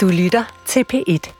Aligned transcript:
Du 0.00 0.08
lytter 0.08 0.44
til 0.66 0.84
P1. 0.92 1.32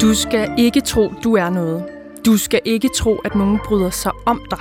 Du 0.00 0.14
skal 0.14 0.54
ikke 0.58 0.80
tro, 0.80 1.12
du 1.24 1.36
er 1.36 1.50
noget. 1.50 1.84
Du 2.26 2.36
skal 2.36 2.60
ikke 2.64 2.88
tro, 2.96 3.16
at 3.16 3.34
nogen 3.34 3.58
bryder 3.64 3.90
sig 3.90 4.12
om 4.26 4.40
dig 4.50 4.58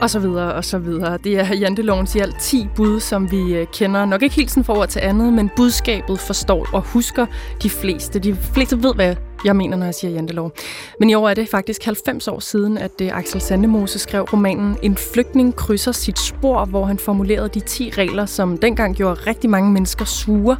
og 0.00 0.10
så 0.10 0.18
videre, 0.18 0.54
og 0.54 0.64
så 0.64 0.78
videre. 0.78 1.18
Det 1.24 1.38
er 1.38 1.54
jantelovens 1.54 2.14
i 2.14 2.18
alt 2.18 2.40
10 2.40 2.68
bud, 2.76 3.00
som 3.00 3.30
vi 3.30 3.54
øh, 3.54 3.66
kender. 3.66 4.04
Nok 4.04 4.22
ikke 4.22 4.34
helt 4.34 4.50
sådan 4.50 4.64
for 4.64 4.86
til 4.86 5.00
andet, 5.00 5.32
men 5.32 5.50
budskabet 5.56 6.20
forstår 6.20 6.68
og 6.72 6.82
husker 6.82 7.26
de 7.62 7.70
fleste. 7.70 8.18
De 8.18 8.34
fleste 8.34 8.82
ved, 8.82 8.94
hvad 8.94 9.16
jeg 9.44 9.56
mener, 9.56 9.76
når 9.76 9.84
jeg 9.84 9.94
siger 9.94 10.10
jantelov. 10.10 10.52
Men 11.00 11.10
i 11.10 11.14
år 11.14 11.28
er 11.28 11.34
det 11.34 11.48
faktisk 11.48 11.84
90 11.84 12.28
år 12.28 12.40
siden, 12.40 12.78
at 12.78 13.00
øh, 13.02 13.18
Axel 13.18 13.40
Sandemose 13.40 13.98
skrev 13.98 14.22
romanen 14.22 14.76
En 14.82 14.96
flygtning 14.96 15.56
krydser 15.56 15.92
sit 15.92 16.18
spor, 16.18 16.64
hvor 16.64 16.84
han 16.84 16.98
formulerede 16.98 17.48
de 17.48 17.60
10 17.60 17.90
regler, 17.90 18.26
som 18.26 18.58
dengang 18.58 18.96
gjorde 18.96 19.20
rigtig 19.26 19.50
mange 19.50 19.72
mennesker 19.72 20.04
sure, 20.04 20.56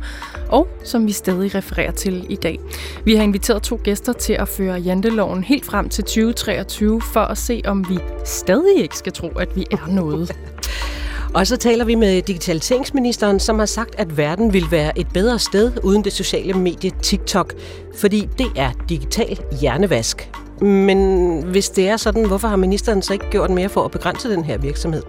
og 0.49 0.69
som 0.85 1.07
vi 1.07 1.13
stadig 1.13 1.55
refererer 1.55 1.93
til 1.93 2.27
i 2.29 2.37
dag. 2.37 2.59
Vi 3.05 3.15
har 3.15 3.23
inviteret 3.23 3.63
to 3.63 3.81
gæster 3.85 4.13
til 4.13 4.33
at 4.33 4.49
føre 4.49 4.75
janteloven 4.75 5.45
helt 5.45 5.65
frem 5.65 5.89
til 5.89 6.05
2023, 6.05 7.01
for 7.01 7.21
at 7.21 7.39
se, 7.39 7.63
om 7.65 7.87
vi 7.89 7.99
stadig 8.25 8.83
ikke 8.83 8.97
skal 8.97 9.13
tro, 9.13 9.29
at 9.29 9.57
vi 9.57 9.67
er 9.71 9.87
noget. 9.87 10.33
Og 11.35 11.47
så 11.47 11.57
taler 11.57 11.85
vi 11.85 11.95
med 11.95 12.23
digitaliseringsministeren, 12.23 13.41
som 13.41 13.59
har 13.59 13.67
sagt, 13.67 13.95
at 13.99 14.17
verden 14.17 14.53
vil 14.53 14.65
være 14.71 14.99
et 14.99 15.07
bedre 15.15 15.39
sted 15.39 15.73
uden 15.83 16.05
det 16.05 16.13
sociale 16.13 16.55
medie 16.55 16.91
TikTok, 17.03 17.55
fordi 17.97 18.29
det 18.39 18.47
er 18.57 18.71
digital 18.89 19.39
hjernevask. 19.61 20.31
Men 20.61 21.43
hvis 21.45 21.71
det 21.71 21.89
er 21.89 21.97
sådan, 21.97 22.27
hvorfor 22.27 22.49
har 22.49 22.57
ministeren 22.57 23.03
så 23.03 23.13
ikke 23.13 23.31
gjort 23.31 23.51
mere 23.51 23.69
for 23.69 23.85
at 23.85 23.91
begrænse 23.91 24.31
den 24.31 24.45
her 24.45 24.59
virksomhed? 24.59 25.03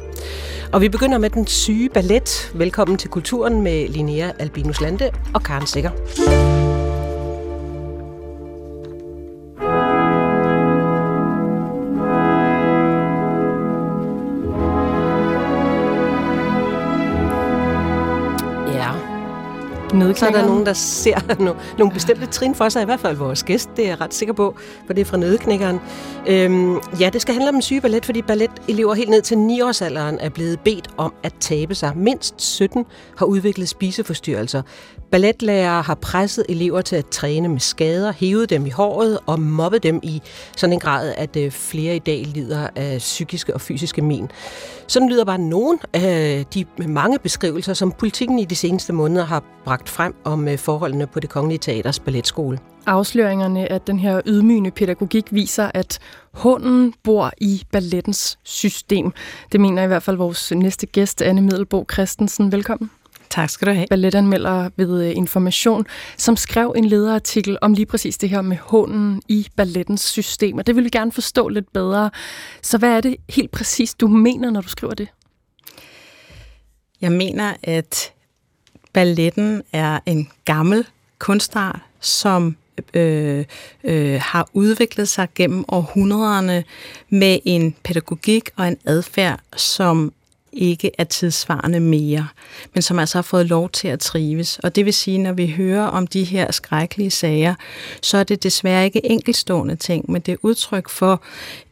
Og 0.72 0.82
vi 0.82 0.90
begynder 0.90 1.18
med 1.18 1.30
den 1.30 1.48
syge 1.48 1.90
ballet. 1.90 2.52
Velkommen 2.54 2.98
til 2.98 3.10
Kulturen 3.10 3.62
med 3.62 3.88
Linnea 3.88 4.32
Albinus 4.40 4.82
Lande 4.82 5.10
og 5.34 5.44
Karen 5.44 5.68
Sikker. 5.68 5.92
Så 19.94 20.26
er 20.28 20.32
der 20.32 20.46
nogen, 20.46 20.66
der 20.66 20.74
ser 20.74 21.36
no, 21.44 21.54
nogle 21.78 21.94
bestemte 21.94 22.26
trin 22.26 22.56
for 22.56 22.70
sig, 22.70 22.82
i 22.82 22.86
hvert 22.86 23.00
fald 23.00 23.18
vores 23.18 23.44
gæst, 23.44 23.70
det 23.76 23.86
er 23.86 23.90
jeg 23.90 24.02
ret 24.02 24.14
sikker 24.14 24.34
på, 24.34 24.56
for 24.86 24.94
det 24.94 25.02
er 25.02 25.06
fra 25.06 25.18
Nødeknækkeren. 25.18 25.80
Øhm, 26.28 26.78
ja, 27.00 27.10
det 27.14 27.22
skal 27.22 27.34
handle 27.34 27.50
om 27.50 27.56
en 27.56 27.62
syge 27.62 27.82
ballet, 27.82 28.06
fordi 28.06 28.22
balletelever 28.22 28.94
helt 28.94 29.10
ned 29.10 29.22
til 29.22 29.36
9-årsalderen 29.36 30.18
er 30.20 30.30
blevet 30.30 30.60
bedt 30.60 30.88
om 30.98 31.14
at 31.24 31.34
tabe 31.40 31.76
sig. 31.76 31.98
Mindst 31.98 32.42
17 32.42 32.86
har 33.18 33.26
udviklet 33.26 33.70
spiseforstyrrelser. 33.70 34.62
Balletlærere 35.14 35.82
har 35.82 35.96
presset 35.96 36.46
elever 36.50 36.82
til 36.82 36.96
at 36.96 37.06
træne 37.06 37.48
med 37.48 37.60
skader, 37.60 38.14
hævet 38.14 38.50
dem 38.50 38.66
i 38.66 38.70
håret 38.70 39.20
og 39.26 39.40
mobbet 39.40 39.84
dem 39.84 40.00
i 40.04 40.22
sådan 40.58 40.74
en 40.74 40.80
grad, 40.80 41.14
at 41.18 41.36
øh, 41.36 41.52
flere 41.52 41.96
i 41.96 42.00
dag 42.00 42.26
lider 42.26 42.68
af 42.76 42.98
psykiske 42.98 43.54
og 43.54 43.62
fysiske 43.62 44.02
men. 44.02 44.32
Sådan 44.88 45.10
lyder 45.10 45.26
bare 45.26 45.38
nogle 45.38 45.80
af 45.94 46.46
de 46.54 46.66
mange 46.88 47.20
beskrivelser, 47.20 47.74
som 47.74 47.92
politikken 47.92 48.40
i 48.40 48.46
de 48.46 48.56
seneste 48.56 48.94
måneder 48.94 49.26
har 49.26 49.44
bragt 49.66 49.90
frem 49.90 50.16
om 50.24 50.48
øh, 50.48 50.58
forholdene 50.58 51.08
på 51.08 51.20
det 51.20 51.30
Kongelige 51.30 51.60
Teaters 51.60 52.00
Balletskole. 52.00 52.60
Afsløringerne 52.86 53.72
af 53.72 53.82
den 53.82 54.00
her 54.00 54.22
ydmygende 54.26 54.72
pædagogik 54.72 55.26
viser, 55.32 55.72
at 55.74 56.00
hunden 56.34 56.94
bor 57.04 57.32
i 57.38 57.64
ballettens 57.72 58.40
system. 58.44 59.14
Det 59.52 59.60
mener 59.60 59.84
i 59.84 59.88
hvert 59.88 60.04
fald 60.04 60.18
vores 60.18 60.52
næste 60.52 60.86
gæst, 60.86 61.22
Anne 61.22 61.42
Middelbo 61.42 61.86
Christensen. 61.92 62.52
Velkommen. 62.52 62.90
Tak 63.34 63.50
skal 63.50 63.68
du 63.68 63.74
have. 63.74 63.88
Balletanmelder 63.90 64.70
ved 64.76 65.04
øh, 65.04 65.18
Information, 65.18 65.86
som 66.18 66.36
skrev 66.36 66.74
en 66.78 66.86
lederartikel 66.86 67.58
om 67.62 67.74
lige 67.74 67.86
præcis 67.86 68.18
det 68.18 68.30
her 68.30 68.42
med 68.42 68.58
hunden 68.62 69.22
i 69.28 69.48
ballettens 69.56 70.02
system, 70.02 70.58
og 70.58 70.68
det 70.68 70.76
vil 70.76 70.84
vi 70.84 70.90
gerne 70.90 71.12
forstå 71.12 71.48
lidt 71.48 71.74
bedre. 71.74 72.10
Så 72.62 72.78
hvad 72.78 72.90
er 72.90 73.02
det 73.02 73.16
helt 73.30 73.52
præcis, 73.52 73.94
du 73.94 74.08
mener, 74.08 74.50
når 74.50 74.62
du 74.62 74.70
skriver 74.70 74.94
det? 74.94 75.08
Jeg 77.02 77.12
mener, 77.12 77.54
at 77.64 78.14
balletten 78.94 79.62
er 79.72 80.00
en 80.06 80.30
gammel 80.46 80.88
kunstart, 81.20 81.80
som 82.00 82.56
øh, 82.94 83.46
øh, 83.84 84.22
har 84.24 84.50
udviklet 84.54 85.10
sig 85.10 85.28
gennem 85.36 85.66
århundrederne 85.68 86.64
med 87.10 87.40
en 87.46 87.76
pædagogik 87.84 88.50
og 88.56 88.68
en 88.68 88.78
adfærd, 88.86 89.40
som 89.56 90.14
ikke 90.54 90.92
er 90.98 91.04
tidsvarende 91.04 91.80
mere, 91.80 92.28
men 92.74 92.82
som 92.82 93.00
altså 93.00 93.18
har 93.18 93.22
fået 93.22 93.46
lov 93.46 93.70
til 93.70 93.88
at 93.88 94.00
trives. 94.00 94.60
Og 94.60 94.76
det 94.76 94.86
vil 94.86 94.94
sige, 94.94 95.18
når 95.18 95.34
vi 95.34 95.48
hører 95.48 95.84
om 95.84 96.08
de 96.08 96.24
her 96.24 96.52
skrækkelige 96.52 97.12
sager, 97.12 97.56
så 98.02 98.18
er 98.18 98.24
det 98.24 98.44
desværre 98.44 98.86
ikke 98.86 99.06
enkelstående 99.06 99.76
ting, 99.76 100.12
men 100.12 100.22
det 100.22 100.32
er 100.32 100.38
udtryk 100.42 100.90
for 100.90 101.22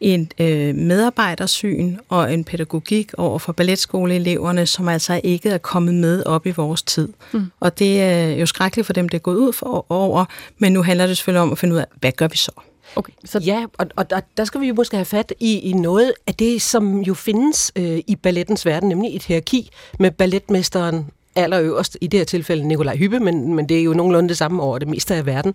en 0.00 0.30
øh, 0.38 0.74
medarbejdersyn 0.74 1.96
og 2.08 2.34
en 2.34 2.44
pædagogik 2.44 3.10
over 3.18 3.38
for 3.38 3.52
balletskoleeleverne, 3.52 4.66
som 4.66 4.88
altså 4.88 5.20
ikke 5.24 5.48
er 5.48 5.58
kommet 5.58 5.94
med 5.94 6.22
op 6.26 6.46
i 6.46 6.50
vores 6.50 6.82
tid. 6.82 7.08
Mm. 7.32 7.50
Og 7.60 7.78
det 7.78 8.02
er 8.02 8.28
jo 8.28 8.46
skrækkeligt 8.46 8.86
for 8.86 8.92
dem, 8.92 9.08
det 9.08 9.18
er 9.18 9.22
gået 9.22 9.36
ud 9.36 9.52
for 9.52 9.86
over, 9.88 10.24
men 10.58 10.72
nu 10.72 10.82
handler 10.82 11.06
det 11.06 11.16
selvfølgelig 11.16 11.42
om 11.42 11.52
at 11.52 11.58
finde 11.58 11.74
ud 11.74 11.80
af, 11.80 11.86
hvad 12.00 12.12
gør 12.12 12.28
vi 12.28 12.36
så? 12.36 12.52
Okay, 12.96 13.12
så 13.24 13.38
ja, 13.38 13.66
og, 13.78 13.86
og 13.96 14.10
der, 14.10 14.20
der 14.36 14.44
skal 14.44 14.60
vi 14.60 14.66
jo 14.68 14.74
måske 14.74 14.96
have 14.96 15.04
fat 15.04 15.32
i, 15.40 15.58
i 15.58 15.72
noget 15.72 16.12
af 16.26 16.34
det, 16.34 16.62
som 16.62 17.00
jo 17.00 17.14
findes 17.14 17.72
øh, 17.76 18.00
i 18.06 18.16
ballettens 18.16 18.66
verden, 18.66 18.88
nemlig 18.88 19.16
et 19.16 19.22
hierarki 19.22 19.70
med 19.98 20.10
balletmesteren 20.10 21.06
allerøverst, 21.36 21.98
i 22.00 22.06
det 22.06 22.20
her 22.20 22.24
tilfælde 22.24 22.68
Nikolaj 22.68 22.96
Hyppe, 22.96 23.20
men, 23.20 23.54
men 23.54 23.68
det 23.68 23.78
er 23.78 23.82
jo 23.82 23.92
nogenlunde 23.92 24.28
det 24.28 24.36
samme 24.36 24.62
over 24.62 24.78
det 24.78 24.88
meste 24.88 25.14
af 25.14 25.26
verden. 25.26 25.54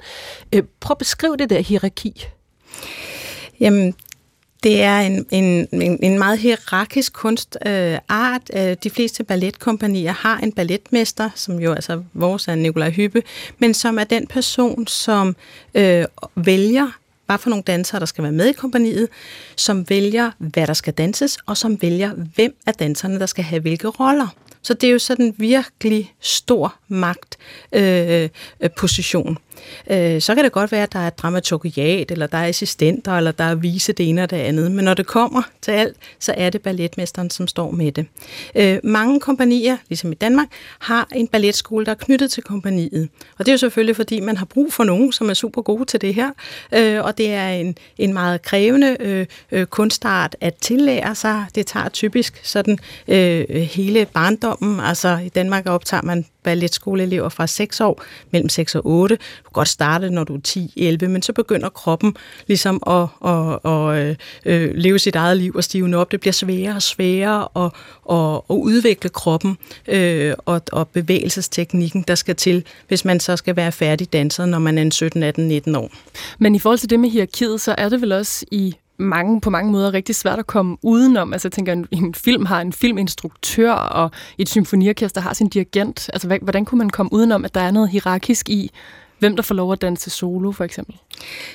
Øh, 0.54 0.64
prøv 0.80 0.94
at 0.94 0.98
beskrive 0.98 1.38
det 1.38 1.50
der 1.50 1.60
hierarki. 1.60 2.26
Jamen, 3.60 3.96
det 4.64 4.82
er 4.82 5.00
en, 5.00 5.26
en, 5.32 5.68
en, 5.72 6.04
en 6.04 6.20
meget 6.20 6.40
hierarkisk 6.40 7.14
kunstart. 7.14 8.52
Øh, 8.54 8.76
de 8.84 8.90
fleste 8.90 9.24
balletkompanier 9.24 10.12
har 10.12 10.38
en 10.38 10.52
balletmester, 10.52 11.30
som 11.36 11.60
jo 11.60 11.74
altså 11.74 12.04
vores 12.14 12.48
er 12.48 12.56
Nikolaj 12.56 12.90
Hyppe, 12.90 13.24
men 13.60 13.74
som 13.74 14.00
er 14.00 14.04
den 14.04 14.28
person, 14.28 14.88
som 14.88 15.36
øh, 15.74 16.06
vælger 16.36 16.92
hvad 17.28 17.38
for 17.38 17.50
nogle 17.50 17.64
dansere, 17.64 18.00
der 18.00 18.06
skal 18.06 18.24
være 18.24 18.32
med 18.32 18.46
i 18.46 18.54
kompaniet, 18.54 19.08
som 19.56 19.90
vælger, 19.90 20.32
hvad 20.38 20.68
der 20.68 20.74
skal 20.74 20.94
danses, 20.94 21.38
og 21.46 21.58
som 21.58 21.82
vælger, 21.82 22.14
hvem 22.36 22.56
af 22.66 22.74
danserne, 22.74 23.20
der 23.20 23.26
skal 23.26 23.44
have 23.44 23.62
hvilke 23.62 23.88
roller. 23.88 24.28
Så 24.62 24.74
det 24.74 24.88
er 24.88 24.92
jo 24.92 25.00
sådan 25.00 25.26
en 25.26 25.36
virkelig 25.38 26.14
stor 26.20 26.76
magtposition. 26.88 29.28
Øh, 29.28 29.32
øh 29.32 29.38
Øh, 29.90 30.22
så 30.22 30.36
kan 30.36 30.44
det 30.44 30.52
godt 30.52 30.72
være, 30.72 30.84
at 30.84 30.94
der 30.94 31.00
er 31.00 31.10
dramaturgiat, 31.10 32.12
eller 32.12 32.28
der 32.28 32.38
er 32.38 32.48
assistenter, 32.48 33.18
eller 33.18 33.32
der 33.32 33.44
er 33.44 33.56
vise 33.56 33.94
det 33.94 34.10
ene 34.10 34.24
og 34.24 34.30
det 34.30 34.38
andet. 34.38 34.72
Men 34.72 34.86
når 34.86 34.94
det 34.94 35.08
kommer 35.08 35.42
til 35.62 35.72
alt, 35.72 35.98
så 36.20 36.34
er 36.38 36.50
det 36.50 36.62
balletmesteren, 36.62 37.30
som 37.30 37.48
står 37.48 37.72
med 37.72 37.92
det. 37.92 38.06
Øh, 38.56 38.80
mange 38.84 39.20
kompanier, 39.20 39.78
ligesom 39.90 40.12
i 40.12 40.16
Danmark, 40.16 40.48
har 40.80 41.08
en 41.16 41.28
balletskole, 41.28 41.86
der 41.86 41.92
er 41.92 41.96
knyttet 41.96 42.32
til 42.32 42.44
kompaniet. 42.44 43.10
Og 43.38 43.46
det 43.46 43.48
er 43.48 43.54
jo 43.54 43.58
selvfølgelig, 43.58 43.96
fordi 43.96 44.20
man 44.20 44.38
har 44.38 44.46
brug 44.46 44.74
for 44.74 44.84
nogen, 44.84 45.12
som 45.12 45.30
er 45.30 45.34
super 45.34 45.62
gode 45.62 45.86
til 45.86 46.02
det 46.02 46.14
her. 46.14 46.32
Øh, 46.72 47.04
og 47.04 47.18
det 47.18 47.34
er 47.34 47.50
en, 47.50 47.78
en 47.98 48.14
meget 48.14 48.42
krævende 48.42 48.98
øh, 49.00 49.26
øh, 49.52 49.66
kunstart 49.66 50.36
at 50.42 50.54
tillære 50.56 51.16
sig. 51.16 51.46
Det 51.56 51.66
tager 51.66 51.90
typisk 51.90 52.40
sådan 52.44 52.80
øh, 53.08 53.46
hele 53.56 54.06
barndommen. 54.14 54.80
Altså 54.80 55.20
i 55.26 55.30
Danmark 55.30 55.66
optager 55.66 56.04
man 56.04 56.26
balletskoleelever 56.48 57.30
fra 57.30 57.48
6 57.48 57.82
år, 57.82 58.04
mellem 58.32 58.50
6 58.50 58.76
og 58.76 58.82
8. 58.86 59.16
Du 59.16 59.20
kan 59.44 59.52
godt 59.54 59.68
starte, 59.68 60.10
når 60.10 60.24
du 60.24 60.36
er 60.36 60.98
10-11, 61.04 61.08
men 61.08 61.22
så 61.22 61.34
begynder 61.34 61.70
kroppen 61.70 62.16
ligesom 62.48 62.84
at, 62.88 63.08
at, 63.26 63.72
at, 63.72 64.22
at 64.46 64.76
leve 64.76 65.00
sit 65.00 65.16
eget 65.16 65.38
liv 65.38 65.56
og 65.56 65.64
stivne 65.64 65.98
op. 65.98 66.12
Det 66.12 66.20
bliver 66.20 66.34
sværere 66.34 66.76
og 66.76 66.82
sværere 66.82 67.48
at, 67.56 67.72
at, 68.12 68.42
at 68.50 68.56
udvikle 68.56 69.10
kroppen 69.10 69.58
øh, 69.88 70.34
og, 70.46 70.62
og 70.72 70.88
bevægelsesteknikken, 70.88 72.04
der 72.08 72.16
skal 72.16 72.36
til, 72.36 72.66
hvis 72.88 73.06
man 73.06 73.20
så 73.20 73.38
skal 73.38 73.56
være 73.56 73.72
færdig 73.72 74.14
danser, 74.14 74.46
når 74.46 74.60
man 74.60 74.78
er 74.78 74.82
en 74.82 74.92
17, 74.92 75.24
18, 75.24 75.48
19 75.48 75.76
år. 75.76 75.92
Men 76.40 76.56
i 76.56 76.60
forhold 76.60 76.80
til 76.80 76.90
det 76.90 77.00
med 77.00 77.10
hierarkiet, 77.10 77.62
så 77.62 77.76
er 77.78 77.90
det 77.90 78.02
vel 78.02 78.12
også 78.12 78.46
i 78.52 78.76
mange, 78.98 79.42
på 79.42 79.50
mange 79.50 79.72
måder 79.72 79.94
rigtig 79.94 80.16
svært 80.16 80.40
at 80.40 80.48
komme 80.48 80.78
udenom. 80.82 81.34
Altså 81.34 81.48
jeg 81.48 81.52
tænker, 81.52 81.74
en, 81.74 81.88
en 81.92 82.14
film 82.16 82.46
har 82.46 82.62
en 82.62 82.74
filminstruktør, 82.74 83.72
og 83.72 84.12
et 84.38 84.50
symfoniorkester 84.50 85.22
har 85.22 85.34
sin 85.34 85.50
dirigent. 85.50 86.10
Altså 86.14 86.40
hvordan 86.42 86.66
kunne 86.66 86.78
man 86.80 86.90
komme 86.90 87.14
udenom, 87.14 87.46
at 87.46 87.56
der 87.56 87.62
er 87.62 87.72
noget 87.72 87.90
hierarkisk 87.90 88.50
i, 88.50 88.72
hvem 89.20 89.36
der 89.36 89.44
får 89.44 89.56
lov 89.56 89.74
at 89.74 89.82
danse 89.82 90.10
solo, 90.10 90.52
for 90.52 90.64
eksempel? 90.64 90.96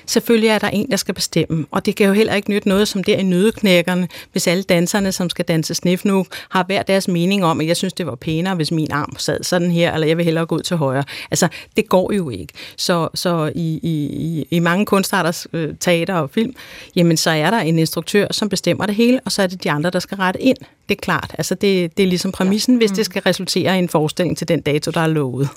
Selvfølgelig 0.06 0.48
er 0.48 0.58
der 0.58 0.68
en, 0.68 0.90
der 0.90 0.96
skal 0.96 1.14
bestemme, 1.14 1.66
og 1.70 1.86
det 1.86 1.96
kan 1.96 2.06
jo 2.06 2.12
heller 2.12 2.34
ikke 2.34 2.50
nytte 2.50 2.68
noget 2.68 2.88
som 2.88 3.04
der 3.04 3.16
i 3.16 3.22
nødeknækkerne, 3.22 4.08
hvis 4.32 4.46
alle 4.46 4.62
danserne, 4.62 5.12
som 5.12 5.30
skal 5.30 5.44
danse 5.44 5.74
sniff 5.74 6.04
nu, 6.04 6.26
har 6.48 6.64
hver 6.64 6.82
deres 6.82 7.08
mening 7.08 7.44
om, 7.44 7.60
at 7.60 7.66
jeg 7.66 7.76
synes, 7.76 7.92
det 7.92 8.06
var 8.06 8.14
pænere, 8.14 8.54
hvis 8.54 8.70
min 8.70 8.92
arm 8.92 9.14
sad 9.18 9.42
sådan 9.42 9.70
her, 9.70 9.94
eller 9.94 10.06
jeg 10.06 10.16
vil 10.16 10.24
hellere 10.24 10.46
gå 10.46 10.56
ud 10.56 10.62
til 10.62 10.76
højre. 10.76 11.04
Altså, 11.30 11.48
det 11.76 11.88
går 11.88 12.12
jo 12.12 12.30
ikke. 12.30 12.52
Så, 12.76 13.08
så 13.14 13.52
i, 13.54 13.80
i, 13.82 14.46
i 14.50 14.58
mange 14.58 14.86
kunstarters 14.86 15.46
øh, 15.52 15.74
teater 15.80 16.14
og 16.14 16.30
film, 16.30 16.54
jamen 16.96 17.16
så 17.16 17.30
er 17.30 17.50
der 17.50 17.58
en 17.58 17.78
instruktør, 17.78 18.26
som 18.30 18.48
bestemmer 18.48 18.86
det 18.86 18.94
hele, 18.94 19.20
og 19.24 19.32
så 19.32 19.42
er 19.42 19.46
det 19.46 19.64
de 19.64 19.70
andre, 19.70 19.90
der 19.90 19.98
skal 19.98 20.16
rette 20.16 20.40
ind. 20.40 20.56
Det 20.88 20.98
er 20.98 21.02
klart. 21.02 21.34
Altså, 21.38 21.54
det, 21.54 21.96
det 21.96 22.02
er 22.02 22.06
ligesom 22.06 22.32
præmissen, 22.32 22.76
hvis 22.76 22.90
det 22.90 23.04
skal 23.04 23.22
resultere 23.22 23.76
i 23.76 23.78
en 23.78 23.88
forestilling 23.88 24.38
til 24.38 24.48
den 24.48 24.60
dato, 24.60 24.90
der 24.90 25.00
er 25.00 25.06
lovet. 25.06 25.48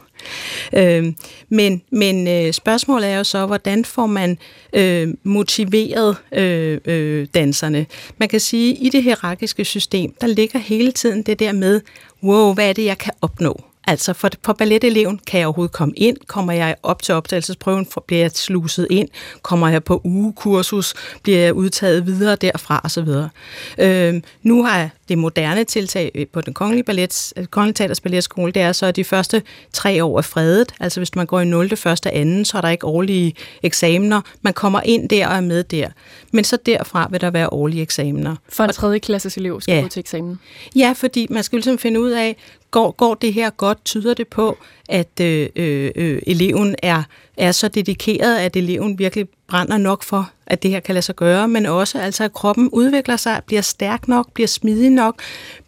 Øh, 0.74 1.14
men 1.50 1.82
men 1.90 2.28
øh, 2.28 2.54
spørgsmålet 2.54 3.10
er 3.10 3.18
jo 3.18 3.24
så, 3.24 3.46
hvordan 3.46 3.86
får 3.96 4.06
man 4.06 4.38
øh, 4.74 5.14
motiveret 5.24 6.18
øh, 6.32 6.80
øh, 6.86 7.28
danserne? 7.34 7.86
Man 8.18 8.30
kan 8.30 8.40
sige, 8.40 8.72
at 8.72 8.78
i 8.82 8.90
det 8.90 9.04
hierarkiske 9.04 9.66
system, 9.66 10.14
der 10.22 10.28
ligger 10.28 10.60
hele 10.60 10.92
tiden 10.92 11.22
det 11.22 11.40
der 11.40 11.52
med, 11.52 11.82
wow, 12.24 12.54
hvad 12.54 12.70
er 12.70 12.74
det, 12.74 12.86
jeg 12.86 12.98
kan 12.98 13.14
opnå? 13.22 13.62
Altså 13.88 14.14
for, 14.14 14.30
for 14.46 14.54
balleteleven, 14.54 15.20
kan 15.28 15.40
jeg 15.40 15.48
overhovedet 15.48 15.74
komme 15.74 15.94
ind? 15.98 16.18
Kommer 16.28 16.54
jeg 16.54 16.76
op 16.84 17.02
til 17.02 17.14
optagelsesprøven? 17.14 17.88
Bliver 18.08 18.22
jeg 18.22 18.32
sluset 18.32 18.88
ind? 18.90 19.10
Kommer 19.42 19.70
jeg 19.70 19.84
på 19.84 20.02
ugekursus? 20.04 20.94
Bliver 21.24 21.40
jeg 21.40 21.54
udtaget 21.54 22.06
videre 22.06 22.36
derfra? 22.36 22.82
Og 22.84 22.92
så 22.92 23.02
videre. 23.02 23.30
Øh, 23.78 24.22
nu 24.44 24.64
har 24.64 24.90
det 25.10 25.18
moderne 25.18 25.64
tiltag 25.64 26.28
på 26.34 26.42
den 26.42 26.54
kongelige, 26.54 26.84
ballet, 26.84 27.34
kongelige 27.50 27.74
teaters 27.74 28.02
balletskole, 28.02 28.52
det 28.52 28.62
er 28.62 28.72
så, 28.72 28.86
at 28.86 28.96
de 28.96 29.04
første 29.04 29.42
tre 29.74 30.04
år 30.04 30.18
er 30.18 30.22
fredet. 30.22 30.74
Altså 30.80 31.00
hvis 31.00 31.16
man 31.16 31.26
går 31.26 31.40
i 31.40 31.46
0. 31.46 31.78
første 31.78 32.12
anden, 32.12 32.46
så 32.46 32.58
er 32.58 32.62
der 32.62 32.70
ikke 32.70 32.86
årlige 32.86 33.34
eksamener. 33.64 34.22
Man 34.42 34.54
kommer 34.54 34.82
ind 34.86 35.10
der 35.10 35.28
og 35.28 35.36
er 35.36 35.42
med 35.42 35.64
der. 35.64 35.90
Men 36.32 36.44
så 36.44 36.58
derfra 36.66 37.08
vil 37.12 37.22
der 37.22 37.32
være 37.32 37.50
årlige 37.54 37.82
eksamener. 37.82 38.36
For 38.50 38.64
en 38.64 38.74
tredje 38.74 39.00
klasses 39.00 39.38
elev 39.38 39.62
skal 39.62 39.76
ja. 39.76 39.82
gå 39.82 39.88
til 39.88 40.00
eksamen? 40.00 40.40
Ja, 40.76 40.94
fordi 40.96 41.28
man 41.30 41.44
skal 41.44 41.58
ligesom 41.58 41.78
finde 41.78 42.02
ud 42.02 42.10
af, 42.10 42.36
går, 42.72 42.92
går 42.92 43.16
det 43.16 43.34
her 43.34 43.50
godt? 43.50 43.86
Tyder 43.86 44.14
det 44.14 44.28
på, 44.28 44.58
at 44.90 45.20
øh, 45.22 45.50
øh, 45.56 45.92
øh, 45.96 46.22
eleven 46.28 46.76
er, 46.84 47.04
er 47.38 47.52
så 47.52 47.68
dedikeret, 47.68 48.38
at 48.38 48.56
eleven 48.56 49.00
virkelig 49.00 49.28
brænder 49.48 49.78
nok 49.78 50.04
for, 50.04 50.32
at 50.48 50.64
det 50.64 50.72
her 50.72 50.80
kan 50.80 50.96
lade 50.96 51.06
sig 51.06 51.16
gøre, 51.16 51.48
men 51.48 51.66
også 51.66 52.00
altså, 52.00 52.24
at 52.24 52.34
kroppen 52.34 52.70
udvikler 52.70 53.18
sig, 53.18 53.42
bliver 53.46 53.62
stærk 53.62 54.08
nok, 54.08 54.32
bliver 54.34 54.48
smidig 54.48 54.90
nok, 54.90 55.22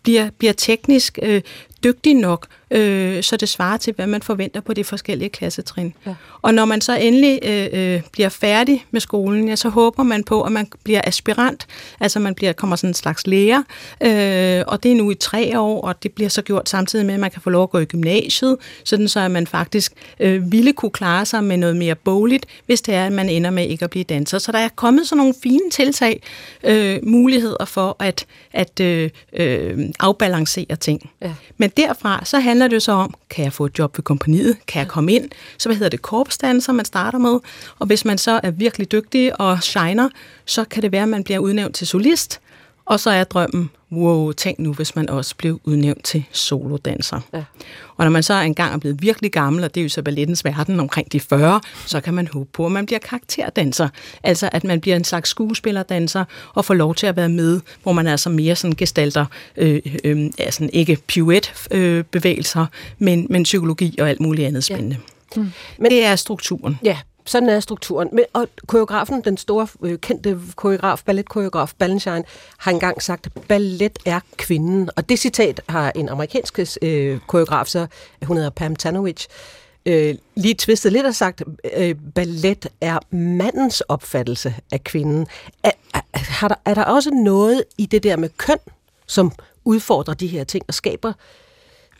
bliver, 0.03 0.29
bliver 0.37 0.53
teknisk 0.53 1.19
øh, 1.21 1.41
dygtig 1.83 2.13
nok, 2.13 2.47
øh, 2.71 3.23
så 3.23 3.37
det 3.37 3.49
svarer 3.49 3.77
til, 3.77 3.93
hvad 3.93 4.07
man 4.07 4.21
forventer 4.21 4.61
på 4.61 4.73
de 4.73 4.83
forskellige 4.83 5.29
klassetrin. 5.29 5.93
Ja. 6.05 6.15
Og 6.41 6.53
når 6.53 6.65
man 6.65 6.81
så 6.81 6.97
endelig 6.97 7.39
øh, 7.43 7.67
øh, 7.73 8.01
bliver 8.11 8.29
færdig 8.29 8.85
med 8.91 9.01
skolen, 9.01 9.47
ja, 9.47 9.55
så 9.55 9.69
håber 9.69 10.03
man 10.03 10.23
på, 10.23 10.41
at 10.41 10.51
man 10.51 10.67
bliver 10.83 11.01
aspirant, 11.03 11.67
altså 11.99 12.19
man 12.19 12.35
bliver, 12.35 12.53
kommer 12.53 12.75
sådan 12.75 12.89
en 12.89 12.93
slags 12.93 13.27
lærer, 13.27 13.63
øh, 14.01 14.63
og 14.67 14.83
det 14.83 14.91
er 14.91 14.95
nu 14.95 15.11
i 15.11 15.15
tre 15.15 15.59
år, 15.59 15.81
og 15.81 16.03
det 16.03 16.11
bliver 16.11 16.29
så 16.29 16.41
gjort 16.41 16.69
samtidig 16.69 17.05
med, 17.05 17.13
at 17.13 17.19
man 17.19 17.31
kan 17.31 17.41
få 17.41 17.49
lov 17.49 17.63
at 17.63 17.69
gå 17.69 17.77
i 17.77 17.85
gymnasiet, 17.85 18.57
sådan 19.07 19.21
så 19.21 19.25
at 19.25 19.31
man 19.31 19.47
faktisk 19.47 19.93
øh, 20.19 20.51
ville 20.51 20.73
kunne 20.73 20.91
klare 20.91 21.25
sig 21.25 21.43
med 21.43 21.57
noget 21.57 21.75
mere 21.75 21.95
bogligt, 21.95 22.45
hvis 22.65 22.81
det 22.81 22.95
er, 22.95 23.05
at 23.05 23.11
man 23.11 23.29
ender 23.29 23.49
med 23.49 23.67
ikke 23.67 23.83
at 23.83 23.89
blive 23.89 24.03
danser. 24.03 24.39
Så 24.39 24.51
der 24.51 24.57
er 24.57 24.69
kommet 24.75 25.07
sådan 25.07 25.17
nogle 25.17 25.33
fine 25.43 25.69
tiltag, 25.71 26.21
øh, 26.63 26.99
muligheder 27.03 27.65
for 27.65 27.95
at, 27.99 28.25
at 28.53 28.79
øh, 28.79 29.09
øh, 29.33 29.89
afbalancere 29.99 30.75
ting. 30.75 31.09
Ja. 31.21 31.33
Men 31.57 31.69
derfra, 31.77 32.25
så 32.25 32.39
handler 32.39 32.67
det 32.67 32.83
så 32.83 32.91
om, 32.91 33.13
kan 33.29 33.43
jeg 33.43 33.53
få 33.53 33.65
et 33.65 33.79
job 33.79 33.97
ved 33.97 34.03
kompaniet? 34.03 34.57
Kan 34.67 34.79
jeg 34.79 34.87
komme 34.87 35.13
ind? 35.13 35.29
Så 35.57 35.69
hvad 35.69 35.75
hedder 35.75 35.89
det? 35.89 36.01
Korpsdanser, 36.01 36.73
man 36.73 36.85
starter 36.85 37.19
med. 37.19 37.39
Og 37.79 37.87
hvis 37.87 38.05
man 38.05 38.17
så 38.17 38.39
er 38.43 38.51
virkelig 38.51 38.91
dygtig 38.91 39.41
og 39.41 39.63
shiner, 39.63 40.09
så 40.45 40.63
kan 40.63 40.81
det 40.83 40.91
være, 40.91 41.03
at 41.03 41.09
man 41.09 41.23
bliver 41.23 41.39
udnævnt 41.39 41.75
til 41.75 41.87
solist. 41.87 42.39
Og 42.87 42.99
så 42.99 43.09
er 43.09 43.23
drømmen, 43.23 43.69
wow, 43.91 44.31
tænk 44.31 44.59
nu, 44.59 44.73
hvis 44.73 44.95
man 44.95 45.09
også 45.09 45.35
blev 45.35 45.59
udnævnt 45.63 46.03
til 46.03 46.23
solodanser. 46.31 47.19
Ja. 47.33 47.43
Og 47.97 48.05
når 48.05 48.09
man 48.09 48.23
så 48.23 48.33
engang 48.33 48.73
er 48.73 48.77
blevet 48.77 49.01
virkelig 49.01 49.31
gammel, 49.31 49.63
og 49.63 49.75
det 49.75 49.81
er 49.81 49.83
jo 49.83 49.89
så 49.89 50.01
ballettens 50.01 50.45
verden 50.45 50.79
omkring 50.79 51.11
de 51.11 51.19
40, 51.19 51.61
så 51.85 52.01
kan 52.01 52.13
man 52.13 52.27
håbe 52.33 52.49
på, 52.53 52.65
at 52.65 52.71
man 52.71 52.85
bliver 52.85 52.99
karakterdanser. 52.99 53.89
Altså 54.23 54.49
at 54.51 54.63
man 54.63 54.81
bliver 54.81 54.95
en 54.95 55.03
slags 55.03 55.29
skuespillerdanser 55.29 56.25
og 56.53 56.65
får 56.65 56.73
lov 56.73 56.95
til 56.95 57.07
at 57.07 57.15
være 57.15 57.29
med, 57.29 57.61
hvor 57.83 57.91
man 57.91 58.07
altså 58.07 58.29
mere 58.29 58.55
sådan 58.55 58.75
gestalter, 58.75 59.25
øh, 59.57 59.81
øh, 60.03 60.31
altså 60.39 60.69
ikke 60.73 60.97
pirouette-bevægelser, 61.07 62.61
øh, 62.61 62.67
men, 62.99 63.27
men 63.29 63.43
psykologi 63.43 63.97
og 63.99 64.09
alt 64.09 64.19
muligt 64.19 64.47
andet 64.47 64.63
spændende. 64.63 64.97
Ja. 65.35 65.41
Mm. 65.41 65.51
Men, 65.79 65.91
det 65.91 66.05
er 66.05 66.15
strukturen. 66.15 66.79
Ja, 66.83 66.97
sådan 67.27 67.49
er 67.49 67.59
strukturen. 67.59 68.09
Men, 68.13 68.25
og 68.33 68.47
koreografen, 68.67 69.21
den 69.21 69.37
store 69.37 69.67
øh, 69.83 69.99
kendte 69.99 70.39
koreograf, 70.55 71.01
balletkoreograf 71.05 71.73
Balanchine, 71.77 72.23
har 72.57 72.71
engang 72.71 73.01
sagt, 73.01 73.27
ballet 73.47 73.99
er 74.05 74.19
kvinden. 74.37 74.89
Og 74.95 75.09
det 75.09 75.19
citat 75.19 75.61
har 75.69 75.91
en 75.95 76.09
amerikansk 76.09 76.59
øh, 76.81 77.19
koreograf, 77.27 77.65
så 77.65 77.87
hun 78.23 78.37
hedder 78.37 78.49
Pam 78.49 78.75
Tanovich, 78.75 79.27
øh, 79.85 80.15
lige 80.35 80.55
tvistet 80.57 80.91
lidt 80.91 81.05
og 81.05 81.15
sagt, 81.15 81.43
øh, 81.77 81.95
ballet 82.15 82.67
er 82.81 82.99
mandens 83.11 83.81
opfattelse 83.81 84.55
af 84.71 84.83
kvinden. 84.83 85.27
Er, 85.63 85.71
er, 85.93 86.01
er, 86.13 86.47
der, 86.47 86.55
er 86.65 86.73
der 86.73 86.83
også 86.83 87.09
noget 87.11 87.63
i 87.77 87.85
det 87.85 88.03
der 88.03 88.15
med 88.15 88.29
køn, 88.37 88.59
som 89.07 89.31
udfordrer 89.65 90.13
de 90.13 90.27
her 90.27 90.43
ting 90.43 90.65
og 90.67 90.73
skaber 90.73 91.13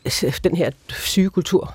øh, 0.04 0.38
den 0.44 0.56
her 0.56 0.70
syge 0.88 1.30
kultur? 1.30 1.74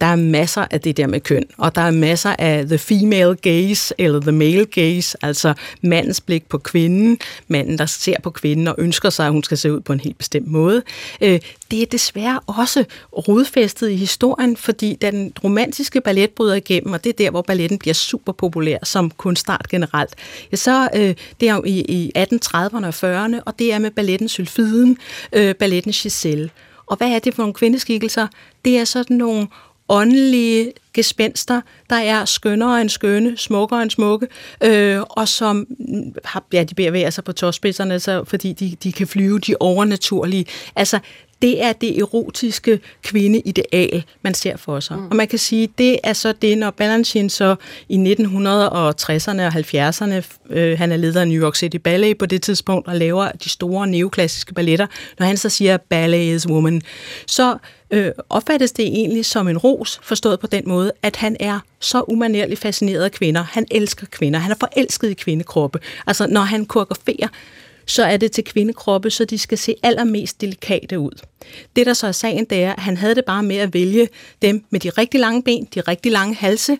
Der 0.00 0.06
er 0.06 0.16
masser 0.16 0.66
af 0.70 0.80
det 0.80 0.96
der 0.96 1.06
med 1.06 1.20
køn, 1.20 1.44
og 1.58 1.74
der 1.74 1.80
er 1.80 1.90
masser 1.90 2.36
af 2.38 2.66
the 2.66 2.78
female 2.78 3.36
gaze, 3.36 3.94
eller 3.98 4.20
the 4.20 4.32
male 4.32 4.66
gaze, 4.66 5.16
altså 5.22 5.54
mandens 5.82 6.20
blik 6.20 6.48
på 6.48 6.58
kvinden, 6.58 7.18
manden, 7.48 7.78
der 7.78 7.86
ser 7.86 8.16
på 8.22 8.30
kvinden 8.30 8.68
og 8.68 8.74
ønsker 8.78 9.10
sig, 9.10 9.26
at 9.26 9.32
hun 9.32 9.42
skal 9.42 9.58
se 9.58 9.72
ud 9.72 9.80
på 9.80 9.92
en 9.92 10.00
helt 10.00 10.18
bestemt 10.18 10.46
måde. 10.46 10.82
Øh, 11.20 11.40
det 11.70 11.82
er 11.82 11.86
desværre 11.86 12.40
også 12.46 12.84
rodfæstet 13.12 13.90
i 13.90 13.96
historien, 13.96 14.56
fordi 14.56 14.94
da 14.94 15.10
den 15.10 15.32
romantiske 15.44 16.00
ballet 16.00 16.30
bryder 16.30 16.54
igennem, 16.54 16.92
og 16.92 17.04
det 17.04 17.10
er 17.10 17.14
der, 17.14 17.30
hvor 17.30 17.42
balletten 17.42 17.78
bliver 17.78 17.94
super 17.94 18.32
populær 18.32 18.78
som 18.82 19.10
kunstart 19.10 19.68
generelt, 19.68 20.14
ja, 20.52 20.56
så 20.56 20.88
øh, 20.94 21.14
det 21.40 21.48
er 21.48 21.54
jo 21.54 21.62
i, 21.66 21.80
i 21.80 22.12
1830'erne 22.18 22.86
og 22.86 22.94
40'erne, 22.94 23.40
og 23.46 23.58
det 23.58 23.72
er 23.72 23.78
med 23.78 23.90
balletten 23.90 24.28
Sylfiden, 24.28 24.98
øh, 25.32 25.54
balletten 25.54 25.92
Giselle. 25.92 26.50
Og 26.86 26.96
hvad 26.96 27.08
er 27.08 27.18
det 27.18 27.34
for 27.34 27.42
nogle 27.42 27.54
kvindeskikkelser? 27.54 28.26
Det 28.64 28.78
er 28.78 28.84
sådan 28.84 29.16
nogle 29.16 29.46
åndelige 29.90 30.72
gespenster, 30.94 31.60
der 31.90 31.96
er 31.96 32.24
skønnere 32.24 32.80
end 32.80 32.90
skønne, 32.90 33.36
smukkere 33.36 33.82
end 33.82 33.90
smukke, 33.90 34.26
øh, 34.64 35.00
og 35.00 35.28
som 35.28 35.66
mm, 35.78 36.14
har, 36.24 36.44
ja, 36.52 36.64
de 36.64 36.74
bevæger 36.74 36.92
sig 36.92 37.04
altså, 37.04 37.22
på 37.22 37.32
tåspidserne, 37.32 38.00
så, 38.00 38.24
fordi 38.24 38.52
de, 38.52 38.76
de 38.82 38.92
kan 38.92 39.06
flyve 39.06 39.38
de 39.38 39.54
overnaturlige. 39.60 40.46
Altså, 40.76 40.98
det 41.42 41.62
er 41.62 41.72
det 41.72 41.98
erotiske 41.98 42.80
kvindeideal, 43.02 44.04
man 44.22 44.34
ser 44.34 44.56
for 44.56 44.80
sig. 44.80 44.96
Mm. 44.96 45.06
Og 45.06 45.16
man 45.16 45.28
kan 45.28 45.38
sige, 45.38 45.68
det 45.78 45.98
er 46.04 46.12
så 46.12 46.32
det, 46.32 46.58
når 46.58 46.70
Balanchine 46.70 47.30
så 47.30 47.56
i 47.88 47.96
1960'erne 47.96 49.42
og 49.42 49.54
70'erne, 49.54 50.24
øh, 50.50 50.78
han 50.78 50.92
er 50.92 50.96
leder 50.96 51.20
af 51.20 51.28
New 51.28 51.42
York 51.42 51.56
City 51.56 51.76
Ballet 51.76 52.18
på 52.18 52.26
det 52.26 52.42
tidspunkt, 52.42 52.88
og 52.88 52.96
laver 52.96 53.28
de 53.44 53.48
store 53.48 53.86
neoklassiske 53.86 54.54
balletter, 54.54 54.86
når 55.18 55.26
han 55.26 55.36
så 55.36 55.48
siger, 55.48 55.76
ballet 55.76 56.34
is 56.34 56.48
woman, 56.48 56.82
så 57.26 57.56
øh, 57.90 58.12
opfattes 58.28 58.72
det 58.72 58.86
egentlig 58.86 59.24
som 59.24 59.48
en 59.48 59.58
ros, 59.58 60.00
forstået 60.02 60.40
på 60.40 60.46
den 60.46 60.62
måde, 60.66 60.92
at 61.02 61.16
han 61.16 61.36
er 61.40 61.58
så 61.80 62.04
umanerligt 62.08 62.60
fascineret 62.60 63.04
af 63.04 63.12
kvinder. 63.12 63.42
Han 63.42 63.66
elsker 63.70 64.06
kvinder. 64.06 64.38
Han 64.38 64.50
er 64.50 64.56
forelsket 64.60 65.10
i 65.10 65.14
kvindekroppe. 65.14 65.80
Altså, 66.06 66.26
når 66.26 66.40
han 66.40 66.66
koreograferer, 66.66 67.28
så 67.90 68.04
er 68.04 68.16
det 68.16 68.32
til 68.32 68.44
kvindekroppe, 68.44 69.10
så 69.10 69.24
de 69.24 69.38
skal 69.38 69.58
se 69.58 69.74
allermest 69.82 70.40
delikate 70.40 70.98
ud. 70.98 71.22
Det, 71.76 71.86
der 71.86 71.92
så 71.92 72.06
er 72.06 72.12
sagen, 72.12 72.44
det 72.44 72.62
er, 72.62 72.72
at 72.72 72.82
han 72.82 72.96
havde 72.96 73.14
det 73.14 73.24
bare 73.24 73.42
med 73.42 73.56
at 73.56 73.74
vælge 73.74 74.08
dem 74.42 74.64
med 74.70 74.80
de 74.80 74.90
rigtig 74.90 75.20
lange 75.20 75.42
ben, 75.42 75.68
de 75.74 75.80
rigtig 75.80 76.12
lange 76.12 76.34
halse, 76.34 76.78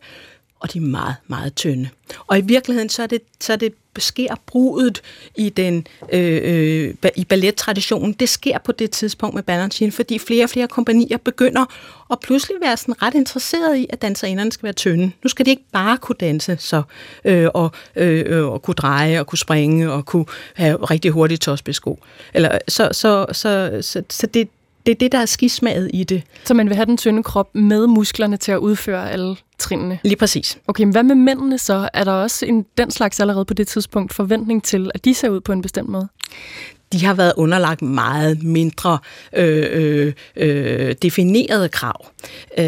og 0.61 0.73
de 0.73 0.79
er 0.79 0.83
meget, 0.83 1.15
meget 1.27 1.55
tynde. 1.55 1.89
Og 2.27 2.39
i 2.39 2.41
virkeligheden, 2.41 2.89
så 2.89 3.03
er 3.03 3.07
det, 3.07 3.21
så 3.41 3.53
er 3.53 3.57
det 3.57 3.73
sker 3.99 4.35
brudet 4.47 5.03
i 5.37 5.49
den 5.49 5.87
øh, 6.13 6.41
øh, 6.45 6.95
i 7.17 7.25
ballettraditionen, 7.25 8.13
det 8.13 8.29
sker 8.29 8.59
på 8.59 8.73
det 8.73 8.91
tidspunkt 8.91 9.35
med 9.35 9.43
Balanchine, 9.43 9.93
fordi 9.93 10.19
flere 10.19 10.45
og 10.45 10.51
flere 10.51 10.69
kompanier 10.69 11.17
begynder 11.17 11.65
at 12.13 12.21
pludselig 12.21 12.57
være 12.63 12.77
sådan 12.77 13.03
ret 13.03 13.15
interesseret 13.15 13.77
i, 13.77 13.87
at 13.91 14.03
danserinderne 14.03 14.53
skal 14.53 14.65
være 14.65 14.73
tynde. 14.73 15.11
Nu 15.23 15.29
skal 15.29 15.47
de 15.47 15.51
ikke 15.51 15.65
bare 15.73 15.99
kunne 15.99 16.17
danse 16.21 16.57
så, 16.59 16.83
øh, 17.25 17.49
og, 17.55 17.71
øh, 17.97 18.25
øh 18.27 18.47
og 18.47 18.63
kunne 18.63 18.75
dreje 18.75 19.21
og 19.21 19.27
kunne 19.27 19.39
springe 19.39 19.93
og 19.93 20.07
kunne 20.07 20.27
have 20.55 20.77
rigtig 20.77 21.11
hurtige 21.11 21.39
tåspidssko. 21.39 21.99
Eller, 22.35 22.59
så, 22.69 22.89
så, 22.93 23.27
så, 23.33 23.79
så, 23.81 24.03
så 24.11 24.27
det, 24.27 24.49
det 24.87 24.93
er 24.93 24.97
det, 24.97 25.13
der 25.13 25.19
er 25.19 25.27
skismaget 25.27 25.91
i 25.95 26.05
det. 26.05 26.23
Så 26.45 26.55
man 26.55 26.69
vil 26.69 26.77
have 26.77 26.87
den 26.87 26.97
tynde 26.97 27.23
krop 27.23 27.55
med 27.55 27.87
musklerne 27.87 28.37
til 28.37 28.53
at 28.53 28.59
udføre 28.59 29.11
alle 29.11 29.37
trinene. 29.61 29.99
Lige 30.03 30.17
præcis. 30.17 30.59
Okay, 30.67 30.85
men 30.85 30.93
hvad 30.93 31.03
med 31.03 31.15
mændene 31.15 31.59
så? 31.59 31.89
Er 31.95 32.05
der 32.05 32.13
også 32.13 32.47
en, 32.47 32.67
den 32.79 32.91
slags 32.91 33.21
allerede 33.21 33.45
på 33.45 33.55
det 33.55 33.69
tidspunkt 33.69 34.15
forventning 34.15 34.65
til, 34.65 34.91
at 34.95 35.05
de 35.05 35.15
ser 35.15 35.29
ud 35.29 35.41
på 35.41 35.53
en 35.53 35.63
bestemt 35.63 35.89
måde? 35.89 36.09
de 36.93 37.05
har 37.05 37.15
været 37.15 37.33
underlagt 37.37 37.83
meget 37.83 38.43
mindre 38.43 38.99
øh, 39.37 39.67
øh, 39.73 40.13
øh, 40.37 40.95
definerede 41.03 41.69
krav. 41.69 42.07
Øh, 42.59 42.65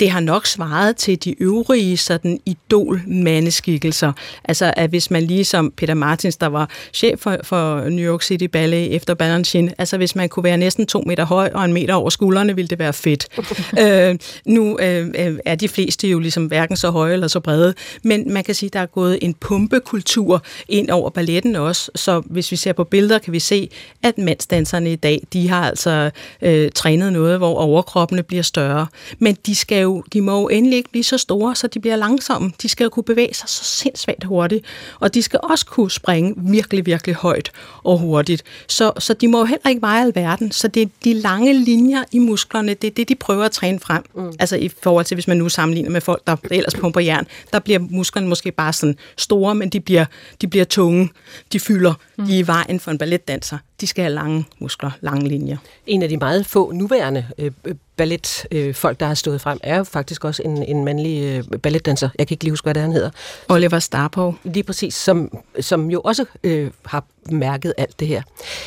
det 0.00 0.10
har 0.10 0.20
nok 0.20 0.46
svaret 0.46 0.96
til 0.96 1.24
de 1.24 1.42
øvrige 1.42 1.96
sådan 1.96 2.40
idol-mandeskikkelser. 2.46 4.12
Altså, 4.44 4.72
at 4.76 4.90
hvis 4.90 5.10
man 5.10 5.22
lige 5.22 5.44
som 5.44 5.72
Peter 5.76 5.94
Martins, 5.94 6.36
der 6.36 6.46
var 6.46 6.70
chef 6.92 7.20
for, 7.20 7.36
for 7.42 7.88
New 7.88 8.12
York 8.12 8.22
City 8.22 8.44
Ballet 8.44 8.94
efter 8.94 9.14
Balanchine, 9.14 9.74
altså 9.78 9.96
hvis 9.96 10.16
man 10.16 10.28
kunne 10.28 10.44
være 10.44 10.56
næsten 10.56 10.86
to 10.86 11.02
meter 11.06 11.24
høj 11.24 11.50
og 11.54 11.64
en 11.64 11.72
meter 11.72 11.94
over 11.94 12.10
skuldrene, 12.10 12.54
ville 12.54 12.68
det 12.68 12.78
være 12.78 12.92
fedt. 12.92 13.26
øh, 13.80 14.18
nu 14.44 14.78
øh, 14.78 15.38
er 15.44 15.54
de 15.54 15.68
fleste 15.68 15.99
jo 16.08 16.18
ligesom 16.18 16.46
hverken 16.46 16.76
så 16.76 16.90
høje 16.90 17.12
eller 17.12 17.28
så 17.28 17.40
brede, 17.40 17.74
men 18.02 18.32
man 18.32 18.44
kan 18.44 18.54
sige, 18.54 18.68
at 18.68 18.72
der 18.72 18.80
er 18.80 18.86
gået 18.86 19.18
en 19.22 19.34
pumpekultur 19.34 20.42
ind 20.68 20.90
over 20.90 21.10
balletten 21.10 21.56
også, 21.56 21.90
så 21.94 22.22
hvis 22.26 22.50
vi 22.50 22.56
ser 22.56 22.72
på 22.72 22.84
billeder, 22.84 23.18
kan 23.18 23.32
vi 23.32 23.38
se, 23.38 23.70
at 24.02 24.18
mandsdanserne 24.18 24.92
i 24.92 24.96
dag, 24.96 25.26
de 25.32 25.48
har 25.48 25.68
altså 25.68 26.10
øh, 26.42 26.70
trænet 26.74 27.12
noget, 27.12 27.38
hvor 27.38 27.54
overkroppene 27.54 28.22
bliver 28.22 28.42
større. 28.42 28.86
Men 29.18 29.36
de, 29.46 29.54
skal 29.54 29.82
jo, 29.82 30.04
de 30.12 30.20
må 30.20 30.40
jo 30.40 30.48
endelig 30.48 30.76
ikke 30.76 30.90
blive 30.90 31.04
så 31.04 31.18
store, 31.18 31.54
så 31.54 31.66
de 31.66 31.80
bliver 31.80 31.96
langsomme. 31.96 32.52
De 32.62 32.68
skal 32.68 32.84
jo 32.84 32.90
kunne 32.90 33.04
bevæge 33.04 33.34
sig 33.34 33.48
så 33.48 33.64
sindssygt 33.64 34.24
hurtigt. 34.24 34.64
Og 35.00 35.14
de 35.14 35.22
skal 35.22 35.40
også 35.42 35.66
kunne 35.66 35.90
springe 35.90 36.34
virkelig, 36.36 36.86
virkelig 36.86 37.14
højt 37.14 37.52
og 37.84 37.98
hurtigt. 37.98 38.42
Så, 38.68 38.92
så 38.98 39.14
de 39.14 39.28
må 39.28 39.38
jo 39.38 39.44
heller 39.44 39.68
ikke 39.68 39.82
veje 39.82 40.04
alverden. 40.04 40.52
Så 40.52 40.68
det 40.68 40.82
er 40.82 40.86
de 41.04 41.14
lange 41.14 41.54
linjer 41.54 42.04
i 42.12 42.18
musklerne, 42.18 42.74
det 42.74 42.86
er 42.86 42.94
det, 42.94 43.08
de 43.08 43.14
prøver 43.14 43.44
at 43.44 43.52
træne 43.52 43.80
frem. 43.80 44.04
Mm. 44.14 44.32
Altså 44.38 44.56
i 44.56 44.70
forhold 44.82 45.04
til, 45.04 45.14
hvis 45.14 45.28
man 45.28 45.36
nu 45.36 45.48
sammenligner 45.48 45.89
med 45.90 46.00
folk, 46.00 46.26
der 46.26 46.36
ellers 46.50 46.74
pumper 46.74 47.00
jern, 47.00 47.26
der 47.52 47.58
bliver 47.58 47.78
musklerne 47.78 48.28
måske 48.28 48.52
bare 48.52 48.72
sådan 48.72 48.96
store, 49.16 49.54
men 49.54 49.68
de 49.68 49.80
bliver, 49.80 50.04
de 50.40 50.48
bliver 50.48 50.64
tunge. 50.64 51.10
De 51.52 51.60
fylder. 51.60 51.94
Mm. 52.18 52.26
De 52.26 52.34
er 52.34 52.38
i 52.38 52.46
vejen 52.46 52.80
for 52.80 52.90
en 52.90 52.98
balletdanser. 52.98 53.58
De 53.80 53.86
skal 53.86 54.04
have 54.04 54.14
lange 54.14 54.44
muskler, 54.58 54.90
lange 55.00 55.28
linjer. 55.28 55.56
En 55.86 56.02
af 56.02 56.08
de 56.08 56.16
meget 56.16 56.46
få 56.46 56.72
nuværende 56.72 57.26
øh, 57.38 57.50
balletfolk, 57.96 58.96
øh, 58.96 59.00
der 59.00 59.06
har 59.06 59.14
stået 59.14 59.40
frem, 59.40 59.58
er 59.62 59.76
jo 59.76 59.84
faktisk 59.84 60.24
også 60.24 60.42
en, 60.42 60.62
en 60.62 60.84
mandlig 60.84 61.22
øh, 61.22 61.58
balletdanser. 61.58 62.08
Jeg 62.18 62.26
kan 62.26 62.34
ikke 62.34 62.44
lige 62.44 62.52
huske, 62.52 62.64
hvad 62.64 62.74
det 62.74 62.80
er, 62.80 62.84
han 62.84 62.92
hedder. 62.92 63.10
Oliver 63.48 63.78
Starpo. 63.78 64.34
Lige 64.44 64.62
præcis, 64.62 64.94
som, 64.94 65.38
som 65.60 65.90
jo 65.90 66.00
også 66.00 66.24
øh, 66.44 66.70
har 66.84 67.04
mærket 67.30 67.74
alt 67.78 68.00
det 68.00 68.08
her. 68.08 68.22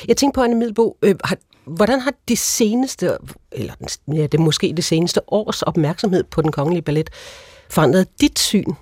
Jeg 0.07 0.17
tænker 0.17 0.33
på, 0.33 0.43
Anne 0.43 0.55
Middelbo, 0.55 0.97
øh, 1.01 1.15
har, 1.23 1.37
hvordan 1.65 1.99
har 1.99 2.13
det 2.27 2.37
seneste, 2.37 3.17
eller 3.55 3.73
ja, 4.07 4.25
det 4.27 4.39
måske 4.39 4.73
det 4.75 4.83
seneste 4.83 5.21
års 5.33 5.61
opmærksomhed 5.61 6.23
på 6.23 6.41
den 6.41 6.51
kongelige 6.51 6.81
ballet 6.81 7.09
forandret 7.69 8.21
dit 8.21 8.39
syn 8.39 8.73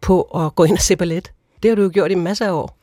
på 0.00 0.22
at 0.22 0.54
gå 0.54 0.64
ind 0.64 0.72
og 0.72 0.82
se 0.82 0.96
ballet? 0.96 1.32
Det 1.62 1.68
har 1.68 1.76
du 1.76 1.82
jo 1.82 1.90
gjort 1.94 2.10
i 2.10 2.14
masser 2.14 2.46
af 2.46 2.52
år. 2.52 2.78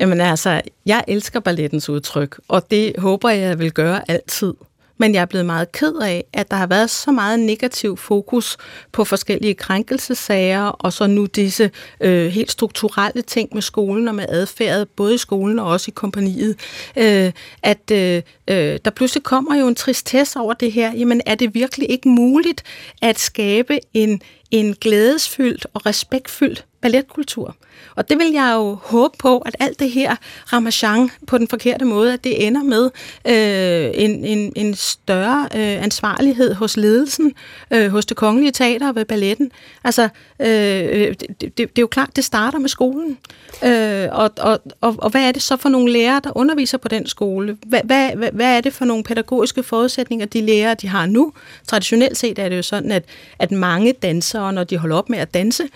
Jamen 0.00 0.20
altså, 0.20 0.60
jeg 0.86 1.04
elsker 1.08 1.40
ballettens 1.40 1.88
udtryk, 1.88 2.40
og 2.48 2.70
det 2.70 2.94
håber 2.98 3.30
jeg 3.30 3.58
vil 3.58 3.72
gøre 3.72 4.10
altid. 4.10 4.54
Men 4.98 5.14
jeg 5.14 5.20
er 5.20 5.26
blevet 5.26 5.46
meget 5.46 5.72
ked 5.72 5.94
af, 5.94 6.24
at 6.32 6.50
der 6.50 6.56
har 6.56 6.66
været 6.66 6.90
så 6.90 7.10
meget 7.10 7.40
negativ 7.40 7.96
fokus 7.96 8.56
på 8.92 9.04
forskellige 9.04 9.54
krænkelsesager, 9.54 10.62
og 10.62 10.92
så 10.92 11.06
nu 11.06 11.26
disse 11.26 11.70
øh, 12.00 12.26
helt 12.26 12.50
strukturelle 12.50 13.22
ting 13.22 13.48
med 13.52 13.62
skolen 13.62 14.08
og 14.08 14.14
med 14.14 14.24
adfærd, 14.28 14.86
både 14.86 15.14
i 15.14 15.18
skolen 15.18 15.58
og 15.58 15.66
også 15.66 15.88
i 15.88 15.94
kompaniet, 15.96 16.56
øh, 16.96 17.32
at 17.62 17.90
øh, 17.92 18.22
øh, 18.48 18.78
der 18.84 18.90
pludselig 18.90 19.22
kommer 19.22 19.56
jo 19.56 19.68
en 19.68 19.74
tristesse 19.74 20.38
over 20.40 20.52
det 20.54 20.72
her. 20.72 20.92
Jamen 20.92 21.20
er 21.26 21.34
det 21.34 21.54
virkelig 21.54 21.90
ikke 21.90 22.08
muligt 22.08 22.62
at 23.02 23.18
skabe 23.18 23.80
en, 23.94 24.20
en 24.50 24.74
glædesfyldt 24.74 25.66
og 25.74 25.86
respektfyldt 25.86 26.64
balletkultur. 26.86 27.56
Og 27.96 28.08
det 28.08 28.18
vil 28.18 28.32
jeg 28.32 28.52
jo 28.54 28.78
håbe 28.82 29.16
på, 29.18 29.38
at 29.38 29.56
alt 29.60 29.80
det 29.80 29.90
her 29.90 30.16
ramachan 30.52 31.10
på 31.26 31.38
den 31.38 31.48
forkerte 31.48 31.84
måde, 31.84 32.12
at 32.12 32.24
det 32.24 32.46
ender 32.46 32.62
med 32.62 32.90
øh, 33.26 33.90
en, 34.04 34.24
en, 34.24 34.52
en 34.56 34.74
større 34.74 35.48
øh, 35.54 35.82
ansvarlighed 35.84 36.54
hos 36.54 36.76
ledelsen, 36.76 37.32
øh, 37.70 37.90
hos 37.90 38.06
det 38.06 38.16
kongelige 38.16 38.52
teater 38.52 38.88
og 38.88 38.94
ved 38.94 39.04
balletten. 39.04 39.50
Altså, 39.84 40.08
øh, 40.40 40.48
øh 40.48 41.14
det, 41.20 41.40
det, 41.40 41.58
det 41.58 41.64
er 41.64 41.80
jo 41.80 41.86
klart, 41.86 42.16
det 42.16 42.24
starter 42.24 42.58
med 42.58 42.68
skolen. 42.68 43.18
Øh, 43.64 44.08
og, 44.12 44.30
og, 44.38 44.60
og, 44.80 44.94
og 44.98 45.10
hvad 45.10 45.28
er 45.28 45.32
det 45.32 45.42
så 45.42 45.56
for 45.56 45.68
nogle 45.68 45.92
lærere, 45.92 46.20
der 46.24 46.36
underviser 46.36 46.78
på 46.78 46.88
den 46.88 47.06
skole? 47.06 47.56
Hvad, 47.66 47.80
hvad, 47.84 48.10
hvad, 48.16 48.30
hvad 48.32 48.56
er 48.56 48.60
det 48.60 48.72
for 48.72 48.84
nogle 48.84 49.04
pædagogiske 49.04 49.62
forudsætninger, 49.62 50.26
de 50.26 50.40
lærere, 50.40 50.74
de 50.74 50.88
har 50.88 51.06
nu? 51.06 51.32
Traditionelt 51.68 52.16
set 52.16 52.38
er 52.38 52.48
det 52.48 52.56
jo 52.56 52.62
sådan, 52.62 52.92
at, 52.92 53.04
at 53.38 53.50
mange 53.50 53.92
dansere, 53.92 54.52
når 54.52 54.64
de 54.64 54.78
holder 54.78 54.96
op 54.96 55.08
med 55.08 55.18
at 55.18 55.34
danse, 55.34 55.68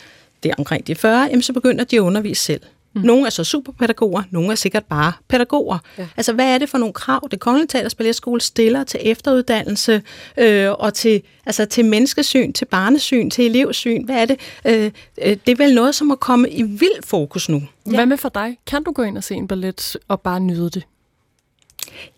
det 0.43 0.51
er 0.51 0.55
omkring 0.59 0.87
de 0.87 0.95
40, 0.95 1.23
jamen, 1.23 1.43
så 1.43 1.53
begynder 1.53 1.85
de 1.85 1.97
at 1.97 2.01
undervise 2.01 2.45
selv. 2.45 2.61
Mm. 2.95 3.01
Nogle 3.01 3.27
er 3.27 3.31
så 3.31 3.45
superpædagoger, 3.45 4.23
nogle 4.31 4.51
er 4.51 4.55
sikkert 4.55 4.85
bare 4.85 5.13
pædagoger. 5.29 5.79
Ja. 5.99 6.07
Altså, 6.17 6.33
hvad 6.33 6.55
er 6.55 6.59
det 6.59 6.69
for 6.69 6.79
nogle 6.79 6.93
krav, 6.93 7.29
det 7.31 7.41
Kongelige 7.41 7.67
Teaters 7.67 7.95
Balletskole 7.95 8.41
stiller 8.41 8.85
til 8.85 9.01
efteruddannelse 9.03 10.03
øh, 10.37 10.71
og 10.71 10.95
til, 10.95 11.23
altså, 11.47 11.65
til 11.65 11.85
menneskesyn, 11.85 12.53
til 12.53 12.65
barnesyn, 12.65 13.31
til 13.31 13.47
elevsyn? 13.47 14.05
Hvad 14.05 14.17
er 14.17 14.25
det? 14.25 14.41
Øh, 14.65 14.91
øh, 15.23 15.37
det 15.47 15.53
er 15.53 15.57
vel 15.57 15.75
noget, 15.75 15.95
som 15.95 16.07
må 16.07 16.15
komme 16.15 16.51
i 16.51 16.63
vild 16.63 17.07
fokus 17.07 17.49
nu. 17.49 17.63
Ja. 17.87 17.91
Hvad 17.91 18.07
med 18.07 18.17
for 18.17 18.29
dig? 18.29 18.59
Kan 18.67 18.83
du 18.83 18.93
gå 18.93 19.03
ind 19.03 19.17
og 19.17 19.25
se 19.25 19.35
en 19.35 19.49
ballet 19.49 19.97
og 20.09 20.21
bare 20.21 20.41
nyde 20.41 20.71
det? 20.71 20.83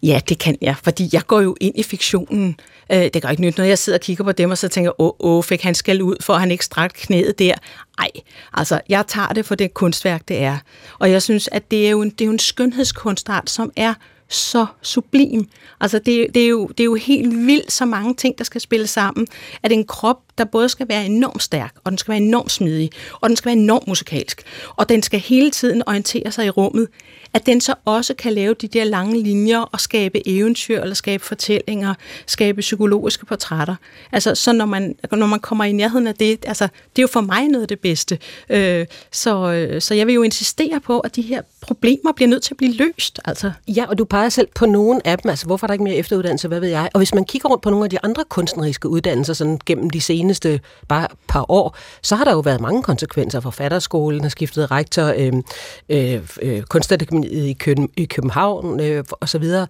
Ja, 0.02 0.20
det 0.28 0.38
kan 0.38 0.58
jeg, 0.60 0.76
fordi 0.82 1.08
jeg 1.12 1.26
går 1.26 1.40
jo 1.40 1.56
ind 1.60 1.78
i 1.78 1.82
fiktionen. 1.82 2.56
Øh, 2.92 3.10
det 3.14 3.22
gør 3.22 3.28
ikke 3.28 3.42
nyt, 3.42 3.58
når 3.58 3.64
jeg 3.64 3.78
sidder 3.78 3.98
og 3.98 4.02
kigger 4.02 4.24
på 4.24 4.32
dem, 4.32 4.50
og 4.50 4.58
så 4.58 4.68
tænker 4.68 5.00
åh, 5.00 5.12
åh, 5.20 5.44
fik 5.44 5.62
han 5.62 5.74
skal 5.74 6.02
ud, 6.02 6.16
for 6.20 6.34
han 6.34 6.50
ikke 6.50 6.64
strakt 6.64 6.96
knæet 6.96 7.38
der. 7.38 7.54
Ej, 7.98 8.10
altså, 8.54 8.80
jeg 8.88 9.04
tager 9.06 9.28
det 9.28 9.46
for 9.46 9.54
det 9.54 9.74
kunstværk, 9.74 10.28
det 10.28 10.42
er. 10.42 10.58
Og 10.98 11.10
jeg 11.10 11.22
synes, 11.22 11.48
at 11.52 11.70
det 11.70 11.86
er 11.86 11.90
jo 11.90 12.02
en, 12.02 12.10
det 12.10 12.20
er 12.20 12.26
jo 12.26 12.32
en 12.32 12.38
skønhedskunstart, 12.38 13.50
som 13.50 13.72
er 13.76 13.94
så 14.34 14.66
sublim. 14.82 15.48
Altså, 15.80 15.98
det, 15.98 16.34
det, 16.34 16.42
er 16.42 16.48
jo, 16.48 16.66
det 16.66 16.80
er 16.80 16.84
jo 16.84 16.94
helt 16.94 17.46
vildt, 17.46 17.72
så 17.72 17.84
mange 17.84 18.14
ting, 18.14 18.38
der 18.38 18.44
skal 18.44 18.60
spille 18.60 18.86
sammen. 18.86 19.26
At 19.62 19.72
en 19.72 19.84
krop, 19.84 20.18
der 20.38 20.44
både 20.44 20.68
skal 20.68 20.88
være 20.88 21.06
enormt 21.06 21.42
stærk, 21.42 21.74
og 21.84 21.90
den 21.90 21.98
skal 21.98 22.12
være 22.12 22.20
enormt 22.20 22.50
smidig, 22.50 22.90
og 23.20 23.28
den 23.28 23.36
skal 23.36 23.48
være 23.48 23.58
enormt 23.58 23.88
musikalsk, 23.88 24.42
og 24.76 24.88
den 24.88 25.02
skal 25.02 25.20
hele 25.20 25.50
tiden 25.50 25.82
orientere 25.86 26.32
sig 26.32 26.46
i 26.46 26.50
rummet 26.50 26.88
at 27.34 27.46
den 27.46 27.60
så 27.60 27.74
også 27.84 28.14
kan 28.14 28.32
lave 28.32 28.54
de 28.54 28.68
der 28.68 28.84
lange 28.84 29.22
linjer 29.22 29.58
og 29.58 29.80
skabe 29.80 30.28
eventyr, 30.28 30.80
eller 30.80 30.94
skabe 30.94 31.24
fortællinger, 31.24 31.94
skabe 32.26 32.60
psykologiske 32.60 33.26
portrætter. 33.26 33.74
Altså, 34.12 34.34
så 34.34 34.52
når 34.52 34.66
man, 34.66 34.96
når 35.12 35.26
man 35.26 35.40
kommer 35.40 35.64
i 35.64 35.72
nærheden 35.72 36.06
af 36.06 36.14
det, 36.14 36.44
altså, 36.46 36.64
det 36.64 36.98
er 36.98 37.02
jo 37.02 37.06
for 37.06 37.20
mig 37.20 37.48
noget 37.48 37.62
af 37.62 37.68
det 37.68 37.80
bedste. 37.80 38.18
Øh, 38.50 38.86
så, 39.10 39.52
øh, 39.52 39.80
så 39.82 39.94
jeg 39.94 40.06
vil 40.06 40.14
jo 40.14 40.22
insistere 40.22 40.80
på, 40.80 41.00
at 41.00 41.16
de 41.16 41.22
her 41.22 41.42
problemer 41.60 42.12
bliver 42.12 42.28
nødt 42.28 42.42
til 42.42 42.54
at 42.54 42.58
blive 42.58 42.72
løst. 42.72 43.20
Altså. 43.24 43.52
Ja, 43.68 43.86
og 43.88 43.98
du 43.98 44.04
peger 44.04 44.21
selv 44.30 44.48
på 44.54 44.66
nogle 44.66 45.06
af 45.06 45.18
dem, 45.18 45.28
altså 45.28 45.46
hvorfor 45.46 45.66
er 45.66 45.68
der 45.68 45.72
ikke 45.72 45.84
mere 45.84 45.94
efteruddannelse, 45.94 46.48
hvad 46.48 46.60
ved 46.60 46.68
jeg? 46.68 46.90
Og 46.94 47.00
hvis 47.00 47.14
man 47.14 47.24
kigger 47.24 47.48
rundt 47.48 47.62
på 47.62 47.70
nogle 47.70 47.84
af 47.84 47.90
de 47.90 47.98
andre 48.02 48.24
kunstneriske 48.28 48.88
uddannelser 48.88 49.34
sådan 49.34 49.60
gennem 49.66 49.90
de 49.90 50.00
seneste 50.00 50.60
bare 50.88 51.08
par 51.28 51.50
år, 51.50 51.76
så 52.02 52.16
har 52.16 52.24
der 52.24 52.32
jo 52.32 52.40
været 52.40 52.60
mange 52.60 52.82
konsekvenser. 52.82 53.40
Forfatterskolen 53.40 54.22
har 54.22 54.28
skiftet 54.28 54.70
rektor, 54.70 55.14
øhm, 55.16 55.42
øh, 55.88 56.14
øh, 56.42 56.62
øh, 56.90 57.22
i, 57.24 57.52
Køben, 57.52 57.88
i 57.96 58.04
København 58.04 58.80
øh, 58.80 59.04
og 59.10 59.28
så 59.28 59.38
videre. 59.38 59.66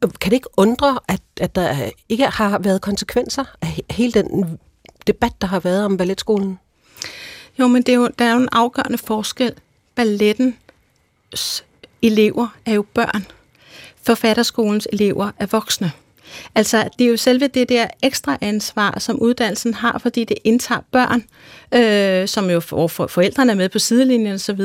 Kan 0.00 0.30
det 0.30 0.32
ikke 0.32 0.48
undre, 0.56 0.98
at, 1.08 1.20
at 1.40 1.54
der 1.54 1.90
ikke 2.08 2.24
har 2.24 2.58
været 2.58 2.80
konsekvenser 2.80 3.44
af 3.62 3.80
hele 3.90 4.12
den 4.12 4.58
debat, 5.06 5.32
der 5.40 5.46
har 5.46 5.60
været 5.60 5.84
om 5.84 5.96
balletskolen? 5.96 6.58
Jo, 7.58 7.66
men 7.66 7.82
det 7.82 7.92
er 7.92 7.96
jo, 7.96 8.08
der 8.18 8.24
er 8.24 8.32
jo 8.32 8.38
en 8.38 8.48
afgørende 8.52 8.98
forskel. 8.98 9.52
Balletten 9.94 10.56
elever 12.02 12.48
er 12.66 12.74
jo 12.74 12.84
børn. 12.94 13.26
Forfatterskolens 14.06 14.88
elever 14.92 15.30
er 15.38 15.46
voksne. 15.46 15.92
Altså, 16.54 16.88
det 16.98 17.04
er 17.04 17.08
jo 17.08 17.16
selve 17.16 17.46
det 17.46 17.68
der 17.68 17.86
ekstra 18.02 18.38
ansvar, 18.40 18.98
som 18.98 19.18
uddannelsen 19.20 19.74
har, 19.74 19.98
fordi 19.98 20.24
det 20.24 20.36
indtager 20.44 20.80
børn, 20.92 21.24
øh, 21.74 22.28
som 22.28 22.50
jo 22.50 22.60
for, 22.60 22.86
for, 22.86 23.06
forældrene 23.06 23.52
er 23.52 23.56
med 23.56 23.68
på 23.68 23.78
sidelinjen 23.78 24.34
osv., 24.34 24.60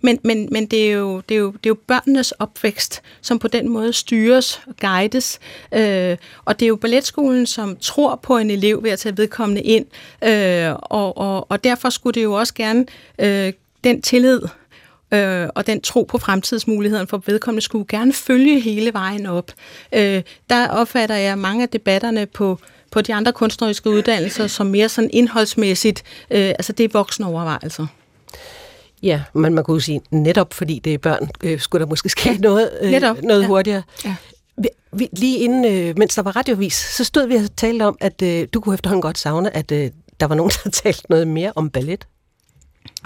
men, 0.00 0.18
men, 0.24 0.48
men 0.50 0.66
det, 0.66 0.88
er 0.88 0.92
jo, 0.92 1.22
det, 1.28 1.34
er 1.34 1.38
jo, 1.38 1.50
det 1.50 1.66
er 1.66 1.70
jo 1.70 1.76
børnenes 1.86 2.32
opvækst, 2.32 3.02
som 3.20 3.38
på 3.38 3.48
den 3.48 3.68
måde 3.68 3.92
styres 3.92 4.60
og 4.66 4.74
guides, 4.80 5.40
øh, 5.74 6.16
og 6.44 6.60
det 6.60 6.66
er 6.66 6.68
jo 6.68 6.76
balletskolen, 6.76 7.46
som 7.46 7.76
tror 7.80 8.16
på 8.22 8.38
en 8.38 8.50
elev 8.50 8.82
ved 8.82 8.90
at 8.90 8.98
tage 8.98 9.16
vedkommende 9.16 9.62
ind, 9.62 9.86
øh, 10.24 10.74
og, 10.82 11.18
og, 11.18 11.50
og 11.50 11.64
derfor 11.64 11.90
skulle 11.90 12.14
det 12.14 12.22
jo 12.22 12.32
også 12.32 12.54
gerne 12.54 12.86
øh, 13.18 13.52
den 13.84 14.02
tillid, 14.02 14.40
øh, 15.12 15.48
og 15.54 15.66
den 15.66 15.80
tro 15.80 16.02
på 16.02 16.18
fremtidsmuligheden 16.18 17.06
for 17.06 17.22
vedkommende 17.26 17.62
skulle 17.62 17.86
gerne 17.88 18.12
følge 18.12 18.60
hele 18.60 18.92
vejen 18.92 19.26
op. 19.26 19.52
Øh, 19.92 20.22
der 20.50 20.68
opfatter 20.68 21.16
jeg 21.16 21.38
mange 21.38 21.62
af 21.62 21.68
debatterne 21.68 22.26
på 22.26 22.58
på 22.92 23.00
de 23.00 23.14
andre 23.14 23.32
kunstneriske 23.32 23.90
uddannelser 23.90 24.46
som 24.46 24.66
mere 24.66 24.88
sådan 24.88 25.10
indholdsmæssigt, 25.12 26.02
øh, 26.30 26.48
altså 26.48 26.72
det 26.72 26.84
er 26.84 26.88
voksne 26.92 27.26
overvejelser. 27.26 27.86
Ja, 29.02 29.22
men 29.34 29.54
man 29.54 29.64
kunne 29.64 29.82
sige, 29.82 30.00
netop 30.10 30.54
fordi 30.54 30.78
det 30.78 30.94
er 30.94 30.98
børn, 30.98 31.30
øh, 31.42 31.60
skulle 31.60 31.80
der 31.80 31.88
måske 31.88 32.08
ske 32.08 32.38
noget, 32.40 32.70
øh, 32.80 32.90
netop, 32.90 33.22
noget 33.22 33.42
ja. 33.42 33.46
hurtigere. 33.46 33.82
Ja. 34.04 34.14
Vi, 34.56 34.68
vi, 34.92 35.08
lige 35.12 35.38
inden, 35.38 35.64
øh, 35.64 35.98
mens 35.98 36.14
der 36.14 36.22
var 36.22 36.36
radiovis, 36.36 36.74
så 36.74 37.04
stod 37.04 37.26
vi 37.26 37.34
og 37.34 37.56
talte 37.56 37.82
om, 37.82 37.96
at 38.00 38.22
øh, 38.22 38.48
du 38.54 38.60
kunne 38.60 38.74
efterhånden 38.74 39.02
godt 39.02 39.18
savne, 39.18 39.56
at 39.56 39.72
øh, 39.72 39.90
der 40.20 40.26
var 40.26 40.34
nogen, 40.34 40.52
der 40.64 40.70
talte 40.70 41.02
noget 41.08 41.28
mere 41.28 41.52
om 41.56 41.70
ballet. 41.70 42.06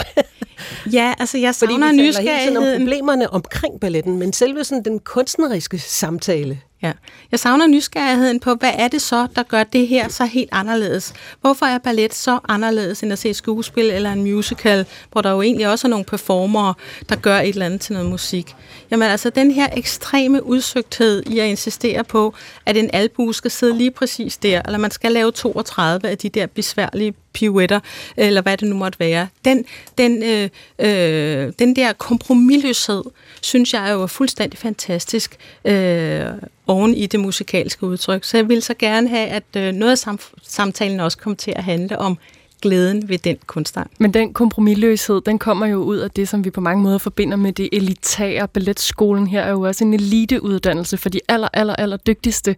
ja, 0.92 1.14
altså 1.18 1.38
jeg 1.38 1.54
savner 1.54 1.86
Fordi 1.86 1.96
vi 1.96 2.02
nysgerrigheden. 2.02 2.38
hele 2.38 2.60
tiden 2.60 2.74
om 2.74 2.80
problemerne 2.80 3.32
omkring 3.32 3.80
balletten, 3.80 4.18
men 4.18 4.32
selve 4.32 4.64
sådan 4.64 4.84
den 4.84 4.98
kunstneriske 4.98 5.78
samtale. 5.78 6.60
Ja. 6.82 6.92
Jeg 7.30 7.40
savner 7.40 7.66
nysgerrigheden 7.66 8.40
på, 8.40 8.54
hvad 8.54 8.72
er 8.78 8.88
det 8.88 9.02
så, 9.02 9.26
der 9.36 9.42
gør 9.42 9.64
det 9.64 9.88
her 9.88 10.08
så 10.08 10.24
helt 10.24 10.48
anderledes? 10.52 11.12
Hvorfor 11.40 11.66
er 11.66 11.78
ballet 11.78 12.14
så 12.14 12.38
anderledes 12.48 13.02
end 13.02 13.12
at 13.12 13.18
se 13.18 13.30
et 13.30 13.36
skuespil 13.36 13.90
eller 13.90 14.12
en 14.12 14.22
musical, 14.22 14.86
hvor 15.12 15.20
der 15.20 15.30
jo 15.30 15.42
egentlig 15.42 15.68
også 15.68 15.86
er 15.86 15.90
nogle 15.90 16.04
performere, 16.04 16.74
der 17.08 17.16
gør 17.16 17.38
et 17.38 17.48
eller 17.48 17.66
andet 17.66 17.80
til 17.80 17.92
noget 17.92 18.10
musik? 18.10 18.54
Jamen 18.90 19.10
altså, 19.10 19.30
den 19.30 19.50
her 19.50 19.68
ekstreme 19.76 20.46
udsøgthed 20.46 21.22
i 21.26 21.38
at 21.38 21.46
insistere 21.46 22.04
på, 22.04 22.34
at 22.66 22.76
en 22.76 22.90
albu 22.92 23.32
skal 23.32 23.50
sidde 23.50 23.78
lige 23.78 23.90
præcis 23.90 24.36
der, 24.36 24.62
eller 24.64 24.78
man 24.78 24.90
skal 24.90 25.12
lave 25.12 25.32
32 25.32 26.08
af 26.08 26.18
de 26.18 26.28
der 26.28 26.46
besværlige 26.46 27.14
pirouetter, 27.32 27.80
eller 28.16 28.42
hvad 28.42 28.56
det 28.56 28.68
nu 28.68 28.76
måtte 28.76 29.00
være. 29.00 29.28
Den, 29.44 29.64
den, 29.98 30.22
øh, 30.22 30.48
øh, 30.78 31.52
den 31.58 31.76
der 31.76 31.92
kompromilløshed, 31.92 33.02
synes 33.42 33.74
jeg 33.74 33.88
er 33.88 33.92
jo 33.92 34.06
fuldstændig 34.06 34.58
fantastisk 34.58 35.36
øh, 35.64 36.26
oven 36.66 36.94
i 36.94 37.06
det 37.06 37.20
musikalske 37.20 37.86
udtryk. 37.86 38.24
Så 38.24 38.36
jeg 38.36 38.48
vil 38.48 38.62
så 38.62 38.74
gerne 38.78 39.08
have, 39.08 39.26
at 39.28 39.44
øh, 39.56 39.72
noget 39.72 39.92
af 39.92 39.98
sam- 39.98 40.34
samtalen 40.42 41.00
også 41.00 41.18
kommer 41.18 41.36
til 41.36 41.52
at 41.56 41.64
handle 41.64 41.98
om 41.98 42.18
glæden 42.62 43.08
ved 43.08 43.18
den 43.18 43.36
kunstart. 43.46 43.86
Men 43.98 44.14
den 44.14 44.32
kompromilløshed, 44.32 45.20
den 45.20 45.38
kommer 45.38 45.66
jo 45.66 45.76
ud 45.82 45.96
af 45.96 46.10
det, 46.10 46.28
som 46.28 46.44
vi 46.44 46.50
på 46.50 46.60
mange 46.60 46.82
måder 46.82 46.98
forbinder 46.98 47.36
med 47.36 47.52
det 47.52 47.68
elitære. 47.72 48.48
Balletskolen 48.48 49.26
her 49.26 49.42
er 49.42 49.50
jo 49.50 49.60
også 49.60 49.84
en 49.84 49.94
eliteuddannelse 49.94 50.96
for 50.96 51.08
de 51.08 51.20
aller, 51.28 51.48
aller, 51.52 51.76
aller 51.76 51.96
dygtigste. 51.96 52.56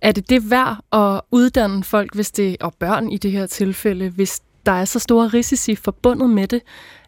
Er 0.00 0.12
det 0.12 0.30
det 0.30 0.50
værd 0.50 0.76
at 0.92 1.20
uddanne 1.30 1.84
folk, 1.84 2.14
hvis 2.14 2.30
det, 2.30 2.56
og 2.60 2.74
børn 2.78 3.10
i 3.10 3.16
det 3.18 3.30
her 3.32 3.46
tilfælde, 3.46 4.08
hvis 4.08 4.42
der 4.66 4.72
er 4.72 4.84
så 4.84 4.98
store 4.98 5.28
risici 5.28 5.74
forbundet 5.74 6.30
med 6.30 6.48
det, 6.48 6.60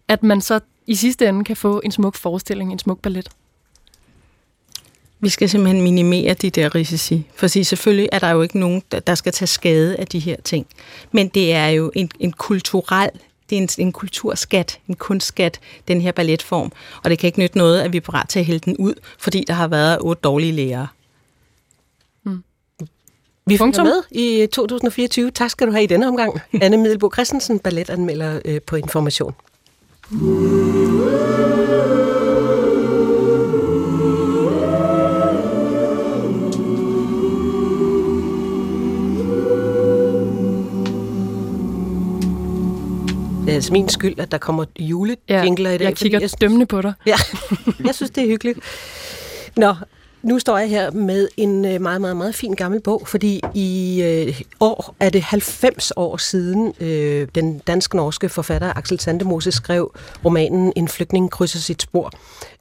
at 0.09 0.23
man 0.23 0.41
så 0.41 0.61
i 0.87 0.95
sidste 0.95 1.29
ende 1.29 1.45
kan 1.45 1.57
få 1.57 1.81
en 1.85 1.93
smuk 1.93 2.15
forestilling, 2.15 2.73
en 2.73 2.79
smuk 2.79 3.00
ballet? 3.03 3.29
Vi 5.26 5.30
skal 5.30 5.49
simpelthen 5.49 5.83
minimere 5.83 6.35
de 6.35 6.50
der 6.50 6.75
risici, 6.75 7.26
for 7.35 7.64
selvfølgelig 7.64 8.09
er 8.12 8.18
der 8.18 8.30
jo 8.30 8.42
ikke 8.42 8.59
nogen, 8.59 8.83
der 9.06 9.14
skal 9.14 9.33
tage 9.33 9.47
skade 9.47 9.97
af 9.97 10.06
de 10.06 10.18
her 10.18 10.37
ting. 10.45 10.66
Men 11.12 11.28
det 11.28 11.52
er 11.52 11.66
jo 11.68 11.92
en, 11.95 12.11
en 12.21 12.33
kulturel 12.33 13.11
det 13.50 13.59
er 13.59 13.62
en, 13.62 13.68
en 13.78 13.92
kulturskat, 13.92 14.80
en 14.88 14.95
kunstskat, 14.95 15.61
den 15.88 16.00
her 16.00 16.12
balletform. 16.12 16.73
Og 17.04 17.11
det 17.11 17.18
kan 17.18 17.26
ikke 17.26 17.38
nytte 17.38 17.59
noget, 17.59 17.80
at 17.80 17.92
vi 17.92 17.97
er 17.97 18.00
parat 18.00 18.28
til 18.28 18.38
at 18.38 18.45
hælde 18.45 18.61
den 18.61 18.76
ud, 18.76 18.95
fordi 19.18 19.45
der 19.49 19.54
har 19.54 19.68
været 19.68 19.99
otte 20.00 20.21
dårlige 20.21 20.52
lærere. 20.52 20.87
Mm. 22.25 22.45
Vi 23.47 23.56
får 23.56 23.85
med 23.85 24.02
i 24.11 24.47
2024. 24.52 25.30
Tak 25.30 25.50
skal 25.50 25.66
du 25.66 25.73
have 25.73 25.85
i 25.85 25.87
denne 25.87 26.09
omgang. 26.09 26.40
Anne 26.62 26.76
Middelbo 26.76 27.11
Christensen, 27.12 27.59
balletanmelder 27.59 28.40
øh, 28.45 28.61
på 28.66 28.76
Information. 28.76 29.35
Det 43.47 43.53
er 43.53 43.57
altså 43.57 43.73
min 43.73 43.88
skyld, 43.88 44.19
at 44.19 44.33
der 44.33 44.38
kommer 44.38 44.65
julejingler 44.79 45.71
ja, 45.71 45.75
i 45.75 45.79
dag. 45.79 45.85
Jeg 45.85 45.97
kigger 45.97 46.21
jeg, 46.21 46.31
dømmende 46.41 46.67
på 46.67 46.83
dig. 46.83 46.93
Ja, 47.07 47.17
jeg 47.85 47.95
synes, 47.95 48.11
det 48.11 48.25
er 48.25 48.29
hyggeligt. 48.29 48.59
Nå, 49.57 49.75
nu 50.23 50.39
står 50.39 50.59
jeg 50.59 50.71
her 50.71 50.91
med 50.91 51.29
en 51.37 51.65
øh, 51.65 51.81
meget, 51.81 52.01
meget, 52.01 52.17
meget 52.17 52.35
fin 52.35 52.53
gammel 52.53 52.81
bog, 52.81 53.03
fordi 53.07 53.41
i 53.55 54.03
øh, 54.03 54.41
år 54.61 54.95
er 55.01 55.11
det 55.11 55.23
90 55.23 55.93
år 55.97 56.17
siden 56.17 56.75
øh, 56.81 57.29
den 57.35 57.59
dansk-norske 57.59 58.29
forfatter 58.29 58.73
Axel 58.77 59.01
Sandemose 59.01 59.53
skrev 59.53 59.93
romanen 60.25 60.73
En 60.77 60.89
flygtning 60.89 61.31
krydser 61.31 61.59
sit 61.59 61.83
spor. 61.83 62.13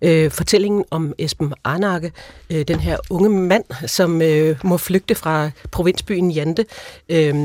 Øh, 0.02 0.32
fortællingen 0.32 0.86
om 0.92 1.14
Esben 1.18 1.54
Arnakke, 1.64 2.12
øh, 2.50 2.68
den 2.68 2.80
her 2.80 2.98
unge 3.10 3.30
mand, 3.30 3.64
som 3.88 4.22
øh, 4.22 4.58
må 4.64 4.78
flygte 4.78 5.16
fra 5.16 5.50
provinsbyen 5.72 6.32
Jante. 6.32 6.66
Øh, 7.10 7.36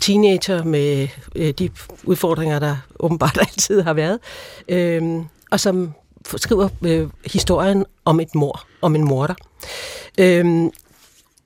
teenager 0.00 0.64
med 0.64 1.08
øh, 1.36 1.50
de 1.50 1.70
udfordringer, 2.04 2.58
der 2.58 2.76
åbenbart 3.00 3.38
altid 3.48 3.82
har 3.82 3.92
været. 3.92 4.18
Øh, 4.68 5.02
og 5.50 5.60
som 5.60 5.94
skriver 6.36 6.68
øh, 6.84 7.08
historien 7.24 7.84
om 8.04 8.20
et 8.20 8.34
mor, 8.34 8.66
om 8.82 8.94
en 8.96 9.04
morder. 9.04 9.34
Øhm, 10.20 10.70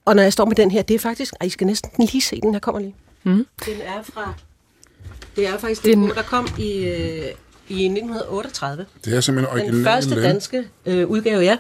og 0.05 0.17
når 0.17 0.23
jeg 0.23 0.33
står 0.33 0.45
med 0.45 0.57
den 0.57 0.71
her, 0.71 0.83
det 0.83 0.95
er 0.95 0.99
faktisk, 0.99 1.35
ej, 1.41 1.47
I 1.47 1.51
skal 1.51 1.67
næsten 1.67 1.91
lige 1.99 2.21
se 2.21 2.41
den, 2.41 2.53
her 2.53 2.61
kommer 2.61 2.81
lige. 2.81 2.95
Mm. 3.23 3.47
Den 3.67 3.81
er 3.85 4.03
fra, 4.03 4.35
det 5.37 5.47
er 5.47 5.59
faktisk 5.59 5.85
den, 5.85 6.03
den 6.03 6.11
der 6.11 6.23
kom 6.23 6.49
i, 6.59 6.85
øh, 6.85 7.29
i 7.69 7.85
1938. 7.85 8.87
Det 9.05 9.17
er 9.17 9.21
simpelthen 9.21 9.53
original. 9.53 9.75
Den 9.75 9.85
første 9.85 10.23
danske 10.23 10.65
øh, 10.87 11.09
udgave, 11.09 11.43
ja. 11.43 11.57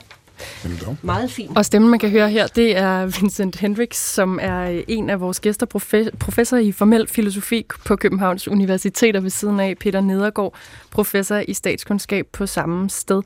Meget 1.02 1.30
fint. 1.30 1.56
Og 1.56 1.64
stemmen, 1.64 1.90
man 1.90 1.98
kan 1.98 2.10
høre 2.10 2.30
her, 2.30 2.46
det 2.46 2.76
er 2.76 3.20
Vincent 3.20 3.56
Hendricks, 3.56 3.98
som 3.98 4.38
er 4.42 4.82
en 4.88 5.10
af 5.10 5.20
vores 5.20 5.40
gæster, 5.40 5.66
professor 6.18 6.56
i 6.56 6.72
formel 6.72 7.08
filosofi 7.08 7.66
på 7.84 7.96
Københavns 7.96 8.48
Universitet, 8.48 9.16
og 9.16 9.22
ved 9.22 9.30
siden 9.30 9.60
af 9.60 9.78
Peter 9.80 10.00
Nedergaard, 10.00 10.54
professor 10.90 11.42
i 11.48 11.54
statskundskab 11.54 12.26
på 12.32 12.46
samme 12.46 12.90
sted. 12.90 13.22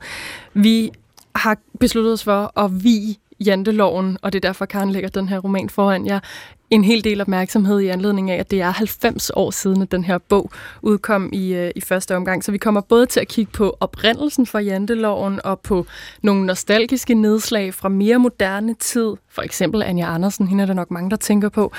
Vi 0.53 0.91
har 1.35 1.57
besluttet 1.79 2.13
os 2.13 2.23
for 2.23 2.59
at 2.59 2.83
vi 2.83 3.19
janteloven, 3.39 4.17
og 4.21 4.33
det 4.33 4.45
er 4.45 4.47
derfor, 4.49 4.65
Karen 4.65 4.91
lægger 4.91 5.09
den 5.09 5.29
her 5.29 5.39
roman 5.39 5.69
foran 5.69 6.05
jer, 6.05 6.19
en 6.73 6.83
hel 6.83 7.03
del 7.03 7.21
opmærksomhed 7.21 7.79
i 7.79 7.87
anledning 7.87 8.31
af, 8.31 8.37
at 8.37 8.51
det 8.51 8.61
er 8.61 8.71
90 8.71 9.31
år 9.35 9.51
siden, 9.51 9.81
at 9.81 9.91
den 9.91 10.03
her 10.03 10.17
bog 10.17 10.51
udkom 10.81 11.29
i, 11.33 11.53
øh, 11.53 11.71
i 11.75 11.81
første 11.81 12.15
omgang. 12.15 12.43
Så 12.43 12.51
vi 12.51 12.57
kommer 12.57 12.81
både 12.81 13.05
til 13.05 13.19
at 13.19 13.27
kigge 13.27 13.51
på 13.51 13.77
oprindelsen 13.79 14.45
for 14.45 14.59
janteloven 14.59 15.39
og 15.43 15.59
på 15.59 15.85
nogle 16.21 16.45
nostalgiske 16.45 17.13
nedslag 17.13 17.73
fra 17.73 17.89
mere 17.89 18.17
moderne 18.17 18.73
tid. 18.73 19.13
For 19.29 19.41
eksempel 19.41 19.83
Anja 19.83 20.13
Andersen, 20.13 20.47
hende 20.47 20.61
er 20.61 20.65
der 20.65 20.73
nok 20.73 20.91
mange, 20.91 21.09
der 21.09 21.15
tænker 21.15 21.49
på. 21.49 21.71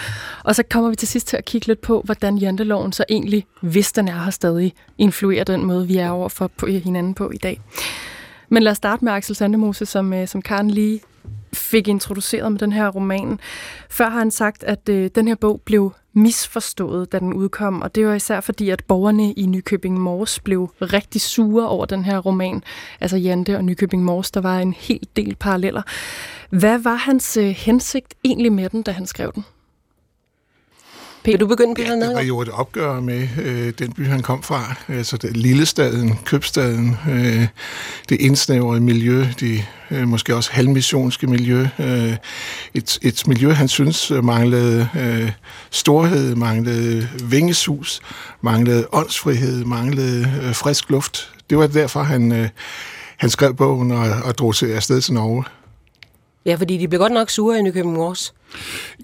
Og 0.45 0.55
så 0.55 0.63
kommer 0.71 0.91
vi 0.91 0.97
til 0.97 1.09
sidst 1.09 1.27
til 1.27 1.37
at 1.37 1.45
kigge 1.45 1.67
lidt 1.67 1.81
på, 1.81 2.03
hvordan 2.05 2.39
janteloven 2.39 2.93
så 2.93 3.05
egentlig, 3.09 3.47
hvis 3.61 3.93
den 3.93 4.09
er 4.09 4.25
her 4.25 4.31
stadig, 4.31 4.75
influerer 4.99 5.45
den 5.45 5.65
måde, 5.65 5.87
vi 5.87 5.97
er 5.97 6.11
over 6.11 6.29
for 6.29 6.51
på 6.57 6.67
hinanden 6.67 7.15
på 7.15 7.31
i 7.31 7.39
dag. 7.39 7.61
Men 8.49 8.63
lad 8.63 8.71
os 8.71 8.77
starte 8.77 9.05
med 9.05 9.13
Axel 9.13 9.37
Sandemose, 9.37 9.87
som, 9.87 10.13
øh, 10.13 10.29
som 10.29 10.43
Karen 10.43 10.71
lige 10.71 11.01
fik 11.55 11.89
introduceret 11.89 12.53
med 12.53 12.59
den 12.59 12.73
her 12.73 12.89
roman. 12.89 13.41
Før 13.91 14.09
har 14.09 14.19
han 14.19 14.31
sagt, 14.31 14.65
at 14.65 14.89
øh, 14.89 15.11
den 15.15 15.29
her 15.29 15.35
bog 15.35 15.61
blev 15.65 15.93
misforstået, 16.13 17.13
da 17.13 17.19
den 17.19 17.33
udkom, 17.33 17.83
og 17.83 17.95
det 17.95 18.07
var 18.07 18.15
især 18.15 18.41
fordi, 18.41 18.71
at 18.71 18.85
borgerne 18.85 19.33
i 19.33 19.47
Nykøbing 19.47 20.01
Mors 20.01 20.41
blev 20.41 20.71
rigtig 20.81 21.21
sure 21.21 21.69
over 21.69 21.87
den 21.87 22.05
her 22.05 22.19
roman, 22.19 22.63
altså 23.01 23.17
Jante 23.17 23.57
og 23.57 23.65
Nykøbing 23.65 24.05
Mors, 24.05 24.31
der 24.31 24.41
var 24.41 24.59
en 24.59 24.73
hel 24.73 25.09
del 25.17 25.37
paralleller. 25.37 25.83
Hvad 26.51 26.79
var 26.79 26.95
hans 26.95 27.37
øh, 27.37 27.45
hensigt 27.45 28.15
egentlig 28.25 28.53
med 28.53 28.69
den, 28.69 28.83
da 28.83 28.93
han 28.93 29.07
skrev 29.07 29.33
den? 29.35 29.45
Vil 31.25 31.41
du 31.41 31.47
begynde, 31.47 31.75
Peter 31.75 31.97
ja, 31.97 32.07
Det 32.07 32.15
var 32.15 32.23
jo 32.23 32.41
et 32.41 32.49
opgør 32.49 33.01
med 33.01 33.29
øh, 33.43 33.73
den 33.79 33.93
by, 33.93 34.07
han 34.07 34.23
kom 34.23 34.43
fra. 34.43 34.75
Altså 34.89 35.17
det 35.17 35.37
lille 35.37 35.67
staden, 35.67 36.19
købstaden, 36.25 36.97
øh, 37.11 37.47
det 38.09 38.21
indsnævrede 38.21 38.81
miljø, 38.81 39.27
det 39.41 39.65
øh, 39.91 40.09
måske 40.09 40.37
også 40.37 40.53
halvmissionske 40.53 41.27
miljø. 41.27 41.67
Øh, 41.79 42.17
et, 42.75 42.99
et 43.03 43.29
miljø, 43.29 43.53
han 43.53 43.69
synes 43.69 44.13
manglede 44.23 44.89
øh, 45.01 45.33
storhed, 45.71 46.35
manglede 46.35 47.09
vingesus, 47.23 48.01
manglede 48.41 48.87
åndsfrihed, 48.93 49.65
manglede 49.65 50.41
øh, 50.43 50.55
frisk 50.55 50.91
luft. 50.91 51.33
Det 51.51 51.59
var 51.59 51.67
derfor, 51.67 52.03
han, 52.03 52.33
øh, 52.33 52.49
han 53.17 53.31
skrev 53.31 53.55
bogen 53.55 53.91
og, 53.91 54.07
og 54.25 54.39
drog 54.39 54.55
til 54.55 54.67
afsted 54.67 55.01
til 55.01 55.15
Norge. 55.15 55.45
Ja, 56.47 56.55
fordi 56.55 56.79
de 56.79 56.89
blev 56.89 57.01
godt 57.01 57.13
nok 57.13 57.31
sure 57.31 57.59
i 57.59 57.63
Nykøbing 57.63 57.93
Mors. 57.95 58.35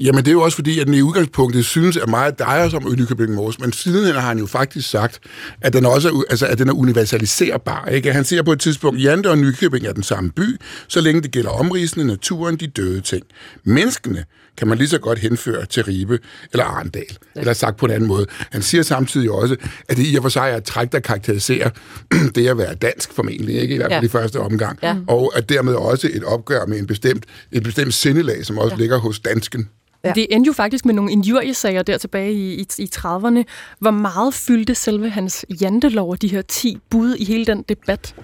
Jamen, 0.00 0.18
det 0.18 0.28
er 0.28 0.32
jo 0.32 0.42
også 0.42 0.54
fordi, 0.54 0.80
at 0.80 0.86
den 0.86 0.94
i 0.94 1.02
udgangspunktet 1.02 1.64
synes, 1.64 1.96
at 1.96 2.08
meget 2.08 2.38
drejer 2.38 2.68
sig 2.68 2.76
om 2.76 2.94
Nykøbing 2.98 3.34
Mors, 3.34 3.58
men 3.58 3.72
siden 3.72 4.14
har 4.14 4.20
han 4.20 4.38
jo 4.38 4.46
faktisk 4.46 4.90
sagt, 4.90 5.18
at 5.60 5.72
den 5.72 5.86
også 5.86 6.08
er, 6.08 6.22
altså, 6.30 6.46
at 6.46 6.58
den 6.58 6.68
er 6.68 6.72
universaliserbar. 6.72 7.86
Ikke? 7.86 8.12
Han 8.12 8.24
ser 8.24 8.42
på 8.42 8.52
et 8.52 8.60
tidspunkt, 8.60 9.02
Jante 9.02 9.30
og 9.30 9.38
Nykøbing 9.38 9.86
er 9.86 9.92
den 9.92 10.02
samme 10.02 10.30
by, 10.30 10.56
så 10.88 11.00
længe 11.00 11.22
det 11.22 11.30
gælder 11.30 11.50
omrisende 11.50 12.06
naturen, 12.06 12.56
de 12.56 12.66
døde 12.66 13.00
ting. 13.00 13.22
Menneskene 13.64 14.24
kan 14.56 14.68
man 14.68 14.78
lige 14.78 14.88
så 14.88 14.98
godt 14.98 15.18
henføre 15.18 15.66
til 15.66 15.84
Ribe 15.84 16.18
eller 16.52 16.64
Arendal, 16.64 17.04
ja. 17.36 17.40
eller 17.40 17.52
sagt 17.52 17.76
på 17.76 17.86
en 17.86 17.92
anden 17.92 18.08
måde. 18.08 18.26
Han 18.50 18.62
siger 18.62 18.82
samtidig 18.82 19.30
også, 19.30 19.56
at 19.88 19.96
det 19.96 20.06
i 20.06 20.16
og 20.16 20.22
for 20.22 20.28
sig 20.28 20.50
er 20.50 20.56
et 20.56 20.64
træk, 20.64 20.92
der 20.92 21.00
karakteriserer 21.00 21.70
det 22.34 22.48
at 22.48 22.58
være 22.58 22.74
dansk 22.74 23.12
formentlig, 23.12 23.60
ikke? 23.60 23.74
i 23.74 23.76
hvert 23.76 23.92
fald 23.92 24.02
ja. 24.02 24.06
i 24.06 24.08
første 24.08 24.40
omgang, 24.40 24.78
ja. 24.82 24.96
og 25.08 25.32
at 25.36 25.48
dermed 25.48 25.74
også 25.74 26.10
et 26.12 26.24
opgør 26.24 26.66
med 26.66 26.78
en 26.78 26.86
bestemt, 26.86 27.24
et 27.52 27.62
bestemt 27.62 27.94
sindelag, 27.94 28.46
som 28.46 28.58
også 28.58 28.74
ja. 28.74 28.80
ligger 28.80 28.98
hos 28.98 29.20
dansken. 29.20 29.68
Ja. 30.04 30.12
Det 30.14 30.26
endte 30.30 30.48
jo 30.48 30.52
faktisk 30.52 30.84
med 30.84 30.94
nogle 30.94 31.12
injuriesager 31.12 31.82
der 31.82 31.98
tilbage 31.98 32.32
i, 32.32 32.54
i, 32.54 32.66
i 32.78 32.90
30'erne. 32.96 33.42
Hvor 33.78 33.90
meget 33.90 34.34
fyldte 34.34 34.74
selve 34.74 35.10
hans 35.10 35.46
jantelov 35.60 36.10
og 36.10 36.22
de 36.22 36.28
her 36.28 36.42
10 36.42 36.78
bud 36.90 37.14
i 37.14 37.24
hele 37.24 37.46
den 37.46 37.64
debat? 37.68 38.14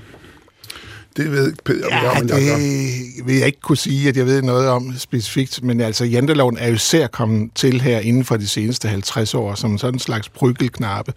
Det 1.17 1.33
ved 1.33 1.53
Peter, 1.65 1.87
ja, 1.91 2.21
om, 2.21 2.29
det 2.29 2.47
jeg 2.47 3.27
vil 3.27 3.37
jeg 3.37 3.47
ikke 3.47 3.61
kunne 3.61 3.77
sige, 3.77 4.09
at 4.09 4.17
jeg 4.17 4.27
ved 4.27 4.43
noget 4.43 4.69
om 4.69 4.99
specifikt, 4.99 5.63
men 5.63 5.81
altså 5.81 6.05
janteloven 6.05 6.59
er 6.59 6.69
jo 6.69 6.75
især 6.75 7.07
kommet 7.07 7.51
til 7.55 7.81
her 7.81 7.99
inden 7.99 8.25
for 8.25 8.37
de 8.37 8.49
seneste 8.49 8.89
50 8.89 9.35
år, 9.35 9.55
som 9.55 9.79
sådan 9.79 9.95
en 9.95 9.99
slags 9.99 10.29
bryggelknappe, 10.29 11.13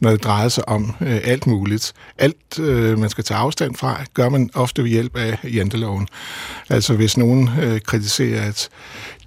når 0.00 0.10
det 0.10 0.24
drejer 0.24 0.48
sig 0.48 0.68
om 0.68 0.94
øh, 1.00 1.20
alt 1.24 1.46
muligt. 1.46 1.92
Alt, 2.18 2.58
øh, 2.60 2.98
man 2.98 3.10
skal 3.10 3.24
tage 3.24 3.38
afstand 3.38 3.76
fra, 3.76 4.04
gør 4.14 4.28
man 4.28 4.50
ofte 4.54 4.82
ved 4.82 4.90
hjælp 4.90 5.16
af 5.16 5.38
janteloven. 5.44 6.08
Altså 6.68 6.94
hvis 6.94 7.16
nogen 7.16 7.50
øh, 7.62 7.80
kritiserer, 7.80 8.48
at 8.48 8.68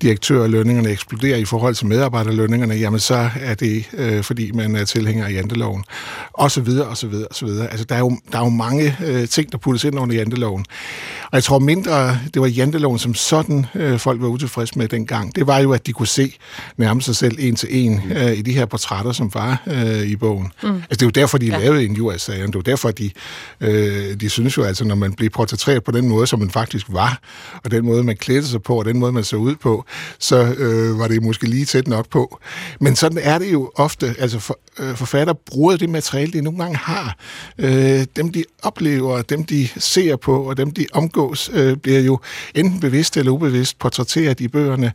direktørlønningerne 0.01 0.89
eksploderer 0.89 1.37
i 1.37 1.45
forhold 1.45 1.75
til 1.75 1.87
medarbejderlønningerne, 1.87 2.73
jamen 2.73 2.99
så 2.99 3.29
er 3.39 3.53
det, 3.53 3.85
øh, 3.93 4.23
fordi 4.23 4.51
man 4.51 4.75
er 4.75 4.85
tilhænger 4.85 5.25
af 5.25 5.31
janteloven. 5.31 5.83
Og 6.33 6.51
så 6.51 6.61
videre, 6.61 6.87
og 6.87 6.97
så 6.97 7.07
videre, 7.07 7.27
og 7.27 7.35
så 7.35 7.45
videre. 7.45 7.67
Altså 7.71 7.85
der 7.85 7.95
er 7.95 7.99
jo, 7.99 8.17
der 8.31 8.37
er 8.37 8.43
jo 8.43 8.49
mange 8.49 8.97
øh, 9.05 9.27
ting, 9.27 9.51
der 9.51 9.57
puttes 9.57 9.83
ind 9.83 9.99
under 9.99 10.15
janteloven. 10.15 10.65
Og 11.23 11.35
jeg 11.35 11.43
tror 11.43 11.59
mindre, 11.59 12.19
det 12.33 12.41
var 12.41 12.47
janteloven 12.47 12.99
som 12.99 13.13
sådan, 13.13 13.65
øh, 13.75 13.99
folk 13.99 14.21
var 14.21 14.27
utilfredse 14.27 14.77
med 14.77 14.87
dengang. 14.87 15.35
Det 15.35 15.47
var 15.47 15.59
jo, 15.59 15.71
at 15.73 15.87
de 15.87 15.93
kunne 15.93 16.07
se 16.07 16.37
nærmest 16.77 17.05
sig 17.05 17.15
selv 17.15 17.37
en 17.39 17.55
til 17.55 17.69
en 17.71 18.01
øh, 18.15 18.37
i 18.37 18.41
de 18.41 18.53
her 18.53 18.65
portrætter, 18.65 19.11
som 19.11 19.33
var 19.33 19.63
øh, 19.67 20.01
i 20.01 20.15
bogen. 20.15 20.51
Mm. 20.63 20.69
Altså 20.75 20.85
det 20.89 21.01
er 21.01 21.05
jo 21.05 21.09
derfor, 21.09 21.37
de 21.37 21.45
ja. 21.45 21.57
lavede 21.57 21.85
en 21.85 22.01
us 22.01 22.25
Det 22.25 22.39
er 22.39 22.51
jo 22.55 22.61
derfor, 22.61 22.91
de, 22.91 23.11
øh, 23.61 24.19
de 24.19 24.29
synes 24.29 24.57
jo 24.57 24.63
altså, 24.63 24.85
når 24.85 24.95
man 24.95 25.13
bliver 25.13 25.29
portrætteret 25.29 25.83
på 25.83 25.91
den 25.91 26.09
måde, 26.09 26.27
som 26.27 26.39
man 26.39 26.51
faktisk 26.51 26.85
var, 26.89 27.19
og 27.63 27.71
den 27.71 27.85
måde, 27.85 28.03
man 28.03 28.17
klædte 28.17 28.47
sig 28.47 28.63
på, 28.63 28.79
og 28.79 28.85
den 28.85 28.99
måde, 28.99 29.11
man 29.11 29.23
så 29.23 29.35
ud 29.35 29.55
på, 29.55 29.85
så 30.19 30.55
øh, 30.57 30.99
var 30.99 31.07
det 31.07 31.23
måske 31.23 31.47
lige 31.47 31.65
tæt 31.65 31.87
nok 31.87 32.09
på. 32.09 32.39
Men 32.81 32.95
sådan 32.95 33.17
er 33.17 33.37
det 33.37 33.53
jo 33.53 33.71
ofte. 33.75 34.15
Altså 34.19 34.39
for, 34.39 34.59
øh, 34.79 34.95
forfatter 34.95 35.33
bruger 35.33 35.77
det 35.77 35.89
materiale, 35.89 36.31
de 36.33 36.41
nogle 36.41 36.59
gange 36.59 36.77
har. 36.77 37.17
Øh, 37.57 38.05
dem, 38.15 38.31
de 38.31 38.43
oplever, 38.63 39.21
dem, 39.21 39.43
de 39.43 39.69
ser 39.77 40.15
på, 40.15 40.43
og 40.43 40.57
dem, 40.57 40.71
de 40.71 40.85
omgås, 40.93 41.49
øh, 41.53 41.77
bliver 41.77 41.99
jo 41.99 42.19
enten 42.55 42.79
bevidst 42.79 43.17
eller 43.17 43.31
ubevidst 43.31 43.79
portrætteret 43.79 44.39
i 44.39 44.47
bøgerne. 44.47 44.91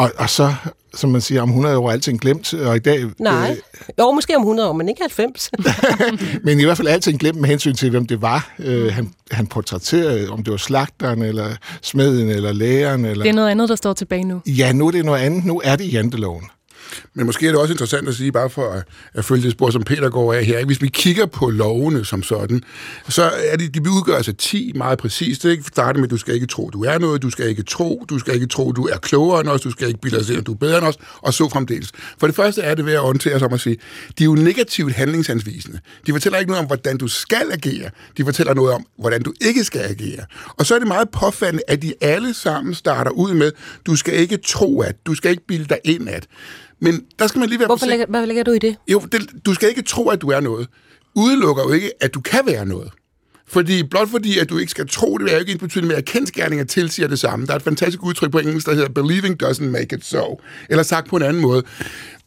Og, 0.00 0.10
og 0.18 0.30
så 0.30 0.54
som 0.94 1.10
man 1.10 1.20
siger, 1.20 1.42
om 1.42 1.48
100 1.48 1.78
år 1.78 1.88
er 1.88 1.92
alting 1.92 2.20
glemt, 2.20 2.54
og 2.54 2.76
i 2.76 2.78
dag... 2.78 3.04
Nej, 3.18 3.50
øh, 3.50 3.88
jo, 3.98 4.10
måske 4.10 4.36
om 4.36 4.42
100 4.42 4.68
år, 4.68 4.72
men 4.72 4.88
ikke 4.88 5.00
90. 5.02 5.50
men 6.44 6.60
i 6.60 6.64
hvert 6.64 6.76
fald 6.76 6.88
alting 6.88 7.20
glemt 7.20 7.40
med 7.40 7.48
hensyn 7.48 7.74
til, 7.74 7.90
hvem 7.90 8.06
det 8.06 8.22
var, 8.22 8.52
øh, 8.58 8.92
han, 8.92 9.14
han 9.30 9.46
portrætterede, 9.46 10.30
om 10.30 10.42
det 10.44 10.50
var 10.50 10.56
slagteren, 10.56 11.22
eller 11.22 11.50
smeden, 11.82 12.28
eller 12.28 12.52
læreren. 12.52 13.04
Eller... 13.04 13.22
Det 13.22 13.30
er 13.30 13.34
noget 13.34 13.50
andet, 13.50 13.68
der 13.68 13.76
står 13.76 13.92
tilbage 13.92 14.24
nu. 14.24 14.40
Ja, 14.46 14.72
nu 14.72 14.86
er 14.86 14.90
det 14.90 15.04
noget 15.04 15.20
andet. 15.20 15.44
Nu 15.44 15.60
er 15.64 15.76
det 15.76 15.92
janteloven. 15.92 16.44
Men 17.14 17.26
måske 17.26 17.46
er 17.46 17.50
det 17.50 17.60
også 17.60 17.72
interessant 17.74 18.08
at 18.08 18.14
sige, 18.14 18.32
bare 18.32 18.50
for 18.50 18.70
at, 18.72 18.82
at 19.14 19.24
følge 19.24 19.42
det 19.42 19.52
spor, 19.52 19.70
som 19.70 19.82
Peter 19.82 20.10
går 20.10 20.34
af 20.34 20.44
her. 20.44 20.64
Hvis 20.64 20.82
vi 20.82 20.88
kigger 20.88 21.26
på 21.26 21.50
lovene 21.50 22.04
som 22.04 22.22
sådan, 22.22 22.62
så 23.08 23.22
er 23.22 23.56
det, 23.56 23.74
de 23.74 23.80
udgør 23.80 24.16
altså 24.16 24.32
10 24.32 24.72
meget 24.74 24.98
præcist. 24.98 25.44
Ikke? 25.44 25.64
Starte 25.64 25.98
med, 25.98 26.06
at 26.06 26.10
du 26.10 26.16
skal 26.16 26.34
ikke 26.34 26.46
tro, 26.46 26.70
du 26.70 26.84
er 26.84 26.98
noget, 26.98 27.22
du 27.22 27.30
skal 27.30 27.48
ikke 27.48 27.62
tro, 27.62 28.04
du 28.10 28.18
skal 28.18 28.34
ikke 28.34 28.46
tro, 28.46 28.72
du 28.72 28.86
er 28.86 28.96
klogere 28.96 29.40
end 29.40 29.48
os, 29.48 29.60
du 29.60 29.70
skal 29.70 29.88
ikke 29.88 30.00
bilde 30.00 30.18
os 30.18 30.30
at 30.30 30.46
du 30.46 30.52
er 30.52 30.56
bedre 30.56 30.78
end 30.78 30.86
os, 30.86 30.96
og 31.22 31.34
så 31.34 31.48
fremdeles. 31.48 31.92
For 32.18 32.26
det 32.26 32.36
første 32.36 32.62
er 32.62 32.74
det 32.74 32.86
ved 32.86 32.92
at 32.92 33.00
orientere 33.00 33.38
sig 33.38 33.48
om 33.48 33.54
at 33.54 33.60
sige, 33.60 33.76
de 34.18 34.22
er 34.22 34.26
jo 34.26 34.34
negativt 34.34 34.92
handlingsanvisende. 34.92 35.80
De 36.06 36.12
fortæller 36.12 36.38
ikke 36.38 36.50
noget 36.50 36.60
om, 36.60 36.66
hvordan 36.66 36.98
du 36.98 37.08
skal 37.08 37.52
agere. 37.52 37.90
De 38.16 38.24
fortæller 38.24 38.54
noget 38.54 38.72
om, 38.74 38.86
hvordan 38.98 39.22
du 39.22 39.32
ikke 39.40 39.64
skal 39.64 39.80
agere. 39.80 40.24
Og 40.58 40.66
så 40.66 40.74
er 40.74 40.78
det 40.78 40.88
meget 40.88 41.08
påfaldende, 41.10 41.62
at 41.68 41.82
de 41.82 41.94
alle 42.00 42.34
sammen 42.34 42.74
starter 42.74 43.10
ud 43.10 43.34
med, 43.34 43.52
du 43.86 43.96
skal 43.96 44.14
ikke 44.14 44.36
tro 44.36 44.80
at, 44.80 45.06
du 45.06 45.14
skal 45.14 45.30
ikke 45.30 45.46
bilde 45.46 45.64
dig 45.64 45.78
ind 45.84 46.08
at. 46.08 46.26
Men 46.80 47.04
der 47.18 47.26
skal 47.26 47.38
man 47.38 47.48
lige 47.48 47.58
være 47.58 47.66
Hvorfor 47.66 47.86
lægger, 47.86 48.06
hvad 48.06 48.26
lægger 48.26 48.42
du 48.42 48.52
i 48.52 48.58
det? 48.58 48.76
Jo, 48.88 49.00
det, 49.12 49.30
du 49.46 49.54
skal 49.54 49.68
ikke 49.68 49.82
tro, 49.82 50.08
at 50.08 50.22
du 50.22 50.28
er 50.28 50.40
noget. 50.40 50.68
Udelukker 51.14 51.62
jo 51.62 51.72
ikke, 51.72 51.92
at 52.00 52.14
du 52.14 52.20
kan 52.20 52.40
være 52.46 52.66
noget. 52.66 52.90
Fordi 53.48 53.82
blot 53.82 54.08
fordi, 54.08 54.38
at 54.38 54.50
du 54.50 54.58
ikke 54.58 54.70
skal 54.70 54.88
tro, 54.88 55.18
det 55.18 55.28
er 55.28 55.32
jo 55.32 55.38
ikke 55.38 55.52
ens 55.52 55.60
betydning 55.60 55.88
med, 55.88 55.96
at 55.96 56.04
kendskærninger 56.04 56.64
tilsiger 56.64 57.08
det 57.08 57.18
samme. 57.18 57.46
Der 57.46 57.52
er 57.52 57.56
et 57.56 57.62
fantastisk 57.62 58.02
udtryk 58.02 58.32
på 58.32 58.38
engelsk, 58.38 58.66
der 58.66 58.74
hedder 58.74 58.88
believing 58.88 59.42
doesn't 59.42 59.64
make 59.64 59.96
it 59.96 60.04
so. 60.04 60.40
Eller 60.68 60.82
sagt 60.82 61.08
på 61.08 61.16
en 61.16 61.22
anden 61.22 61.42
måde. 61.42 61.62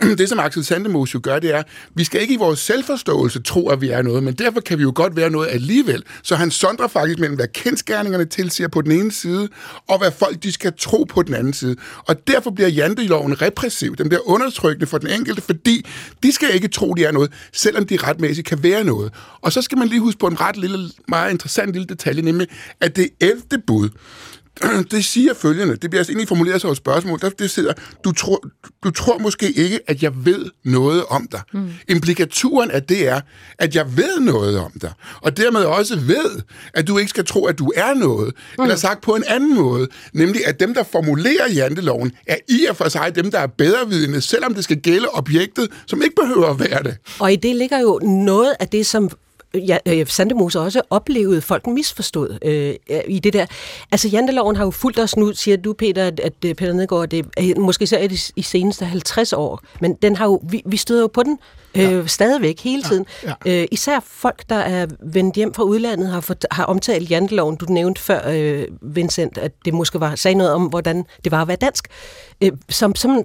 Det, 0.18 0.30
som 0.30 0.40
Axel 0.40 0.66
Sandemos 0.66 1.14
jo 1.14 1.20
gør, 1.24 1.40
det 1.40 1.56
er, 1.56 1.64
vi 1.96 2.04
skal 2.04 2.22
ikke 2.22 2.34
i 2.34 2.38
vores 2.38 2.60
selvforståelse 2.60 3.42
tro, 3.42 3.70
at 3.70 3.82
vi 3.82 3.90
er 3.90 4.02
noget, 4.02 4.24
men 4.24 4.34
derfor 4.34 4.60
kan 4.60 4.78
vi 4.78 4.84
jo 4.84 4.92
godt 4.96 5.16
være 5.16 5.30
noget 5.30 5.48
alligevel. 5.52 6.04
Så 6.24 6.36
han 6.36 6.52
sondrer 6.52 6.88
faktisk 6.88 7.20
mellem, 7.20 7.36
hvad 7.36 7.48
kendskærningerne 7.54 8.26
tilsiger 8.26 8.68
på 8.68 8.82
den 8.82 8.92
ene 8.92 9.12
side, 9.12 9.50
og 9.88 9.98
hvad 9.98 10.12
folk 10.12 10.44
de 10.44 10.52
skal 10.52 10.74
tro 10.78 11.04
på 11.04 11.24
den 11.24 11.34
anden 11.34 11.54
side. 11.54 11.76
Og 11.98 12.28
derfor 12.28 12.52
bliver 12.52 12.70
janteloven 12.70 13.42
repressiv. 13.42 13.96
Den 13.96 14.10
bliver 14.10 14.30
undertrykkende 14.30 14.88
for 14.88 14.98
den 14.98 15.10
enkelte, 15.10 15.42
fordi 15.42 15.86
de 16.24 16.32
skal 16.32 16.54
ikke 16.54 16.68
tro, 16.68 16.94
de 16.94 17.06
er 17.06 17.12
noget, 17.12 17.32
selvom 17.54 17.86
de 17.86 17.98
retmæssigt 17.98 18.48
kan 18.48 18.64
være 18.64 18.84
noget. 18.84 19.14
Og 19.42 19.52
så 19.52 19.62
skal 19.62 19.78
man 19.78 19.88
lige 19.88 20.00
huske 20.00 20.20
på 20.20 20.28
en 20.28 20.42
ret 20.42 20.58
lille, 20.58 20.90
meget 21.08 21.32
interessant 21.32 21.74
lille 21.74 21.88
detalje, 21.88 22.22
nemlig 22.22 22.48
at 22.82 22.96
det 22.96 23.10
11. 23.22 23.42
bud, 23.68 23.90
det 24.92 25.06
siger 25.06 25.34
følgende, 25.34 25.76
det 25.76 25.90
bliver 25.90 26.00
altså 26.00 26.12
egentlig 26.12 26.28
formuleret 26.28 26.62
som 26.62 26.72
et 26.72 26.78
spørgsmål, 26.78 27.20
der 27.20 27.30
det 27.30 27.50
sidder, 27.50 27.74
du 28.04 28.12
tror, 28.12 28.44
du 28.84 28.92
tror 28.92 29.18
måske 29.18 29.52
ikke, 29.52 29.80
at 29.88 30.04
jeg 30.04 30.26
ved 30.26 30.46
noget 30.66 31.06
om 31.06 31.28
dig. 31.32 31.42
Mm. 31.54 31.70
Implikaturen 31.90 32.72
af 32.72 32.84
det 32.84 33.08
er, 33.08 33.22
at 33.60 33.76
jeg 33.76 33.98
ved 33.98 34.20
noget 34.20 34.60
om 34.60 34.72
dig, 34.82 34.92
og 35.22 35.38
dermed 35.38 35.62
også 35.62 36.00
ved, 36.00 36.42
at 36.74 36.88
du 36.88 36.98
ikke 36.98 37.10
skal 37.10 37.26
tro, 37.26 37.46
at 37.46 37.60
du 37.60 37.72
er 37.76 37.94
noget, 37.94 38.34
mm. 38.58 38.64
eller 38.64 38.76
sagt 38.76 39.02
på 39.02 39.16
en 39.16 39.24
anden 39.28 39.56
måde, 39.56 39.88
nemlig 40.14 40.48
at 40.48 40.60
dem, 40.60 40.74
der 40.74 40.84
formulerer 40.84 41.50
janteloven, 41.54 42.12
er 42.28 42.38
i 42.50 42.66
og 42.66 42.76
for 42.76 42.90
sig 42.90 43.16
dem, 43.16 43.32
der 43.32 43.40
er 43.40 43.48
bedrevidende, 43.48 44.22
selvom 44.22 44.54
det 44.54 44.64
skal 44.64 44.78
gælde 44.78 45.08
objektet, 45.14 45.68
som 45.88 46.02
ikke 46.02 46.16
behøver 46.16 46.48
at 46.48 46.60
være 46.60 46.84
det. 46.84 46.98
Og 47.20 47.34
i 47.34 47.36
det 47.36 47.56
ligger 47.56 47.80
jo 47.80 48.00
noget 48.04 48.56
af 48.60 48.68
det, 48.68 48.86
som 48.86 49.10
ja, 49.56 49.78
øh, 49.86 50.08
Sandemose 50.08 50.60
også 50.60 50.82
oplevede, 50.90 51.42
folk 51.42 51.68
misforstod 51.68 52.38
øh, 52.42 52.76
i 53.08 53.20
det 53.20 53.34
der. 53.34 53.46
Altså, 53.92 54.08
janteloven 54.08 54.56
har 54.56 54.64
jo 54.64 54.72
fulgt 54.72 55.00
os 55.00 55.18
nu, 55.18 55.34
siger 55.34 55.58
du, 55.58 55.74
Peter, 55.74 56.08
at, 56.08 56.20
at 56.20 56.34
øh, 56.46 56.56
Peter 56.56 56.74
Nedgaard, 56.74 57.08
det 57.10 57.26
er, 57.38 57.60
måske 57.60 57.88
så 57.88 57.98
er 57.98 58.08
det 58.08 58.32
i 58.36 58.42
seneste 58.42 58.86
50 58.86 59.34
år, 59.34 59.62
men 59.82 59.94
den 59.94 60.16
har 60.16 60.26
jo, 60.26 60.42
vi, 60.50 60.62
vi 60.66 60.78
støder 60.78 61.02
jo 61.02 61.08
på 61.08 61.24
den 61.24 61.40
øh, 61.76 61.84
ja. 61.84 62.08
stadigvæk 62.08 62.60
hele 62.60 62.84
tiden. 62.84 63.06
Ja, 63.24 63.34
ja. 63.46 63.62
Øh, 63.62 63.68
især 63.72 64.00
folk, 64.00 64.44
der 64.50 64.56
er 64.56 64.88
vendt 65.00 65.36
hjem 65.36 65.54
fra 65.54 65.64
udlandet, 65.64 66.10
har, 66.10 66.22
fået, 66.22 66.46
har 66.52 66.64
omtalt 66.64 67.12
janteloven. 67.12 67.56
Du 67.56 67.66
nævnte 67.66 68.02
før, 68.02 68.30
øh, 68.30 68.68
Vincent, 68.82 69.38
at 69.38 69.52
det 69.66 69.74
måske 69.74 70.00
var, 70.00 70.16
sagde 70.16 70.36
noget 70.36 70.54
om, 70.54 70.66
hvordan 70.66 71.06
det 71.24 71.32
var 71.32 71.42
at 71.42 71.48
være 71.48 71.58
dansk. 71.58 71.88
Øh, 72.42 72.52
som, 72.70 72.96
som, 72.96 73.24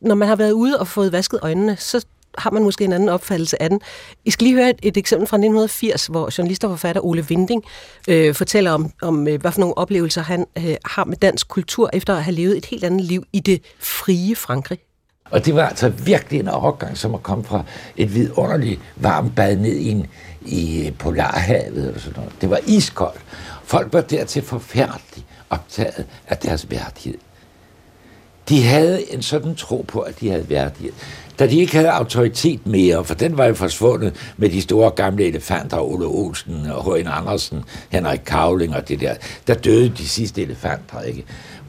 når 0.00 0.14
man 0.14 0.28
har 0.28 0.36
været 0.36 0.52
ude 0.52 0.78
og 0.78 0.88
fået 0.88 1.12
vasket 1.12 1.40
øjnene, 1.42 1.76
så 1.76 2.06
har 2.38 2.50
man 2.50 2.62
måske 2.62 2.84
en 2.84 2.92
anden 2.92 3.08
opfattelse 3.08 3.62
af 3.62 3.70
den. 3.70 3.80
I 4.24 4.30
skal 4.30 4.44
lige 4.44 4.56
høre 4.56 4.70
et, 4.70 4.78
et 4.82 4.96
eksempel 4.96 5.28
fra 5.28 5.36
1980, 5.36 6.06
hvor 6.06 6.30
journalist 6.38 6.64
og 6.64 6.70
forfatter 6.70 7.04
Ole 7.04 7.28
Vinding 7.28 7.62
øh, 8.08 8.34
fortæller 8.34 8.70
om, 8.70 8.90
om 9.02 9.28
øh, 9.28 9.40
hvad 9.40 9.52
for 9.52 9.60
nogle 9.60 9.78
oplevelser 9.78 10.22
han 10.22 10.46
øh, 10.58 10.74
har 10.84 11.04
med 11.04 11.16
dansk 11.16 11.48
kultur, 11.48 11.90
efter 11.92 12.16
at 12.16 12.24
have 12.24 12.34
levet 12.34 12.56
et 12.56 12.66
helt 12.66 12.84
andet 12.84 13.04
liv 13.04 13.24
i 13.32 13.40
det 13.40 13.62
frie 13.80 14.36
Frankrig. 14.36 14.78
Og 15.30 15.44
det 15.44 15.54
var 15.54 15.68
altså 15.68 15.88
virkelig 15.88 16.40
en 16.40 16.48
overgang, 16.48 16.98
som 16.98 17.14
at 17.14 17.22
komme 17.22 17.44
fra 17.44 17.64
et 17.96 18.14
vidunderligt 18.14 18.80
varmt 18.96 19.36
bad 19.36 19.56
ned 19.56 19.76
i, 19.76 19.90
en, 19.90 20.06
i 20.46 20.86
øh, 20.86 20.92
Polarhavet. 20.92 21.94
og 21.94 22.00
sådan 22.00 22.16
noget. 22.16 22.32
Det 22.40 22.50
var 22.50 22.60
iskoldt. 22.66 23.20
Folk 23.64 23.92
var 23.92 24.00
dertil 24.00 24.42
forfærdeligt 24.42 25.26
optaget 25.50 26.06
af 26.28 26.38
deres 26.38 26.70
værdighed. 26.70 27.18
De 28.48 28.62
havde 28.62 29.12
en 29.12 29.22
sådan 29.22 29.54
tro 29.54 29.84
på, 29.88 30.00
at 30.00 30.20
de 30.20 30.30
havde 30.30 30.48
værdighed 30.48 30.92
da 31.38 31.46
de 31.46 31.58
ikke 31.58 31.76
havde 31.76 31.90
autoritet 31.90 32.66
mere, 32.66 33.04
for 33.04 33.14
den 33.14 33.38
var 33.38 33.44
jo 33.44 33.54
forsvundet 33.54 34.34
med 34.36 34.50
de 34.50 34.62
store 34.62 34.90
gamle 34.90 35.24
elefanter, 35.24 35.78
Ole 35.78 36.06
Olsen 36.06 36.66
og 36.66 36.84
H.N. 36.84 37.08
Andersen, 37.08 37.64
Henrik 37.88 38.20
Kavling 38.26 38.76
og 38.76 38.88
det 38.88 39.00
der, 39.00 39.14
der 39.46 39.54
døde 39.54 39.88
de 39.88 40.08
sidste 40.08 40.42
elefanter, 40.42 41.00
ikke? 41.00 41.24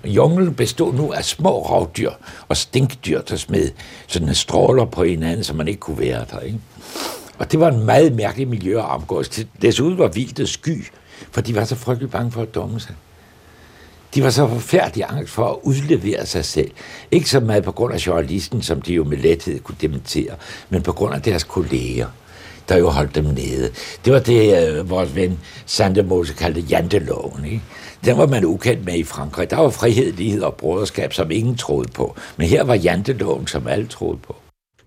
Junglen 0.06 0.54
bestod 0.54 0.94
nu 0.94 1.12
af 1.12 1.26
små 1.26 1.50
rovdyr 1.50 2.12
og 2.48 2.58
stinkdyr, 2.58 3.22
der 3.22 3.36
smed 3.36 3.72
sådan 4.08 4.36
stråler 4.36 4.86
på 4.86 5.04
hinanden, 5.04 5.44
så 5.44 5.54
man 5.54 5.68
ikke 5.68 5.80
kunne 5.80 6.00
være 6.00 6.26
der, 6.32 6.40
ikke? 6.40 6.60
Og 7.38 7.52
det 7.52 7.60
var 7.60 7.72
en 7.72 7.86
meget 7.86 8.14
mærkelig 8.16 8.48
miljø 8.48 8.80
at 8.80 8.86
omgås. 8.86 9.30
Desuden 9.62 9.98
var 9.98 10.08
vildt 10.08 10.50
sky, 10.50 10.86
for 11.32 11.42
de 11.42 11.56
var 11.56 11.66
så 11.66 11.76
frygtelig 11.76 12.12
bange 12.12 12.32
for 12.32 12.42
at 12.42 12.56
dumme 12.56 12.80
sig. 12.80 12.96
De 14.16 14.24
var 14.24 14.30
så 14.30 14.48
forfærdelig 14.48 15.06
angst 15.10 15.34
for 15.34 15.48
at 15.48 15.58
udlevere 15.64 16.26
sig 16.26 16.46
selv. 16.46 16.72
Ikke 17.12 17.30
så 17.30 17.40
meget 17.40 17.64
på 17.64 17.72
grund 17.72 17.94
af 17.94 18.08
journalisten, 18.08 18.62
som 18.62 18.82
de 18.82 18.94
jo 18.94 19.04
med 19.04 19.18
lethed 19.18 19.60
kunne 19.60 19.78
dementere, 19.82 20.36
men 20.70 20.82
på 20.82 20.92
grund 20.92 21.14
af 21.14 21.22
deres 21.22 21.44
kolleger 21.44 22.08
der 22.70 22.78
jo 22.78 22.90
holdt 22.90 23.16
dem 23.16 23.26
nede. 23.26 23.72
Det 24.06 24.14
var 24.14 24.20
det, 24.20 24.68
øh, 24.68 24.90
vores 24.90 25.16
ven 25.16 25.40
Sandemose 25.66 26.34
kaldte 26.34 26.62
janteloven. 26.62 27.46
Ikke? 27.46 27.62
Den 28.06 28.18
var 28.18 28.28
man 28.28 28.46
ukendt 28.46 28.86
med 28.86 28.98
i 28.98 29.04
Frankrig. 29.04 29.50
Der 29.50 29.58
var 29.58 29.70
frihed, 29.70 30.14
lighed 30.14 30.42
og 30.42 30.56
broderskab, 30.56 31.14
som 31.14 31.32
ingen 31.32 31.56
troede 31.58 31.92
på. 31.92 32.16
Men 32.38 32.48
her 32.48 32.64
var 32.64 32.76
janteloven, 32.76 33.48
som 33.48 33.68
alle 33.68 33.88
troede 33.88 34.18
på. 34.18 34.36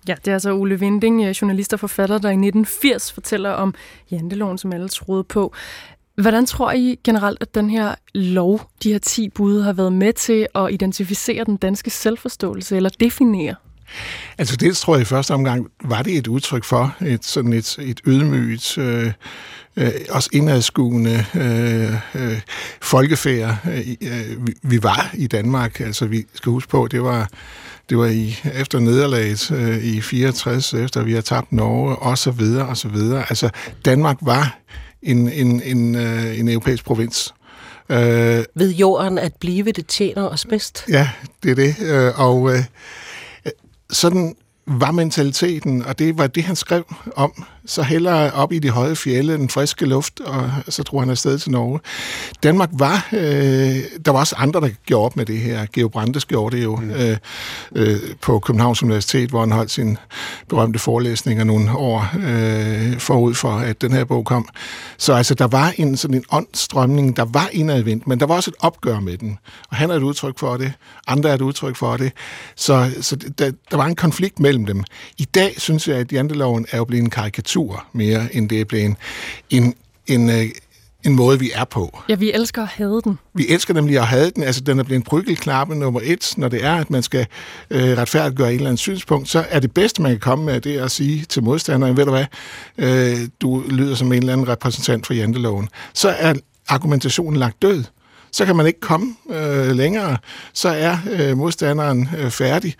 Ja, 0.08 0.14
det 0.24 0.28
er 0.28 0.32
altså 0.32 0.52
Ole 0.52 0.80
Vinding, 0.80 1.24
øh, 1.24 1.30
journalist 1.30 1.72
og 1.72 1.80
forfatter, 1.80 2.18
der 2.18 2.28
i 2.28 2.32
1980 2.32 3.12
fortæller 3.12 3.50
om 3.50 3.74
janteloven, 4.10 4.58
som 4.58 4.72
alle 4.72 4.88
troede 4.88 5.24
på. 5.24 5.54
Hvordan 6.20 6.46
tror 6.46 6.72
I 6.72 6.98
generelt, 7.04 7.38
at 7.40 7.54
den 7.54 7.70
her 7.70 7.94
lov, 8.14 8.70
de 8.82 8.92
her 8.92 8.98
10 8.98 9.28
bud, 9.28 9.62
har 9.62 9.72
været 9.72 9.92
med 9.92 10.12
til 10.12 10.46
at 10.54 10.72
identificere 10.72 11.44
den 11.44 11.56
danske 11.56 11.90
selvforståelse 11.90 12.76
eller 12.76 12.90
definere 13.00 13.54
Altså 14.38 14.56
det 14.56 14.76
tror 14.76 14.94
jeg 14.94 15.02
i 15.02 15.04
første 15.04 15.34
omgang, 15.34 15.66
var 15.84 16.02
det 16.02 16.16
et 16.16 16.26
udtryk 16.26 16.64
for 16.64 16.96
et 17.00 17.24
sådan 17.24 17.52
et, 17.52 17.78
et 17.78 18.00
ydmygt, 18.06 18.78
øh, 18.78 19.12
øh, 19.76 19.90
også 20.10 20.30
indadskuende 20.32 21.24
øh, 21.34 22.22
øh, 22.22 22.40
folkefærd, 22.82 23.56
øh, 23.64 23.78
øh, 24.02 24.46
vi, 24.46 24.54
vi 24.62 24.82
var 24.82 25.10
i 25.14 25.26
Danmark. 25.26 25.80
Altså 25.80 26.06
vi 26.06 26.26
skal 26.34 26.50
huske 26.50 26.70
på, 26.70 26.88
det 26.90 27.02
var 27.02 27.28
det 27.90 27.98
var 27.98 28.06
i, 28.06 28.36
efter 28.54 28.80
nederlaget 28.80 29.50
øh, 29.50 29.84
i 29.84 30.00
64, 30.00 30.74
efter 30.74 31.02
vi 31.02 31.12
har 31.12 31.20
tabt 31.20 31.52
Norge, 31.52 31.96
og 31.96 32.18
så 32.18 32.30
videre, 32.30 32.66
og 32.66 32.76
så 32.76 32.88
videre. 32.88 33.24
Altså, 33.28 33.50
Danmark 33.84 34.16
var 34.20 34.58
en, 35.02 35.28
en, 35.28 35.62
en, 35.62 35.94
øh, 35.94 36.38
en 36.38 36.48
europæisk 36.48 36.84
provins. 36.84 37.34
Øh, 37.90 38.44
Ved 38.54 38.70
jorden 38.70 39.18
at 39.18 39.34
blive, 39.40 39.72
det 39.72 39.86
tjener 39.86 40.28
os 40.28 40.44
bedst. 40.44 40.84
Ja, 40.88 41.10
det 41.42 41.50
er 41.50 41.54
det. 41.54 41.74
Øh, 41.80 42.20
og 42.20 42.54
øh, 42.54 42.62
sådan 43.90 44.34
var 44.66 44.90
mentaliteten, 44.90 45.84
og 45.84 45.98
det 45.98 46.18
var 46.18 46.26
det, 46.26 46.42
han 46.44 46.56
skrev 46.56 46.94
om. 47.16 47.44
Så 47.68 47.82
hellere 47.82 48.30
op 48.30 48.52
i 48.52 48.58
de 48.58 48.70
høje 48.70 48.96
fjelle, 48.96 49.32
den 49.32 49.48
friske 49.48 49.86
luft, 49.86 50.20
og 50.20 50.50
så 50.68 50.82
tror 50.82 51.00
han 51.00 51.10
afsted 51.10 51.38
til 51.38 51.50
Norge. 51.50 51.80
Danmark 52.42 52.70
var, 52.72 53.08
øh, 53.12 53.20
der 54.04 54.10
var 54.10 54.18
også 54.18 54.34
andre, 54.38 54.60
der 54.60 54.68
gjorde 54.86 55.04
op 55.04 55.16
med 55.16 55.26
det 55.26 55.38
her. 55.38 55.66
Geo 55.72 55.88
Brandes 55.88 56.24
gjorde 56.24 56.56
det 56.56 56.64
jo 56.64 56.76
mm. 56.76 56.90
øh, 56.90 57.16
øh, 57.74 57.96
på 58.20 58.38
Københavns 58.38 58.82
Universitet, 58.82 59.30
hvor 59.30 59.40
han 59.40 59.52
holdt 59.52 59.70
sin 59.70 59.98
berømte 60.48 60.78
forelæsninger 60.78 61.44
nogle 61.44 61.76
år 61.76 62.10
øh, 62.18 62.98
forud 62.98 63.34
for, 63.34 63.50
at 63.50 63.80
den 63.80 63.92
her 63.92 64.04
bog 64.04 64.24
kom. 64.24 64.48
Så 64.98 65.12
altså, 65.12 65.34
der 65.34 65.46
var 65.46 65.74
en 65.76 65.96
sådan 65.96 66.16
en 66.16 66.24
åndstrømning, 66.30 67.16
der 67.16 67.24
var 67.24 67.48
indadvendt, 67.52 68.06
men 68.06 68.20
der 68.20 68.26
var 68.26 68.34
også 68.34 68.50
et 68.50 68.56
opgør 68.60 69.00
med 69.00 69.18
den. 69.18 69.38
Og 69.70 69.76
han 69.76 69.90
er 69.90 69.94
et 69.94 70.02
udtryk 70.02 70.38
for 70.38 70.56
det, 70.56 70.72
andre 71.06 71.30
er 71.30 71.34
et 71.34 71.42
udtryk 71.42 71.76
for 71.76 71.96
det. 71.96 72.12
Så, 72.56 72.90
så 73.00 73.16
der, 73.16 73.50
der 73.70 73.76
var 73.76 73.86
en 73.86 73.96
konflikt 73.96 74.40
mellem 74.40 74.66
dem. 74.66 74.84
I 75.18 75.24
dag 75.24 75.54
synes 75.58 75.88
jeg, 75.88 75.96
at 75.96 76.12
janteloven 76.12 76.66
er 76.70 76.76
jo 76.76 76.84
blevet 76.84 77.02
en 77.02 77.10
karikatur 77.10 77.57
mere, 77.92 78.36
end 78.36 78.48
det 78.48 78.60
er 78.60 78.64
blevet 78.64 78.84
en, 78.84 78.96
en, 79.50 79.74
en, 80.06 80.30
øh, 80.30 80.50
en 81.04 81.14
måde, 81.14 81.38
vi 81.38 81.50
er 81.54 81.64
på. 81.64 82.02
Ja, 82.08 82.14
vi 82.14 82.32
elsker 82.32 82.62
at 82.62 82.68
have 82.68 83.00
den. 83.04 83.18
Vi 83.34 83.46
elsker 83.48 83.74
nemlig 83.74 83.98
at 83.98 84.06
have 84.06 84.30
den. 84.30 84.42
Altså, 84.42 84.60
den 84.60 84.78
er 84.78 84.82
blevet 84.82 84.98
en 84.98 85.04
bryggelknappe 85.04 85.74
nummer 85.74 86.00
et, 86.04 86.34
når 86.36 86.48
det 86.48 86.64
er, 86.64 86.74
at 86.74 86.90
man 86.90 87.02
skal 87.02 87.26
øh, 87.70 87.98
retfærdiggøre 87.98 88.48
et 88.48 88.54
eller 88.54 88.68
andet 88.68 88.80
synspunkt. 88.80 89.28
Så 89.28 89.44
er 89.48 89.60
det 89.60 89.72
bedste, 89.72 90.02
man 90.02 90.10
kan 90.10 90.20
komme 90.20 90.44
med, 90.44 90.60
det 90.60 90.76
er 90.76 90.84
at 90.84 90.90
sige 90.90 91.24
til 91.24 91.42
modstanderen, 91.42 91.96
ved 91.96 92.04
du 92.04 92.10
hvad, 92.10 92.26
øh, 92.78 93.28
du 93.40 93.64
lyder 93.68 93.94
som 93.94 94.12
en 94.12 94.18
eller 94.18 94.32
anden 94.32 94.48
repræsentant 94.48 95.06
for 95.06 95.14
janteloven. 95.14 95.68
Så 95.94 96.08
er 96.08 96.34
argumentationen 96.68 97.36
lagt 97.36 97.62
død 97.62 97.84
så 98.32 98.46
kan 98.46 98.56
man 98.56 98.66
ikke 98.66 98.80
komme 98.80 99.14
øh, 99.30 99.70
længere, 99.70 100.16
så 100.52 100.68
er 100.68 100.98
øh, 101.10 101.36
modstanderen 101.36 102.08
øh, 102.18 102.30
færdig. 102.30 102.74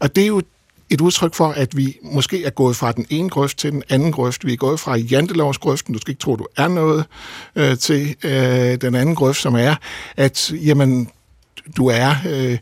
Og 0.00 0.16
det 0.16 0.22
er 0.22 0.26
jo 0.26 0.42
et 0.90 1.00
udtryk 1.00 1.34
for, 1.34 1.48
at 1.48 1.76
vi 1.76 1.96
måske 2.02 2.44
er 2.44 2.50
gået 2.50 2.76
fra 2.76 2.92
den 2.92 3.06
ene 3.10 3.30
grøft 3.30 3.58
til 3.58 3.72
den 3.72 3.82
anden 3.88 4.12
grøft. 4.12 4.46
Vi 4.46 4.52
er 4.52 4.56
gået 4.56 4.80
fra 4.80 4.96
jantelovsgrøften, 4.96 5.94
du 5.94 6.00
skal 6.00 6.10
ikke 6.10 6.20
tro, 6.20 6.36
du 6.36 6.46
er 6.56 6.68
noget, 6.68 7.04
øh, 7.56 7.78
til 7.78 8.16
øh, 8.24 8.80
den 8.80 8.94
anden 8.94 9.14
grøft, 9.14 9.40
som 9.40 9.54
er, 9.54 9.74
at 10.16 10.52
jamen, 10.52 11.08
du 11.76 11.86
er 11.86 12.14
øh, 12.28 12.58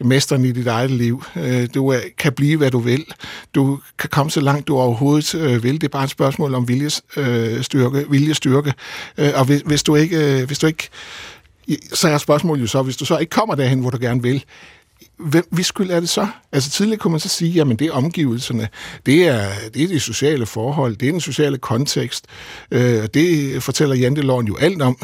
mesteren 0.00 0.44
i 0.44 0.52
dit 0.52 0.66
eget 0.66 0.90
liv. 0.90 1.24
Øh, 1.36 1.68
du 1.74 1.88
er, 1.88 1.98
kan 2.18 2.32
blive, 2.32 2.56
hvad 2.56 2.70
du 2.70 2.78
vil. 2.78 3.04
Du 3.54 3.78
kan 3.98 4.10
komme 4.10 4.30
så 4.30 4.40
langt, 4.40 4.68
du 4.68 4.76
overhovedet 4.76 5.34
øh, 5.34 5.62
vil. 5.62 5.74
Det 5.74 5.84
er 5.84 5.88
bare 5.88 6.04
et 6.04 6.10
spørgsmål 6.10 6.54
om 6.54 6.68
viljestyrke. 6.68 7.98
Øh, 7.98 8.12
viljestyrke. 8.12 8.74
Øh, 9.18 9.30
og 9.34 9.44
hvis, 9.44 9.62
hvis, 9.66 9.82
du 9.82 9.94
ikke, 9.94 10.40
øh, 10.40 10.46
hvis 10.46 10.58
du 10.58 10.66
ikke 10.66 10.88
så 11.92 12.08
er 12.08 12.18
spørgsmålet 12.18 12.62
jo 12.62 12.66
så, 12.66 12.82
hvis 12.82 12.96
du 12.96 13.04
så 13.04 13.18
ikke 13.18 13.30
kommer 13.30 13.54
derhen, 13.54 13.80
hvor 13.80 13.90
du 13.90 13.98
gerne 14.00 14.22
vil, 14.22 14.44
hvem, 15.24 15.48
hvis 15.50 15.66
skyld 15.66 15.90
er 15.90 16.00
det 16.00 16.08
så? 16.08 16.26
Altså 16.52 16.70
tidligere 16.70 16.98
kunne 16.98 17.10
man 17.10 17.20
så 17.20 17.28
sige, 17.28 17.50
jamen 17.50 17.76
det 17.76 17.86
er 17.86 17.92
omgivelserne, 17.92 18.68
det 19.06 19.28
er, 19.28 19.48
det 19.74 19.82
er 19.82 19.88
de 19.88 20.00
sociale 20.00 20.46
forhold, 20.46 20.96
det 20.96 21.08
er 21.08 21.12
den 21.12 21.20
sociale 21.20 21.58
kontekst, 21.58 22.26
øh, 22.70 23.08
det 23.14 23.62
fortæller 23.62 23.96
janteloven 23.96 24.46
jo 24.46 24.56
alt 24.56 24.82
om. 24.82 24.96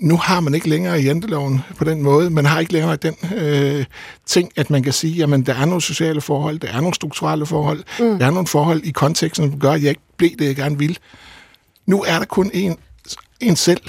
Nu 0.00 0.16
har 0.16 0.40
man 0.40 0.54
ikke 0.54 0.68
længere 0.68 1.00
janteloven 1.00 1.60
på 1.76 1.84
den 1.84 2.02
måde, 2.02 2.30
man 2.30 2.44
har 2.44 2.60
ikke 2.60 2.72
længere 2.72 2.96
den 2.96 3.14
øh, 3.36 3.84
ting, 4.26 4.52
at 4.56 4.70
man 4.70 4.82
kan 4.82 4.92
sige, 4.92 5.14
jamen 5.14 5.46
der 5.46 5.54
er 5.54 5.64
nogle 5.64 5.82
sociale 5.82 6.20
forhold, 6.20 6.58
der 6.58 6.68
er 6.68 6.80
nogle 6.80 6.94
strukturelle 6.94 7.46
forhold, 7.46 7.82
mm. 8.00 8.18
der 8.18 8.26
er 8.26 8.30
nogle 8.30 8.46
forhold 8.46 8.82
i 8.84 8.90
konteksten, 8.90 9.50
som 9.50 9.60
gør, 9.60 9.72
at 9.72 9.82
jeg 9.82 9.88
ikke 9.88 10.02
blev 10.16 10.30
det, 10.38 10.46
jeg 10.46 10.56
gerne 10.56 10.78
vil. 10.78 10.98
Nu 11.86 12.02
er 12.02 12.18
der 12.18 12.24
kun 12.24 12.50
en, 12.54 12.76
en 13.40 13.56
selv, 13.56 13.80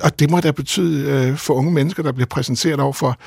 og 0.00 0.18
det 0.18 0.30
må 0.30 0.40
da 0.40 0.50
betyde 0.50 1.10
øh, 1.10 1.36
for 1.36 1.54
unge 1.54 1.72
mennesker, 1.72 2.02
der 2.02 2.12
bliver 2.12 2.26
præsenteret 2.26 2.80
over 2.80 2.92
for 2.92 3.18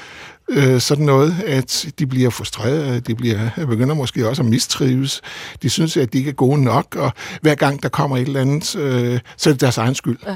øh, 0.50 0.82
sådan 0.82 1.06
noget, 1.06 1.36
at 1.46 1.86
de 2.00 2.08
bliver 2.08 2.30
frustrerede, 2.30 3.00
de 3.00 3.16
bliver, 3.16 3.50
begynder 3.70 3.96
måske 3.96 4.30
også 4.30 4.42
at 4.42 4.50
mistrives. 4.50 5.22
De 5.62 5.70
synes, 5.70 5.98
at 5.98 6.14
de 6.14 6.18
ikke 6.18 6.30
er 6.30 6.34
gode 6.34 6.64
nok, 6.64 6.96
og 6.96 7.12
hver 7.42 7.56
gang 7.56 7.84
der 7.84 7.90
kommer 7.90 8.18
et 8.18 8.28
eller 8.28 8.42
andet, 8.42 8.76
øh, 8.76 9.20
så 9.38 9.50
er 9.50 9.54
det 9.54 9.62
deres 9.62 9.78
egen 9.78 9.96
skyld. 9.96 10.18
Ja. 10.26 10.36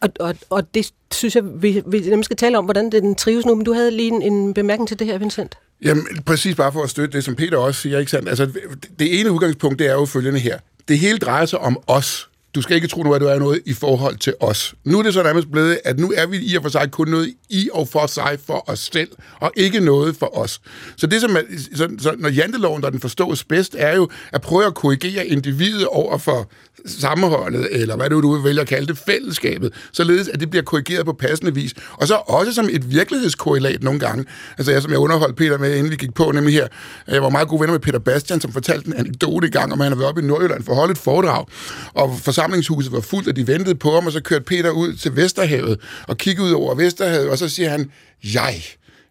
Og, 0.00 0.08
og, 0.20 0.34
og 0.50 0.74
det 0.74 0.90
synes 1.12 1.36
jeg, 1.36 1.44
vi, 1.62 1.82
vi 1.86 2.00
nemlig 2.00 2.24
skal 2.24 2.36
tale 2.36 2.58
om, 2.58 2.64
hvordan 2.64 2.92
den 2.92 3.14
trives 3.14 3.46
nu, 3.46 3.54
men 3.54 3.64
du 3.64 3.72
havde 3.72 3.90
lige 3.90 4.08
en, 4.08 4.22
en 4.22 4.54
bemærkning 4.54 4.88
til 4.88 4.98
det 4.98 5.06
her, 5.06 5.18
Vincent. 5.18 5.58
Jamen, 5.84 6.06
præcis 6.26 6.54
bare 6.54 6.72
for 6.72 6.82
at 6.82 6.90
støtte 6.90 7.16
det, 7.16 7.24
som 7.24 7.34
Peter 7.34 7.56
også 7.56 7.80
siger, 7.80 7.98
ikke 7.98 8.10
sandt? 8.10 8.28
Altså, 8.28 8.50
det 8.98 9.20
ene 9.20 9.32
udgangspunkt, 9.32 9.78
det 9.78 9.86
er 9.86 9.92
jo 9.92 10.04
følgende 10.04 10.38
her. 10.40 10.58
Det 10.88 10.98
hele 10.98 11.18
drejer 11.18 11.46
sig 11.46 11.58
om 11.58 11.78
os 11.86 12.27
du 12.54 12.62
skal 12.62 12.76
ikke 12.76 12.88
tro 12.88 13.02
nu, 13.02 13.14
at 13.14 13.20
du 13.20 13.26
er 13.26 13.38
noget 13.38 13.60
i 13.66 13.72
forhold 13.72 14.16
til 14.16 14.34
os. 14.40 14.74
Nu 14.84 14.98
er 14.98 15.02
det 15.02 15.14
så 15.14 15.22
nærmest 15.22 15.50
blevet, 15.50 15.78
at 15.84 15.98
nu 15.98 16.12
er 16.16 16.26
vi 16.26 16.36
i 16.36 16.56
og 16.56 16.62
for 16.62 16.70
sig 16.70 16.90
kun 16.90 17.08
noget 17.08 17.34
i 17.50 17.68
og 17.72 17.88
for 17.88 18.06
sig 18.06 18.38
for 18.46 18.70
os 18.70 18.90
selv, 18.92 19.08
og 19.40 19.52
ikke 19.56 19.80
noget 19.80 20.16
for 20.16 20.38
os. 20.38 20.60
Så 20.96 21.06
det, 21.06 21.20
som 21.20 21.36
er, 21.36 21.40
så, 21.74 21.88
så 21.98 22.14
når 22.18 22.28
janteloven, 22.28 22.82
der 22.82 22.90
den 22.90 23.00
forstås 23.00 23.44
bedst, 23.44 23.76
er 23.78 23.96
jo 23.96 24.08
at 24.32 24.40
prøve 24.40 24.66
at 24.66 24.74
korrigere 24.74 25.26
individet 25.26 25.86
over 25.86 26.18
for 26.18 26.50
sammenholdet, 26.86 27.68
eller 27.70 27.96
hvad 27.96 28.10
du 28.10 28.34
vil 28.34 28.44
vælge 28.44 28.60
at 28.60 28.66
kalde 28.66 28.86
det, 28.86 28.98
fællesskabet, 28.98 29.72
således 29.92 30.28
at 30.28 30.40
det 30.40 30.50
bliver 30.50 30.62
korrigeret 30.62 31.06
på 31.06 31.12
passende 31.12 31.54
vis. 31.54 31.74
Og 31.92 32.08
så 32.08 32.14
også 32.14 32.52
som 32.52 32.68
et 32.72 32.90
virkelighedskorrelat 32.90 33.82
nogle 33.82 34.00
gange. 34.00 34.24
Altså 34.58 34.72
jeg, 34.72 34.82
som 34.82 34.90
jeg 34.90 34.98
underholdt 34.98 35.36
Peter 35.36 35.58
med, 35.58 35.76
inden 35.76 35.90
vi 35.90 35.96
gik 35.96 36.14
på, 36.14 36.32
nemlig 36.32 36.54
her, 36.54 36.66
jeg 37.08 37.22
var 37.22 37.28
meget 37.28 37.48
god 37.48 37.58
venner 37.58 37.72
med 37.72 37.80
Peter 37.80 37.98
Bastian, 37.98 38.40
som 38.40 38.52
fortalte 38.52 38.86
en 38.86 38.94
anekdote 38.94 39.48
i 39.48 39.50
gang, 39.50 39.72
om 39.72 39.80
han 39.80 39.92
havde 39.92 39.98
været 39.98 40.08
oppe 40.08 40.22
i 40.22 40.24
Nordjylland 40.24 40.64
for 40.64 40.72
at 40.72 40.76
holde 40.76 40.92
et 40.92 40.98
foredrag, 40.98 41.46
og 41.94 42.18
forsamlingshuset 42.38 42.92
var 42.92 43.00
fuldt, 43.00 43.28
og 43.28 43.36
de 43.36 43.46
ventede 43.46 43.74
på 43.74 43.94
ham, 43.94 44.06
og 44.06 44.12
så 44.12 44.20
kørte 44.20 44.44
Peter 44.44 44.70
ud 44.70 44.94
til 44.94 45.16
Vesterhavet, 45.16 45.80
og 46.08 46.18
kiggede 46.18 46.48
ud 46.48 46.52
over 46.52 46.74
Vesterhavet, 46.74 47.28
og 47.28 47.38
så 47.38 47.48
siger 47.48 47.70
han, 47.70 47.90
jeg 48.34 48.62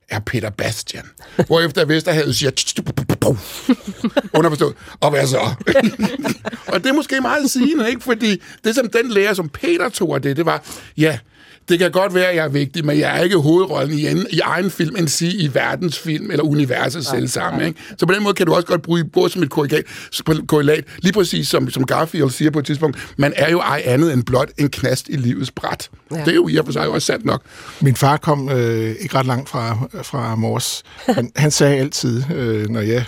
er 0.09 0.19
Peter 0.19 0.49
Bastian. 0.49 1.03
Hvorefter 1.47 1.85
Vesterhavet 1.85 2.35
siger, 2.35 2.51
underforstået, 4.33 4.75
og 4.99 5.09
hvad 5.09 5.27
så? 5.27 5.37
og 6.73 6.83
det 6.83 6.89
er 6.89 6.93
måske 6.93 7.21
meget 7.21 7.51
sigende, 7.51 7.89
ikke? 7.89 8.01
Fordi 8.01 8.41
det, 8.63 8.75
som 8.75 8.89
den 8.89 9.11
lærer, 9.11 9.33
som 9.33 9.49
Peter 9.49 9.89
tog 9.89 10.15
af 10.15 10.21
det, 10.21 10.37
det 10.37 10.45
var, 10.45 10.63
ja, 10.97 11.19
det 11.69 11.79
kan 11.79 11.91
godt 11.91 12.13
være, 12.13 12.25
at 12.25 12.35
jeg 12.35 12.45
er 12.45 12.49
vigtig, 12.49 12.85
men 12.85 12.99
jeg 12.99 13.17
er 13.17 13.23
ikke 13.23 13.37
hovedrollen 13.37 13.99
i, 13.99 14.07
en, 14.07 14.27
i 14.29 14.39
egen 14.39 14.71
film, 14.71 14.95
end 14.95 15.07
sige 15.07 15.37
i 15.37 15.53
verdensfilm 15.53 16.31
eller 16.31 16.43
universet 16.43 17.05
selv 17.05 17.27
sammen. 17.27 17.67
Ikke? 17.67 17.79
Så 17.97 18.05
på 18.05 18.13
den 18.13 18.23
måde 18.23 18.33
kan 18.33 18.45
du 18.45 18.53
også 18.53 18.67
godt 18.67 18.81
bruge 18.81 19.03
både 19.03 19.29
som 19.29 19.43
et 19.43 19.49
korrelat, 19.49 19.83
korrelat 20.47 20.83
lige 20.97 21.13
præcis 21.13 21.47
som, 21.47 21.69
som 21.69 21.85
Garfield 21.85 22.29
siger 22.29 22.51
på 22.51 22.59
et 22.59 22.65
tidspunkt, 22.65 23.13
man 23.17 23.33
er 23.35 23.51
jo 23.51 23.59
ej 23.59 23.81
andet 23.85 24.13
end 24.13 24.23
blot 24.23 24.49
en 24.57 24.69
knast 24.69 25.09
i 25.09 25.15
livets 25.15 25.51
bræt. 25.51 25.89
Ja. 26.11 26.15
Det 26.15 26.27
er 26.27 26.35
jo 26.35 26.47
i 26.47 26.57
og 26.57 26.65
for 26.65 26.71
sig 26.71 26.87
også 26.87 27.05
sandt 27.05 27.25
nok. 27.25 27.41
Min 27.81 27.95
far 27.95 28.17
kom 28.17 28.49
øh, 28.49 28.95
ikke 28.99 29.15
ret 29.15 29.25
langt 29.25 29.49
fra, 29.49 29.87
fra 30.03 30.35
Mors. 30.35 30.83
Han, 31.05 31.31
han 31.35 31.51
sagde 31.51 31.77
altid, 31.77 32.23
øh, 32.33 32.69
når 32.69 32.81
jeg 32.81 33.05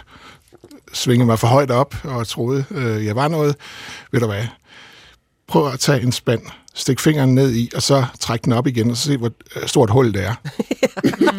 svingede 0.94 1.26
mig 1.26 1.40
for 1.40 1.48
højt 1.48 1.72
op 1.72 1.96
og 2.04 2.28
troede, 2.28 2.66
øh, 2.72 3.06
jeg 3.06 3.16
var 3.16 3.28
noget, 3.28 3.56
ved 4.12 4.20
du 4.20 4.26
hvad, 4.26 4.44
prøv 5.50 5.74
at 5.74 5.80
tage 5.80 6.02
en 6.02 6.12
spand 6.12 6.42
stik 6.74 7.00
fingeren 7.00 7.36
ned 7.36 7.56
i, 7.56 7.72
og 7.76 7.82
så 7.82 8.06
trække 8.20 8.46
den 8.46 8.54
op 8.54 8.68
igen, 8.68 8.92
og 8.92 8.98
så 8.98 9.04
se, 9.04 9.18
hvor 9.18 9.32
øh, 9.56 9.68
stort 9.68 9.90
hul 9.90 10.14
det 10.14 10.26
er. 10.26 10.36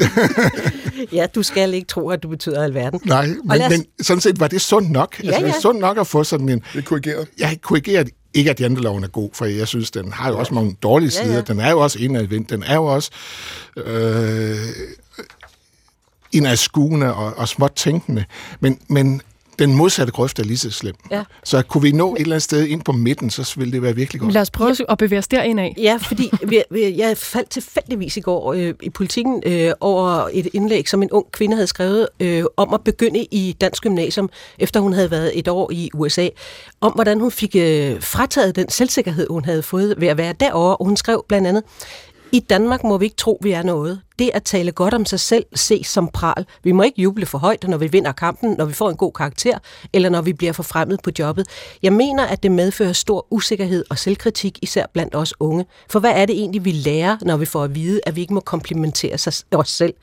ja, 1.17 1.27
du 1.35 1.43
skal 1.43 1.75
ikke 1.75 1.87
tro, 1.87 2.11
at 2.11 2.23
du 2.23 2.29
betyder 2.29 2.63
alverden. 2.63 3.01
Nej, 3.05 3.27
men, 3.27 3.63
os... 3.63 3.71
men 3.71 3.85
sådan 4.01 4.21
set 4.21 4.41
var 4.41 4.49
det 4.49 4.61
sundt 4.61 4.91
nok. 4.91 5.25
Ja, 5.25 5.31
altså, 5.31 5.47
ja. 5.47 5.61
sundt 5.61 5.81
nok 5.81 5.99
at 5.99 6.07
få 6.07 6.25
sådan 6.25 6.49
en... 6.49 6.63
Det 6.73 6.79
er 6.79 6.83
korrigeret. 6.83 7.29
Ja, 7.39 7.55
korrigeret. 7.63 8.11
Ikke, 8.35 8.51
at 8.51 8.61
janteloven 8.61 9.05
er 9.05 9.09
god, 9.09 9.31
for 9.35 9.45
jeg 9.45 9.69
synes, 9.69 9.91
den 9.91 10.13
har 10.13 10.31
jo 10.31 10.39
også 10.39 10.55
mange 10.55 10.77
dårlige 10.83 11.11
sider. 11.11 11.27
Ja, 11.27 11.35
ja. 11.35 11.41
Den 11.41 11.61
er 11.61 11.71
jo 11.71 11.81
også 11.81 11.99
indadvendt. 11.99 12.51
Den 12.51 12.63
er 12.63 12.75
jo 12.75 12.85
også... 12.85 13.11
Øh, 13.77 14.57
indadskuende 16.33 17.15
og, 17.15 17.37
og 17.37 17.49
småt 17.49 17.73
tænkende. 17.77 18.25
Men, 18.61 18.79
men 18.89 19.23
den 19.61 19.75
modsatte 19.75 20.13
grøft 20.13 20.39
er 20.39 20.45
lige 20.45 20.59
så 20.59 20.71
slem. 20.71 20.95
Ja. 21.11 21.23
Så 21.45 21.63
kunne 21.63 21.83
vi 21.83 21.93
nå 21.93 22.15
et 22.15 22.21
eller 22.21 22.35
andet 22.35 22.43
sted 22.43 22.67
ind 22.67 22.83
på 22.83 22.93
midten, 22.93 23.31
så 23.31 23.55
ville 23.57 23.73
det 23.73 23.83
være 23.83 23.95
virkelig 23.95 24.21
godt. 24.21 24.33
Lad 24.33 24.43
os 24.43 24.51
prøve 24.51 24.77
ja. 24.79 24.85
at 24.89 24.99
bevæge 24.99 25.19
os 25.19 25.29
derind 25.29 25.61
af. 25.61 25.75
Ja, 25.79 25.99
fordi 26.01 26.31
jeg 26.99 27.17
faldt 27.17 27.51
tilfældigvis 27.51 28.17
i 28.17 28.21
går 28.21 28.53
øh, 28.53 28.75
i 28.83 28.91
politikken 28.91 29.43
øh, 29.47 29.73
over 29.81 30.29
et 30.33 30.49
indlæg, 30.53 30.89
som 30.89 31.03
en 31.03 31.11
ung 31.11 31.33
kvinde 31.33 31.57
havde 31.57 31.67
skrevet 31.67 32.09
øh, 32.21 32.45
om 32.57 32.75
at 32.75 32.81
begynde 32.85 33.27
i 33.31 33.57
dansk 33.61 33.83
gymnasium, 33.83 34.31
efter 34.59 34.81
hun 34.81 34.93
havde 34.93 35.11
været 35.11 35.39
et 35.39 35.49
år 35.49 35.71
i 35.73 35.91
USA, 35.95 36.29
om 36.81 36.93
hvordan 36.93 37.21
hun 37.21 37.31
fik 37.31 37.57
øh, 37.57 38.03
frataget 38.03 38.57
den 38.57 38.69
selvsikkerhed, 38.69 39.27
hun 39.31 39.45
havde 39.45 39.63
fået 39.63 39.95
ved 39.99 40.09
at 40.09 40.19
være 40.19 40.35
derovre. 40.41 40.77
Og 40.77 40.87
hun 40.87 40.97
skrev 40.97 41.25
blandt 41.29 41.49
andet, 41.49 41.63
i 42.33 42.41
Danmark 42.41 42.85
må 42.85 42.99
vi 42.99 43.05
ikke 43.05 43.17
tro, 43.17 43.39
vi 43.43 43.51
er 43.53 43.63
noget. 43.63 44.01
Det 44.19 44.31
at 44.35 44.43
tale 44.43 44.73
godt 44.73 44.95
om 44.95 45.05
sig 45.05 45.21
selv 45.21 45.45
ses 45.55 45.87
som 45.87 46.09
pral. 46.09 46.47
Vi 46.63 46.73
må 46.73 46.83
ikke 46.83 47.03
juble 47.03 47.27
for 47.27 47.39
højt, 47.39 47.69
når 47.69 47.77
vi 47.77 47.87
vinder 47.87 48.13
kampen, 48.13 48.55
når 48.59 48.65
vi 48.65 48.73
får 48.73 48.91
en 48.91 48.97
god 48.97 49.13
karakter, 49.13 49.59
eller 49.93 50.09
når 50.09 50.23
vi 50.23 50.33
bliver 50.33 50.53
forfremmet 50.53 51.01
på 51.03 51.11
jobbet. 51.19 51.47
Jeg 51.83 51.93
mener, 51.93 52.27
at 52.27 52.43
det 52.43 52.53
medfører 52.53 52.93
stor 52.93 53.27
usikkerhed 53.31 53.85
og 53.91 53.99
selvkritik, 53.99 54.59
især 54.63 54.87
blandt 54.93 55.15
os 55.15 55.35
unge. 55.41 55.67
For 55.91 56.01
hvad 56.01 56.11
er 56.15 56.27
det 56.27 56.37
egentlig, 56.39 56.65
vi 56.65 56.73
lærer, 56.73 57.17
når 57.23 57.37
vi 57.37 57.45
får 57.45 57.65
at 57.65 57.75
vide, 57.75 58.01
at 58.07 58.17
vi 58.17 58.21
ikke 58.21 58.35
må 58.35 58.41
komplimentere 58.41 59.15
os 59.15 59.69
selv? 59.69 59.95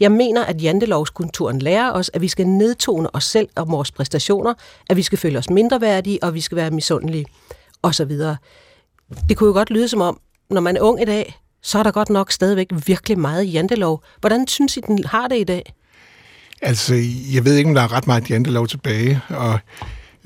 Jeg 0.00 0.12
mener, 0.12 0.44
at 0.44 0.62
jantelovskulturen 0.62 1.58
lærer 1.58 1.92
os, 1.92 2.10
at 2.14 2.20
vi 2.20 2.28
skal 2.28 2.46
nedtone 2.46 3.14
os 3.14 3.24
selv 3.24 3.48
og 3.56 3.70
vores 3.70 3.92
præstationer, 3.92 4.54
at 4.90 4.96
vi 4.96 5.02
skal 5.02 5.18
føle 5.18 5.38
os 5.38 5.50
mindreværdige, 5.50 6.18
og 6.22 6.34
vi 6.34 6.40
skal 6.40 6.56
være 6.56 6.70
misundelige, 6.70 7.26
osv. 7.82 8.10
Det 9.28 9.36
kunne 9.36 9.48
jo 9.48 9.52
godt 9.52 9.70
lyde 9.70 9.88
som 9.88 10.00
om, 10.00 10.20
når 10.50 10.60
man 10.60 10.76
er 10.76 10.80
ung 10.80 11.02
i 11.02 11.04
dag, 11.04 11.40
så 11.66 11.78
er 11.78 11.82
der 11.82 11.90
godt 11.90 12.10
nok 12.10 12.32
stadigvæk 12.32 12.66
virkelig 12.86 13.18
meget 13.18 13.52
jantelov. 13.52 14.02
Hvordan 14.20 14.46
synes 14.46 14.76
I, 14.76 14.80
den 14.80 15.04
har 15.04 15.28
det 15.28 15.38
i 15.38 15.44
dag? 15.44 15.74
Altså, 16.62 16.94
jeg 17.34 17.44
ved 17.44 17.56
ikke, 17.56 17.68
om 17.68 17.74
der 17.74 17.82
er 17.82 17.92
ret 17.92 18.06
meget 18.06 18.30
jantelov 18.30 18.66
tilbage, 18.66 19.20
og 19.28 19.58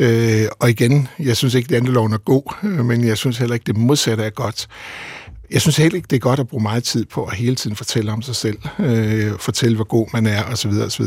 Øh, 0.00 0.48
og 0.58 0.70
igen, 0.70 1.08
jeg 1.18 1.36
synes 1.36 1.54
ikke, 1.54 1.66
at 1.66 1.72
janteloven 1.72 2.12
er 2.12 2.18
god, 2.18 2.54
øh, 2.64 2.84
men 2.84 3.04
jeg 3.04 3.16
synes 3.16 3.38
heller 3.38 3.54
ikke, 3.54 3.64
det 3.64 3.76
modsatte 3.76 4.24
er 4.24 4.30
godt. 4.30 4.66
Jeg 5.50 5.60
synes 5.60 5.76
heller 5.76 5.96
ikke, 5.96 6.06
det 6.10 6.16
er 6.16 6.20
godt 6.20 6.40
at 6.40 6.48
bruge 6.48 6.62
meget 6.62 6.84
tid 6.84 7.04
på 7.04 7.24
at 7.24 7.36
hele 7.36 7.54
tiden 7.54 7.76
fortælle 7.76 8.12
om 8.12 8.22
sig 8.22 8.36
selv, 8.36 8.58
øh, 8.78 9.32
fortælle, 9.38 9.76
hvor 9.76 9.84
god 9.84 10.06
man 10.12 10.26
er, 10.26 10.44
osv. 10.44 10.70
osv. 10.70 11.04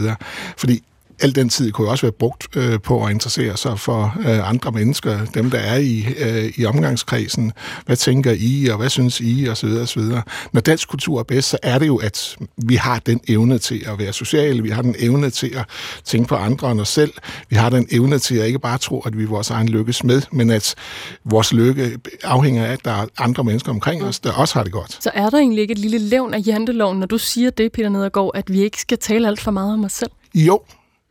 Fordi 0.57 0.83
al 1.23 1.35
den 1.35 1.49
tid 1.49 1.71
kunne 1.71 1.89
også 1.89 2.05
være 2.05 2.11
brugt 2.11 2.47
øh, 2.55 2.79
på 2.79 3.05
at 3.05 3.11
interessere 3.11 3.57
sig 3.57 3.79
for 3.79 4.15
øh, 4.19 4.49
andre 4.49 4.71
mennesker, 4.71 5.25
dem 5.25 5.49
der 5.49 5.57
er 5.57 5.77
i, 5.77 6.05
øh, 6.17 6.53
i 6.57 6.65
omgangskredsen. 6.65 7.51
Hvad 7.85 7.95
tænker 7.95 8.35
I, 8.37 8.67
og 8.67 8.77
hvad 8.77 8.89
synes 8.89 9.19
I, 9.19 9.45
og 9.45 9.57
så 9.57 9.67
videre, 9.67 9.81
og 9.81 9.87
så 9.87 9.99
videre. 9.99 10.21
Når 10.51 10.61
dansk 10.61 10.89
kultur 10.89 11.19
er 11.19 11.23
bedst, 11.23 11.49
så 11.49 11.57
er 11.63 11.79
det 11.79 11.87
jo, 11.87 11.95
at 11.95 12.37
vi 12.57 12.75
har 12.75 12.99
den 12.99 13.21
evne 13.27 13.57
til 13.57 13.83
at 13.87 13.99
være 13.99 14.13
sociale, 14.13 14.63
vi 14.63 14.69
har 14.69 14.81
den 14.81 14.95
evne 14.99 15.29
til 15.29 15.55
at 15.55 15.65
tænke 16.03 16.27
på 16.27 16.35
andre 16.35 16.71
end 16.71 16.81
os 16.81 16.89
selv, 16.89 17.13
vi 17.49 17.55
har 17.55 17.69
den 17.69 17.87
evne 17.91 18.19
til 18.19 18.35
at 18.35 18.47
ikke 18.47 18.59
bare 18.59 18.77
tro, 18.77 18.99
at 18.99 19.17
vi 19.17 19.23
er 19.23 19.27
vores 19.27 19.49
egen 19.49 19.69
lykkes 19.69 20.03
med, 20.03 20.21
men 20.31 20.49
at 20.49 20.75
vores 21.25 21.53
lykke 21.53 21.97
afhænger 22.23 22.65
af, 22.65 22.71
at 22.71 22.85
der 22.85 22.91
er 22.91 23.05
andre 23.17 23.43
mennesker 23.43 23.71
omkring 23.71 24.03
os, 24.03 24.19
der 24.19 24.31
også 24.31 24.53
har 24.53 24.63
det 24.63 24.71
godt. 24.71 25.03
Så 25.03 25.11
er 25.13 25.29
der 25.29 25.37
egentlig 25.37 25.61
ikke 25.61 25.71
et 25.71 25.79
lille 25.79 25.99
levn 25.99 26.33
af 26.33 26.39
janteloven, 26.47 26.99
når 26.99 27.07
du 27.07 27.17
siger 27.17 27.49
det, 27.49 27.71
Peter 27.71 27.89
Nedergaard, 27.89 28.31
at 28.33 28.53
vi 28.53 28.61
ikke 28.61 28.81
skal 28.81 28.97
tale 28.97 29.27
alt 29.27 29.41
for 29.41 29.51
meget 29.51 29.73
om 29.73 29.83
os 29.83 29.93
selv? 29.93 30.11
Jo, 30.35 30.61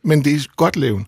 men 0.03 0.25
det 0.25 0.33
er 0.33 0.39
godt 0.55 0.75
levn. 0.75 1.07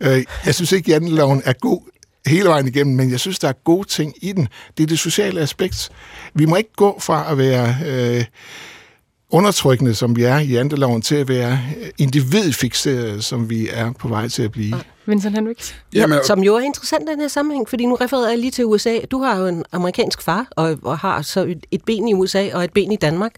Øh, 0.00 0.24
jeg 0.46 0.54
synes 0.54 0.72
ikke, 0.72 0.94
at 0.94 1.02
janteloven 1.02 1.42
er 1.44 1.52
god 1.52 1.80
hele 2.26 2.48
vejen 2.48 2.68
igennem, 2.68 2.96
men 2.96 3.10
jeg 3.10 3.20
synes, 3.20 3.38
der 3.38 3.48
er 3.48 3.52
gode 3.52 3.88
ting 3.88 4.14
i 4.22 4.32
den. 4.32 4.48
Det 4.76 4.82
er 4.82 4.86
det 4.86 4.98
sociale 4.98 5.40
aspekt. 5.40 5.90
Vi 6.34 6.44
må 6.44 6.56
ikke 6.56 6.72
gå 6.76 7.00
fra 7.00 7.32
at 7.32 7.38
være 7.38 7.76
øh, 7.86 8.24
undertrykkende, 9.30 9.94
som 9.94 10.16
vi 10.16 10.22
er 10.22 10.38
i 10.38 10.46
janteloven, 10.46 11.02
til 11.02 11.14
at 11.14 11.28
være 11.28 11.60
individfixeret, 11.98 13.24
som 13.24 13.50
vi 13.50 13.68
er 13.72 13.92
på 13.92 14.08
vej 14.08 14.28
til 14.28 14.42
at 14.42 14.52
blive. 14.52 14.74
Vincent 15.06 15.34
Henriks. 15.34 15.76
Jamen, 15.94 16.18
som 16.24 16.42
jo 16.42 16.54
er 16.54 16.60
interessant 16.60 17.08
i 17.08 17.12
den 17.12 17.20
her 17.20 17.28
sammenhæng, 17.28 17.68
fordi 17.68 17.86
nu 17.86 17.94
refererede 17.94 18.30
jeg 18.30 18.38
lige 18.38 18.50
til 18.50 18.64
USA. 18.64 18.98
Du 19.10 19.22
har 19.22 19.38
jo 19.38 19.46
en 19.46 19.64
amerikansk 19.72 20.22
far, 20.22 20.46
og, 20.50 20.78
og 20.82 20.98
har 20.98 21.22
så 21.22 21.54
et 21.70 21.84
ben 21.84 22.08
i 22.08 22.14
USA 22.14 22.48
og 22.54 22.64
et 22.64 22.72
ben 22.72 22.92
i 22.92 22.96
Danmark. 22.96 23.32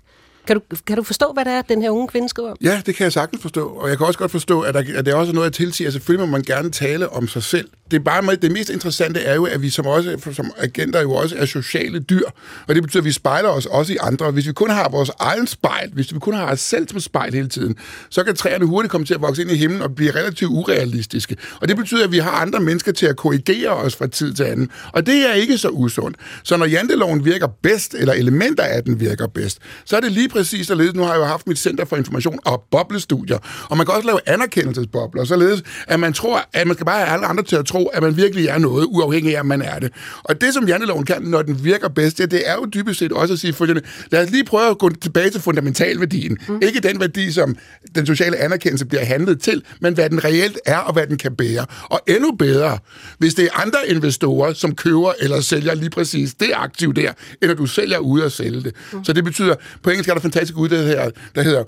Kan 0.47 0.57
du, 0.57 0.77
kan 0.87 0.97
du 0.97 1.03
forstå, 1.03 1.33
hvad 1.33 1.45
det 1.45 1.53
er, 1.53 1.63
den 1.63 1.83
her 1.83 1.91
unge 1.91 2.09
kvinde 2.09 2.29
skriver? 2.29 2.55
Ja, 2.63 2.83
det 2.87 2.95
kan 2.95 3.05
jeg 3.05 3.13
sagtens 3.13 3.43
forstå. 3.43 3.69
Og 3.69 3.89
jeg 3.89 3.99
kan 3.99 4.07
også 4.07 4.19
godt 4.19 4.31
forstå, 4.31 4.61
at, 4.61 4.75
der, 4.75 4.81
at 4.97 5.07
det 5.07 5.13
er 5.13 5.17
også 5.17 5.33
noget, 5.33 5.45
jeg 5.45 5.53
tilsiger, 5.53 5.89
altså, 5.89 5.99
selvfølgelig 5.99 6.29
må 6.29 6.33
man 6.33 6.43
gerne 6.43 6.71
tale 6.71 7.09
om 7.09 7.29
sig 7.29 7.43
selv. 7.43 7.69
Det, 7.91 7.97
er 7.97 8.05
bare, 8.05 8.37
det 8.37 8.53
mest 8.53 8.71
interessante 8.71 9.21
er 9.21 9.35
jo, 9.35 9.45
at 9.45 9.63
vi 9.63 9.71
som, 9.71 9.87
også, 9.87 10.17
som 10.33 10.51
agenter 10.59 11.01
jo 11.01 11.13
også 11.13 11.37
er 11.37 11.47
sociale 11.47 11.99
dyr. 11.99 12.25
Og 12.69 12.75
det 12.75 12.83
betyder, 12.83 13.01
at 13.01 13.05
vi 13.05 13.13
spejler 13.13 13.49
os 13.49 13.67
også 13.67 13.93
i 13.93 13.97
andre. 14.01 14.31
Hvis 14.31 14.47
vi 14.47 14.53
kun 14.53 14.71
har 14.71 14.89
vores 14.89 15.11
egen 15.19 15.47
spejl, 15.47 15.91
hvis 15.93 16.15
vi 16.15 16.19
kun 16.19 16.35
har 16.35 16.53
os 16.53 16.61
selv 16.61 16.89
som 16.89 17.01
spejl 17.01 17.35
hele 17.35 17.49
tiden, 17.49 17.77
så 18.11 18.25
kan 18.25 18.37
træerne 18.37 18.65
hurtigt 18.65 18.91
komme 18.91 19.07
til 19.07 19.15
at 19.15 19.21
vokse 19.21 19.43
ind 19.43 19.51
i 19.51 19.57
himlen 19.57 19.83
og 19.83 19.95
blive 19.95 20.11
relativt 20.11 20.51
urealistiske. 20.51 21.37
Og 21.61 21.69
det 21.69 21.77
betyder, 21.77 22.05
at 22.05 22.13
vi 22.13 22.19
har 22.19 22.31
andre 22.31 22.61
mennesker 22.61 22.93
til 22.93 23.07
at 23.07 23.17
korrigere 23.17 23.71
os 23.71 23.97
fra 23.97 24.07
tid 24.07 24.35
til 24.35 24.45
anden. 24.45 24.71
Og 24.93 25.07
det 25.07 25.31
er 25.31 25.33
ikke 25.33 25.59
så 25.59 25.69
usundt. 25.69 26.17
Så 26.43 26.57
når 26.57 26.67
janteloven 26.67 27.25
virker 27.25 27.47
bedst, 27.63 27.95
eller 27.95 28.13
elementer 28.15 28.63
af 28.63 28.85
den 28.85 29.01
virker 29.01 29.27
bedst, 29.27 29.59
så 29.85 29.97
er 29.97 30.01
det 30.01 30.13
lige 30.13 30.29
præcis 30.29 30.67
således, 30.67 30.95
nu 30.95 31.03
har 31.03 31.13
jeg 31.13 31.19
jo 31.19 31.25
haft 31.25 31.47
mit 31.47 31.59
Center 31.59 31.85
for 31.85 31.97
Information 31.97 32.39
og 32.45 32.65
Boblestudier, 32.71 33.39
og 33.71 33.77
man 33.77 33.87
kan 33.87 33.95
også 33.95 34.07
lave 34.07 34.21
anerkendelsesbobler, 34.27 35.25
således 35.25 35.63
at 35.87 36.01
man 36.01 36.13
tror, 36.13 36.49
at 36.53 36.67
man 36.67 36.77
skal 36.77 36.87
bare 36.87 36.99
have 36.99 37.09
alle 37.09 37.27
andre 37.27 37.43
til 37.43 37.57
at 37.57 37.67
tro, 37.75 37.87
at 37.87 38.03
man 38.03 38.17
virkelig 38.17 38.47
er 38.47 38.59
noget, 38.59 38.87
uafhængig 38.91 39.35
af, 39.37 39.41
at 39.41 39.47
man 39.47 39.63
er 39.63 39.79
det. 39.79 39.93
Og 40.23 40.41
det, 40.41 40.55
som 40.55 40.69
janteloven 40.69 41.05
kan, 41.05 41.23
når 41.23 41.43
den 41.43 41.65
virker 41.65 41.89
bedst, 41.89 42.19
det, 42.19 42.31
det 42.31 42.43
er 42.49 42.55
jo 42.55 42.65
dybest 42.75 42.99
set 42.99 43.13
også 43.13 43.35
at 43.35 43.41
sige 43.41 43.53
følgende, 43.53 43.83
lad 44.11 44.25
os 44.25 44.31
lige 44.31 44.45
prøve 44.45 44.71
at 44.71 44.79
gå 44.79 44.91
tilbage 44.91 45.31
til 45.31 45.41
fundamentalværdien. 45.41 46.39
Mm. 46.49 46.59
Ikke 46.63 46.81
den 46.81 47.01
værdi, 47.01 47.33
som 47.33 47.57
den 47.95 48.07
sociale 48.07 48.37
anerkendelse 48.37 48.85
bliver 48.85 49.05
handlet 49.05 49.41
til, 49.41 49.63
men 49.81 49.95
hvad 49.95 50.11
den 50.11 50.25
reelt 50.25 50.59
er, 50.67 50.79
og 50.79 50.93
hvad 50.93 51.07
den 51.07 51.19
kan 51.19 51.37
bære. 51.37 51.67
Og 51.83 52.01
endnu 52.09 52.33
bedre, 52.33 52.79
hvis 53.19 53.35
det 53.35 53.45
er 53.45 53.61
andre 53.61 53.79
investorer, 53.89 54.53
som 54.53 54.75
køber 54.75 55.13
eller 55.21 55.41
sælger 55.41 55.75
lige 55.75 55.91
præcis 55.91 56.35
det 56.35 56.51
aktiv 56.55 56.95
der, 56.95 57.13
end 57.43 57.51
at 57.51 57.59
du 57.59 57.67
sælger 57.67 57.99
ud 57.99 58.21
og 58.21 58.33
sælge 58.33 58.63
det. 58.63 58.73
Mm. 58.93 59.05
Så 59.05 59.13
det 59.13 59.25
betyder, 59.25 59.55
på 59.83 59.91
engelsk 59.91 60.09
er 60.09 60.15
der 60.15 60.21
fantastisk 60.21 60.59
ud, 60.59 60.69
der 60.69 60.77
hedder, 60.77 61.11
der 61.35 61.43
hedder 61.43 61.65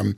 um, 0.00 0.14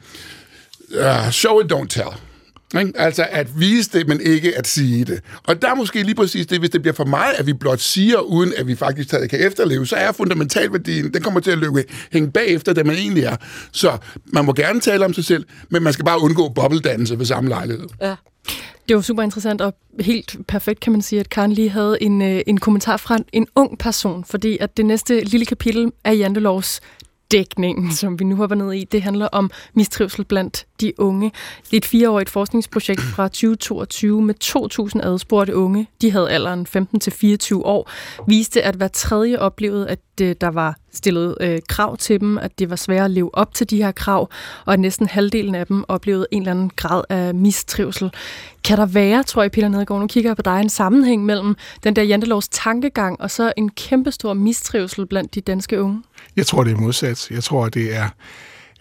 uh, 0.90 1.30
show 1.30 1.60
it, 1.60 1.72
don't 1.72 1.86
tell. 1.88 2.31
Ikke? 2.80 2.92
Altså 2.94 3.26
at 3.30 3.60
vise 3.60 3.98
det, 3.98 4.08
men 4.08 4.20
ikke 4.20 4.58
at 4.58 4.66
sige 4.66 5.04
det. 5.04 5.20
Og 5.42 5.62
der 5.62 5.70
er 5.70 5.74
måske 5.74 6.02
lige 6.02 6.14
præcis 6.14 6.46
det, 6.46 6.58
hvis 6.58 6.70
det 6.70 6.82
bliver 6.82 6.94
for 6.94 7.04
meget, 7.04 7.34
at 7.38 7.46
vi 7.46 7.52
blot 7.52 7.80
siger, 7.80 8.18
uden 8.18 8.52
at 8.56 8.66
vi 8.66 8.74
faktisk 8.74 9.08
stadig 9.08 9.30
kan 9.30 9.46
efterleve, 9.46 9.86
så 9.86 9.96
er 9.96 10.12
fundamentalværdien, 10.12 11.14
den 11.14 11.22
kommer 11.22 11.40
til 11.40 11.50
at 11.50 11.58
løbe, 11.58 11.84
hænge 12.12 12.30
bagefter, 12.30 12.72
det 12.72 12.86
man 12.86 12.96
egentlig 12.96 13.24
er. 13.24 13.36
Så 13.72 13.98
man 14.26 14.44
må 14.44 14.52
gerne 14.52 14.80
tale 14.80 15.04
om 15.04 15.14
sig 15.14 15.24
selv, 15.24 15.44
men 15.68 15.82
man 15.82 15.92
skal 15.92 16.04
bare 16.04 16.22
undgå 16.22 16.48
bobbeldannelse 16.48 17.18
ved 17.18 17.26
samme 17.26 17.48
lejlighed. 17.50 17.86
Ja. 18.00 18.14
Det 18.88 18.96
var 18.96 19.02
super 19.02 19.22
interessant 19.22 19.60
og 19.60 19.74
helt 20.00 20.36
perfekt, 20.48 20.80
kan 20.80 20.92
man 20.92 21.02
sige, 21.02 21.20
at 21.20 21.30
Karen 21.30 21.52
lige 21.52 21.70
havde 21.70 22.02
en, 22.02 22.22
øh, 22.22 22.40
en 22.46 22.58
kommentar 22.58 22.96
fra 22.96 23.18
en 23.32 23.46
ung 23.56 23.78
person, 23.78 24.24
fordi 24.24 24.58
at 24.60 24.76
det 24.76 24.86
næste 24.86 25.20
lille 25.20 25.46
kapitel 25.46 25.92
af 26.04 26.16
Jantelovs 26.16 26.80
dækningen, 27.32 27.92
som 27.92 28.18
vi 28.18 28.24
nu 28.24 28.36
har 28.36 28.46
været 28.46 28.58
ned 28.58 28.72
i, 28.72 28.84
det 28.84 29.02
handler 29.02 29.26
om 29.26 29.50
mistrivsel 29.74 30.24
blandt 30.24 30.66
de 30.80 31.00
unge. 31.00 31.32
Det 31.64 31.72
er 31.72 31.76
et 31.76 31.84
fireårigt 31.84 32.30
forskningsprojekt 32.30 33.00
fra 33.00 33.28
2022 33.28 34.22
med 34.22 34.34
2.000 34.44 35.06
adspurgte 35.06 35.56
unge. 35.56 35.88
De 36.00 36.10
havde 36.10 36.30
alderen 36.30 36.66
15-24 36.76 37.54
år. 37.54 37.90
Viste, 38.28 38.62
at 38.62 38.74
hver 38.74 38.88
tredje 38.88 39.38
oplevede, 39.38 39.88
at 39.88 40.00
øh, 40.22 40.34
der 40.40 40.48
var 40.48 40.76
stillede 40.94 41.36
øh, 41.40 41.60
krav 41.68 41.96
til 41.96 42.20
dem, 42.20 42.38
at 42.38 42.58
det 42.58 42.70
var 42.70 42.76
svært 42.76 43.04
at 43.04 43.10
leve 43.10 43.34
op 43.34 43.54
til 43.54 43.70
de 43.70 43.76
her 43.76 43.92
krav, 43.92 44.30
og 44.64 44.72
at 44.72 44.80
næsten 44.80 45.06
halvdelen 45.06 45.54
af 45.54 45.66
dem 45.66 45.84
oplevede 45.88 46.26
en 46.30 46.42
eller 46.42 46.50
anden 46.50 46.70
grad 46.76 47.02
af 47.08 47.34
mistrivsel. 47.34 48.10
Kan 48.64 48.78
der 48.78 48.86
være, 48.86 49.22
tror 49.22 49.42
jeg, 49.42 49.50
Peter 49.50 49.68
Nedergaard, 49.68 50.00
nu 50.00 50.06
kigger 50.06 50.30
jeg 50.30 50.36
på 50.36 50.42
dig, 50.42 50.60
en 50.60 50.68
sammenhæng 50.68 51.24
mellem 51.24 51.56
den 51.84 51.96
der 51.96 52.02
jantelovs 52.02 52.48
tankegang 52.48 53.20
og 53.20 53.30
så 53.30 53.52
en 53.56 53.68
kæmpestor 53.68 54.34
mistrivsel 54.34 55.06
blandt 55.06 55.34
de 55.34 55.40
danske 55.40 55.82
unge? 55.82 56.02
Jeg 56.36 56.46
tror, 56.46 56.64
det 56.64 56.72
er 56.72 56.76
modsat. 56.76 57.30
Jeg 57.30 57.44
tror, 57.44 57.68
det 57.68 57.96
er 57.96 58.08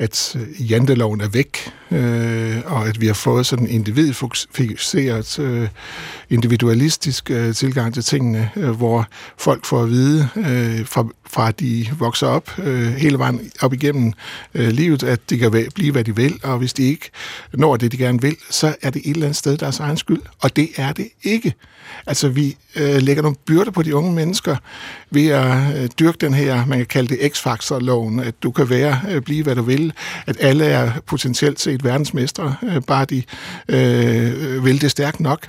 at 0.02 0.36
øh, 0.40 0.72
janteloven 0.72 1.22
er 1.22 1.28
væk, 1.28 1.72
øh, 1.92 2.58
og 2.66 2.88
at 2.88 3.02
vi 3.02 3.08
har 3.08 3.14
fået 3.14 3.46
sådan 3.46 3.66
en 3.66 3.72
individfokuseret, 3.72 5.40
øh, 5.40 5.68
individualistisk 6.30 7.32
øh, 7.32 7.56
tilgang 7.56 7.94
til 7.94 8.04
tingene, 8.04 8.50
øh, 8.56 8.70
hvor 8.70 9.08
folk 9.38 9.66
får 9.66 9.84
at 9.84 9.90
vide, 9.90 10.30
øh, 10.36 10.86
fra, 10.86 11.06
fra 11.26 11.52
de 11.52 11.88
vokser 12.00 12.28
op 12.28 12.60
øh, 12.60 12.88
hele 12.88 13.18
vejen 13.18 13.52
op 13.62 13.74
igennem 13.74 14.14
øh, 14.54 14.68
livet, 14.68 15.04
at 15.04 15.20
de 15.30 15.38
kan 15.38 15.70
blive, 15.76 15.92
hvad 15.92 16.04
de 16.04 16.16
vil, 16.16 16.40
og 16.44 16.58
hvis 16.58 16.74
de 16.74 16.84
ikke 16.84 17.10
når 17.54 17.78
det, 17.78 17.92
de 17.92 17.98
gerne 17.98 18.22
vil, 18.22 18.36
så 18.50 18.76
er 18.82 18.90
det 18.90 19.02
et 19.06 19.12
eller 19.12 19.26
andet 19.26 19.38
sted 19.38 19.58
deres 19.58 19.80
egen 19.80 19.98
skyld, 19.98 20.22
og 20.42 20.56
det 20.56 20.70
er 20.76 20.92
det 20.92 21.08
ikke. 21.24 21.54
Altså, 22.08 22.30
vi 22.30 22.58
øh, 22.76 23.02
lægger 23.02 23.24
nogle 23.24 23.38
byrder 23.46 23.72
på 23.72 23.82
de 23.84 23.96
unge 23.96 24.14
mennesker 24.14 24.56
ved 25.12 25.28
at 25.28 25.84
øh, 25.84 25.90
dyrke 26.00 26.18
den 26.22 26.34
her, 26.34 26.66
man 26.66 26.78
kan 26.78 26.88
kalde 26.88 27.16
det 27.16 27.34
X-faktor-loven, 27.34 28.20
at 28.20 28.44
du 28.44 28.52
kan 28.52 28.70
være, 28.70 29.02
øh, 29.10 29.22
blive, 29.22 29.44
hvad 29.44 29.56
du 29.56 29.62
vil, 29.62 29.91
at 30.28 30.38
alle 30.40 30.66
er 30.66 30.92
potentielt 31.06 31.60
set 31.60 31.84
verdensmestre, 31.84 32.56
øh, 32.64 32.82
bare 32.82 33.06
de 33.06 33.24
øh, 33.68 34.66
vil 34.66 34.82
det 34.82 34.92
stærkt 34.92 35.20
nok 35.20 35.48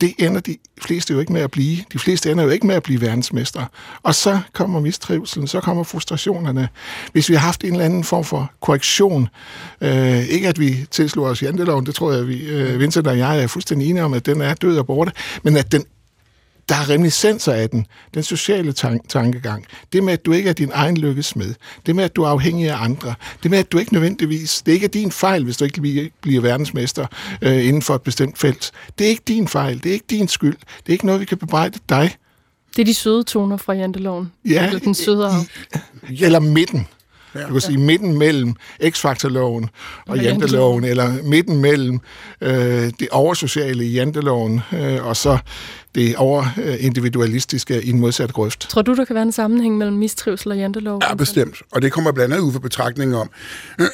det 0.00 0.14
ender 0.18 0.40
de 0.40 0.56
fleste 0.82 1.12
jo 1.12 1.20
ikke 1.20 1.32
med 1.32 1.40
at 1.40 1.50
blive. 1.50 1.76
De 1.92 1.98
fleste 1.98 2.30
ender 2.30 2.44
jo 2.44 2.50
ikke 2.50 2.66
med 2.66 2.74
at 2.74 2.82
blive 2.82 3.00
verdensmestre. 3.00 3.66
Og 4.02 4.14
så 4.14 4.40
kommer 4.52 4.80
mistrivselen, 4.80 5.46
så 5.46 5.60
kommer 5.60 5.84
frustrationerne. 5.84 6.68
Hvis 7.12 7.28
vi 7.28 7.34
har 7.34 7.40
haft 7.40 7.64
en 7.64 7.72
eller 7.72 7.84
anden 7.84 8.04
form 8.04 8.24
for 8.24 8.50
korrektion, 8.60 9.28
øh, 9.80 10.28
ikke 10.28 10.48
at 10.48 10.60
vi 10.60 10.86
tilslår 10.90 11.28
os 11.28 11.42
janteloven, 11.42 11.86
det 11.86 11.94
tror 11.94 12.12
jeg, 12.12 12.28
vi, 12.28 12.46
øh, 12.46 12.80
Vincent 12.80 13.06
og 13.06 13.18
jeg 13.18 13.42
er 13.42 13.46
fuldstændig 13.46 13.90
enige 13.90 14.04
om, 14.04 14.14
at 14.14 14.26
den 14.26 14.40
er 14.40 14.54
død 14.54 14.78
og 14.78 14.86
borte, 14.86 15.12
men 15.42 15.56
at 15.56 15.72
den 15.72 15.84
der 16.68 16.74
er 16.74 16.90
reminiscenser 16.90 17.52
af 17.52 17.70
den. 17.70 17.86
Den 18.14 18.22
sociale 18.22 18.72
tank- 18.72 19.08
tankegang. 19.08 19.64
Det 19.92 20.04
med, 20.04 20.12
at 20.12 20.26
du 20.26 20.32
ikke 20.32 20.48
er 20.48 20.52
din 20.54 20.70
egen 20.74 20.96
lykkes 20.96 21.36
med. 21.36 21.54
Det 21.86 21.96
med, 21.96 22.04
at 22.04 22.16
du 22.16 22.22
er 22.22 22.28
afhængig 22.28 22.70
af 22.70 22.82
andre. 22.84 23.14
Det 23.42 23.50
med, 23.50 23.58
at 23.58 23.72
du 23.72 23.78
ikke 23.78 23.92
nødvendigvis... 23.92 24.62
Det 24.66 24.72
ikke 24.72 24.84
er 24.84 24.88
din 24.88 25.12
fejl, 25.12 25.44
hvis 25.44 25.56
du 25.56 25.64
ikke 25.64 26.10
bliver 26.22 26.40
verdensmester 26.40 27.06
øh, 27.42 27.66
inden 27.66 27.82
for 27.82 27.94
et 27.94 28.02
bestemt 28.02 28.38
felt. 28.38 28.70
Det 28.98 29.04
er 29.04 29.08
ikke 29.08 29.22
din 29.28 29.48
fejl. 29.48 29.82
Det 29.82 29.88
er 29.88 29.92
ikke 29.92 30.06
din 30.10 30.28
skyld. 30.28 30.56
Det 30.56 30.86
er 30.88 30.92
ikke 30.92 31.06
noget, 31.06 31.20
vi 31.20 31.24
kan 31.24 31.38
bebrejde 31.38 31.78
dig. 31.88 32.16
Det 32.76 32.82
er 32.82 32.86
de 32.86 32.94
søde 32.94 33.22
toner 33.22 33.56
fra 33.56 33.72
janteloven. 33.72 34.32
Ja, 34.48 34.66
Eller 34.66 34.78
den 34.80 34.94
sødere. 34.94 35.44
eller 36.20 36.40
midten. 36.40 36.86
Du 37.48 37.52
kan 37.52 37.60
sige 37.60 37.78
midten 37.78 38.18
mellem 38.18 38.54
X-faktorloven 38.90 39.64
og 39.64 39.70
Og 40.06 40.18
janteloven, 40.18 40.84
eller 40.84 41.22
midten 41.22 41.56
mellem 41.56 42.00
øh, 42.40 42.92
det 43.00 43.08
oversociale 43.10 43.84
i 43.86 43.92
janteloven, 43.92 44.60
øh, 44.72 45.06
og 45.06 45.16
så 45.16 45.38
det 45.94 46.16
overindividualistiske 46.16 47.82
i 47.82 47.90
en 47.90 48.00
modsat 48.00 48.32
grøft. 48.32 48.60
Tror 48.60 48.82
du, 48.82 48.94
der 48.94 49.04
kan 49.04 49.14
være 49.14 49.22
en 49.22 49.32
sammenhæng 49.32 49.78
mellem 49.78 49.96
mistrivsel 49.96 50.50
og 50.50 50.58
jantelov? 50.58 51.00
Ja, 51.08 51.14
bestemt. 51.14 51.62
Og 51.72 51.82
det 51.82 51.92
kommer 51.92 52.12
blandt 52.12 52.34
andet 52.34 52.46
ud 52.46 52.52
for 52.52 52.60
betragtning 52.60 53.16
om, 53.16 53.30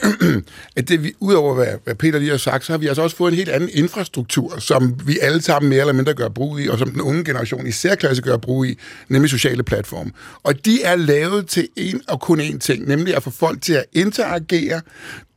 at 0.76 0.88
det, 0.88 1.03
vi, 1.03 1.12
udover 1.20 1.55
hvad, 1.55 1.66
hvad 1.84 1.94
Peter 1.94 2.18
lige 2.18 2.30
har 2.30 2.38
sagt, 2.38 2.64
så 2.64 2.72
har 2.72 2.78
vi 2.78 2.86
altså 2.86 3.03
også 3.03 3.16
fået 3.16 3.32
en 3.32 3.36
helt 3.36 3.48
anden 3.48 3.70
infrastruktur, 3.72 4.59
som 4.59 5.01
vi 5.07 5.18
alle 5.22 5.42
sammen 5.42 5.70
mere 5.70 5.80
eller 5.80 5.92
mindre 5.92 6.14
gør 6.14 6.28
brug 6.28 6.61
i, 6.61 6.68
og 6.68 6.78
som 6.78 6.90
den 6.90 7.01
unge 7.01 7.24
generation 7.24 7.66
i 7.66 7.72
særklasse 7.72 8.22
gør 8.22 8.36
brug 8.36 8.66
i, 8.66 8.78
nemlig 9.09 9.30
sociale 9.30 9.62
platforme. 9.62 10.11
Og 10.42 10.64
de 10.64 10.82
er 10.82 10.96
lavet 10.96 11.46
til 11.46 11.68
en 11.76 12.01
og 12.09 12.20
kun 12.20 12.40
én 12.40 12.59
ting, 12.59 12.88
nemlig 12.88 13.16
at 13.16 13.22
få 13.22 13.30
folk 13.30 13.62
til 13.62 13.72
at 13.72 13.84
interagere, 13.92 14.80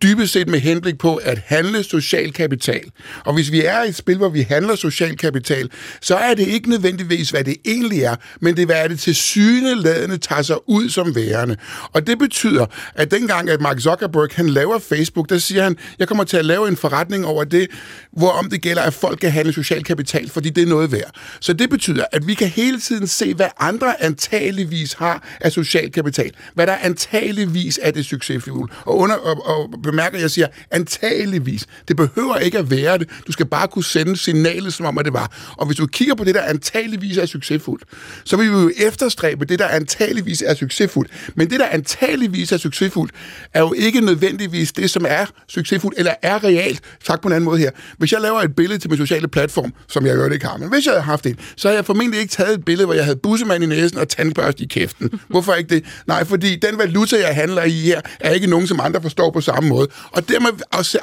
dybest 0.03 0.33
set 0.33 0.47
med 0.47 0.59
henblik 0.59 0.97
på 0.97 1.15
at 1.15 1.41
handle 1.45 1.83
social 1.83 2.33
kapital. 2.33 2.91
Og 3.25 3.33
hvis 3.33 3.51
vi 3.51 3.65
er 3.65 3.83
i 3.83 3.87
et 3.89 3.95
spil, 3.95 4.17
hvor 4.17 4.29
vi 4.29 4.41
handler 4.41 4.75
social 4.75 5.17
kapital, 5.17 5.69
så 6.01 6.15
er 6.15 6.33
det 6.33 6.52
ikke 6.53 6.69
nødvendigvis, 6.69 7.29
hvad 7.29 7.43
det 7.43 7.55
egentlig 7.65 8.01
er, 8.01 8.15
men 8.41 8.55
det 8.55 8.61
er, 8.61 8.65
hvad 8.65 8.89
det 8.89 8.99
til 8.99 9.15
syneladende 9.15 10.17
tager 10.17 10.41
sig 10.41 10.69
ud 10.69 10.89
som 10.89 11.15
værende. 11.15 11.57
Og 11.93 12.07
det 12.07 12.19
betyder, 12.19 12.65
at 12.95 13.11
dengang, 13.11 13.49
at 13.49 13.61
Mark 13.61 13.79
Zuckerberg 13.79 14.29
han 14.33 14.49
laver 14.49 14.79
Facebook, 14.79 15.29
der 15.29 15.37
siger 15.37 15.63
han, 15.63 15.77
jeg 15.99 16.07
kommer 16.07 16.23
til 16.23 16.37
at 16.37 16.45
lave 16.45 16.67
en 16.67 16.77
forretning 16.77 17.25
over 17.25 17.43
det, 17.43 17.67
hvorom 18.11 18.49
det 18.49 18.61
gælder, 18.61 18.81
at 18.81 18.93
folk 18.93 19.19
kan 19.19 19.31
handle 19.31 19.53
social 19.53 19.83
kapital, 19.83 20.29
fordi 20.29 20.49
det 20.49 20.63
er 20.63 20.67
noget 20.67 20.91
værd. 20.91 21.11
Så 21.39 21.53
det 21.53 21.69
betyder, 21.69 22.05
at 22.11 22.27
vi 22.27 22.33
kan 22.33 22.47
hele 22.47 22.79
tiden 22.79 23.07
se, 23.07 23.33
hvad 23.33 23.47
andre 23.59 24.03
antageligvis 24.03 24.93
har 24.93 25.27
af 25.41 25.51
social 25.51 25.91
kapital. 25.91 26.31
Hvad 26.53 26.67
der 26.67 26.75
antageligvis 26.81 27.79
er 27.81 27.91
det 27.91 28.05
succesfulde. 28.05 28.73
Og, 28.85 28.97
under, 28.97 29.15
og, 29.15 29.47
og 29.47 29.81
bemærker, 29.83 30.17
at 30.17 30.21
jeg 30.21 30.31
siger 30.31 30.47
antageligvis. 30.71 31.67
Det 31.87 31.95
behøver 31.95 32.37
ikke 32.37 32.57
at 32.57 32.71
være 32.71 32.97
det. 32.97 33.09
Du 33.27 33.31
skal 33.31 33.45
bare 33.45 33.67
kunne 33.67 33.83
sende 33.83 34.17
signalet, 34.17 34.73
som 34.73 34.85
om 34.85 34.97
at 34.97 35.05
det 35.05 35.13
var. 35.13 35.53
Og 35.57 35.65
hvis 35.65 35.77
du 35.77 35.87
kigger 35.87 36.15
på 36.15 36.23
det, 36.23 36.35
der 36.35 36.41
antageligvis 36.49 37.17
er 37.17 37.25
succesfuldt, 37.25 37.83
så 38.23 38.37
vil 38.37 38.51
vi 38.51 38.57
jo 38.57 38.71
efterstræbe 38.77 39.45
det, 39.45 39.59
der 39.59 39.67
antageligvis 39.67 40.41
er 40.41 40.53
succesfuldt. 40.53 41.11
Men 41.35 41.49
det, 41.49 41.59
der 41.59 41.65
antageligvis 41.65 42.51
er 42.51 42.57
succesfuldt, 42.57 43.11
er 43.53 43.59
jo 43.59 43.73
ikke 43.77 44.01
nødvendigvis 44.01 44.71
det, 44.71 44.89
som 44.89 45.05
er 45.07 45.25
succesfuldt, 45.47 45.99
eller 45.99 46.13
er 46.21 46.43
realt. 46.43 46.81
Sagt 47.03 47.21
på 47.21 47.27
en 47.27 47.33
anden 47.33 47.45
måde 47.45 47.59
her. 47.59 47.71
Hvis 47.97 48.11
jeg 48.11 48.21
laver 48.21 48.41
et 48.41 48.55
billede 48.55 48.79
til 48.79 48.89
min 48.89 48.97
sociale 48.97 49.27
platform, 49.27 49.73
som 49.87 50.05
jeg 50.05 50.15
jo 50.15 50.29
ikke 50.29 50.45
har, 50.45 50.57
men 50.57 50.69
hvis 50.69 50.85
jeg 50.85 50.93
havde 50.93 51.03
haft 51.03 51.25
en, 51.25 51.39
så 51.55 51.67
havde 51.67 51.77
jeg 51.77 51.85
formentlig 51.85 52.19
ikke 52.19 52.31
taget 52.31 52.53
et 52.53 52.65
billede, 52.65 52.85
hvor 52.85 52.93
jeg 52.93 53.03
havde 53.03 53.19
bussemand 53.23 53.63
i 53.63 53.67
næsen 53.67 53.97
og 53.97 54.09
tandbørste 54.09 54.63
i 54.63 54.67
kæften. 54.67 55.09
Hvorfor 55.27 55.53
ikke 55.53 55.75
det? 55.75 55.85
Nej, 56.07 56.25
fordi 56.25 56.55
den 56.55 56.77
valuta, 56.77 57.19
jeg 57.19 57.35
handler 57.35 57.63
i 57.63 57.71
her, 57.71 58.01
er 58.19 58.31
ikke 58.31 58.47
nogen, 58.47 58.67
som 58.67 58.79
andre 58.83 59.01
forstår 59.01 59.31
på 59.31 59.41
samme 59.41 59.69
måde. 59.69 59.87
Og 60.11 60.29
dermed 60.29 60.49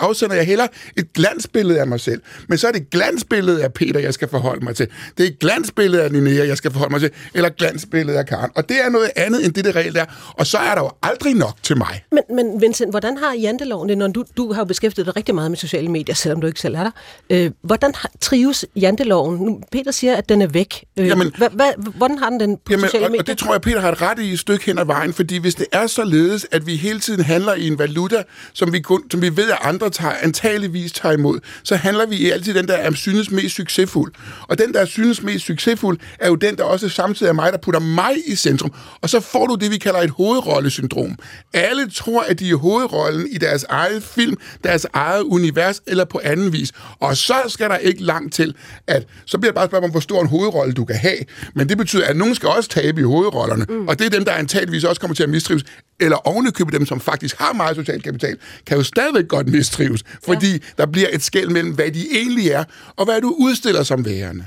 afsender 0.00 0.36
jeg 0.36 0.46
heller 0.46 0.66
et 0.96 1.12
glansbillede 1.12 1.80
af 1.80 1.86
mig 1.86 2.00
selv. 2.00 2.22
Men 2.48 2.58
så 2.58 2.68
er 2.68 2.72
det 2.72 2.90
glansbillede 2.90 3.64
af 3.64 3.72
Peter, 3.72 4.00
jeg 4.00 4.14
skal 4.14 4.28
forholde 4.28 4.64
mig 4.64 4.76
til. 4.76 4.86
Det 5.18 5.29
et 5.30 5.38
glansbillede 5.38 6.02
af 6.02 6.12
Linnea, 6.12 6.46
jeg 6.46 6.56
skal 6.56 6.70
forholde 6.70 6.92
mig 6.92 7.00
til. 7.00 7.10
Eller 7.34 7.48
glansbillede 7.48 8.18
af 8.18 8.26
Karen. 8.26 8.50
Og 8.54 8.68
det 8.68 8.76
er 8.84 8.88
noget 8.88 9.10
andet, 9.16 9.44
end 9.44 9.54
det, 9.54 9.64
det 9.64 9.76
reelt 9.76 9.96
er. 9.96 10.04
Og 10.34 10.46
så 10.46 10.58
er 10.58 10.74
der 10.74 10.82
jo 10.82 10.90
aldrig 11.02 11.34
nok 11.34 11.56
til 11.62 11.76
mig. 11.78 12.04
Men, 12.12 12.22
men 12.36 12.60
Vincent, 12.60 12.90
hvordan 12.92 13.16
har 13.16 13.34
janteloven 13.34 13.88
det, 13.88 13.98
når 13.98 14.08
du, 14.08 14.24
du 14.36 14.52
har 14.52 14.60
jo 14.60 14.64
beskæftiget 14.64 15.06
dig 15.06 15.16
rigtig 15.16 15.34
meget 15.34 15.50
med 15.50 15.58
sociale 15.58 15.88
medier, 15.88 16.14
selvom 16.14 16.40
du 16.40 16.46
ikke 16.46 16.60
selv 16.60 16.74
er 16.74 16.82
der. 16.82 16.90
Øh, 17.30 17.50
hvordan 17.62 17.92
har, 17.94 18.10
trives 18.20 18.64
janteloven? 18.76 19.36
Nu, 19.36 19.60
Peter 19.72 19.90
siger, 19.90 20.16
at 20.16 20.28
den 20.28 20.42
er 20.42 20.46
væk. 20.46 20.84
Øh, 20.98 21.06
Jamen- 21.08 21.32
hva, 21.38 21.48
hva, 21.48 21.72
hvordan 21.76 22.18
har 22.18 22.30
den 22.30 22.40
den 22.40 22.56
på 22.56 22.72
Jamen, 22.72 22.86
sociale 22.86 23.06
og, 23.06 23.10
medier? 23.10 23.22
og 23.22 23.26
det 23.26 23.38
tror 23.38 23.54
jeg, 23.54 23.60
Peter 23.60 23.80
har 23.80 23.92
et 23.92 24.02
ret 24.02 24.18
i 24.18 24.32
et 24.32 24.38
stykke 24.38 24.64
hen 24.64 24.78
ad 24.78 24.84
vejen, 24.84 25.12
fordi 25.12 25.38
hvis 25.38 25.54
det 25.54 25.66
er 25.72 25.86
således, 25.86 26.46
at 26.50 26.66
vi 26.66 26.76
hele 26.76 27.00
tiden 27.00 27.24
handler 27.24 27.54
i 27.54 27.66
en 27.66 27.78
valuta, 27.78 28.22
som 28.52 28.72
vi, 28.72 28.80
kun, 28.80 29.10
som 29.10 29.22
vi 29.22 29.36
ved, 29.36 29.50
at 29.50 29.58
andre 29.62 29.90
tager, 29.90 30.14
antageligvis 30.22 30.92
tager 30.92 31.12
imod, 31.12 31.40
så 31.62 31.76
handler 31.76 32.06
vi 32.06 32.16
i 32.16 32.30
altid 32.30 32.54
den, 32.54 32.68
der 32.68 32.74
er 32.74 32.94
synes 32.94 33.30
mest 33.30 33.54
succesfuld. 33.54 34.12
Og 34.48 34.58
den, 34.58 34.74
der 34.74 34.84
synes 34.84 35.19
mest 35.22 35.46
succesfuld, 35.46 35.98
er 36.18 36.28
jo 36.28 36.34
den, 36.34 36.56
der 36.56 36.64
også 36.64 36.88
samtidig 36.88 37.30
er 37.30 37.32
mig, 37.32 37.52
der 37.52 37.58
putter 37.58 37.80
mig 37.80 38.14
i 38.26 38.36
centrum. 38.36 38.72
Og 39.00 39.10
så 39.10 39.20
får 39.20 39.46
du 39.46 39.54
det, 39.54 39.70
vi 39.70 39.78
kalder 39.78 40.00
et 40.00 40.10
hovedrollesyndrom. 40.10 41.16
Alle 41.52 41.90
tror, 41.90 42.22
at 42.22 42.38
de 42.38 42.50
er 42.50 42.56
hovedrollen 42.56 43.26
i 43.30 43.38
deres 43.38 43.64
eget 43.68 44.02
film, 44.02 44.36
deres 44.64 44.86
eget 44.92 45.22
univers 45.22 45.82
eller 45.86 46.04
på 46.04 46.20
anden 46.24 46.52
vis. 46.52 46.72
Og 47.00 47.16
så 47.16 47.34
skal 47.48 47.70
der 47.70 47.76
ikke 47.76 48.02
langt 48.02 48.34
til, 48.34 48.54
at 48.86 49.06
så 49.26 49.38
bliver 49.38 49.50
det 49.50 49.54
bare 49.54 49.64
et 49.64 49.70
spørgsmål 49.70 49.84
om, 49.84 49.90
hvor 49.90 50.00
stor 50.00 50.20
en 50.20 50.28
hovedrolle 50.28 50.72
du 50.72 50.84
kan 50.84 50.96
have. 50.96 51.18
Men 51.54 51.68
det 51.68 51.78
betyder, 51.78 52.06
at 52.06 52.16
nogen 52.16 52.34
skal 52.34 52.48
også 52.48 52.68
tabe 52.68 53.00
i 53.00 53.04
hovedrollerne. 53.04 53.66
Mm. 53.68 53.88
Og 53.88 53.98
det 53.98 54.06
er 54.06 54.10
dem, 54.10 54.24
der 54.24 54.32
antageligvis 54.32 54.84
også 54.84 55.00
kommer 55.00 55.14
til 55.14 55.22
at 55.22 55.28
mistrives. 55.28 55.64
Eller 56.00 56.16
ovenikøbe 56.28 56.72
dem, 56.72 56.86
som 56.86 57.00
faktisk 57.00 57.38
har 57.38 57.52
meget 57.52 57.76
social 57.76 58.02
kapital, 58.02 58.36
kan 58.66 58.76
jo 58.76 58.82
stadigvæk 58.82 59.28
godt 59.28 59.48
mistrives. 59.48 60.02
Fordi 60.24 60.52
ja. 60.52 60.58
der 60.78 60.86
bliver 60.86 61.08
et 61.12 61.22
skæld 61.22 61.48
mellem, 61.48 61.74
hvad 61.74 61.90
de 61.90 62.06
egentlig 62.12 62.48
er, 62.48 62.64
og 62.96 63.04
hvad 63.04 63.20
du 63.20 63.36
udstiller 63.38 63.82
som 63.82 64.04
værende. 64.04 64.44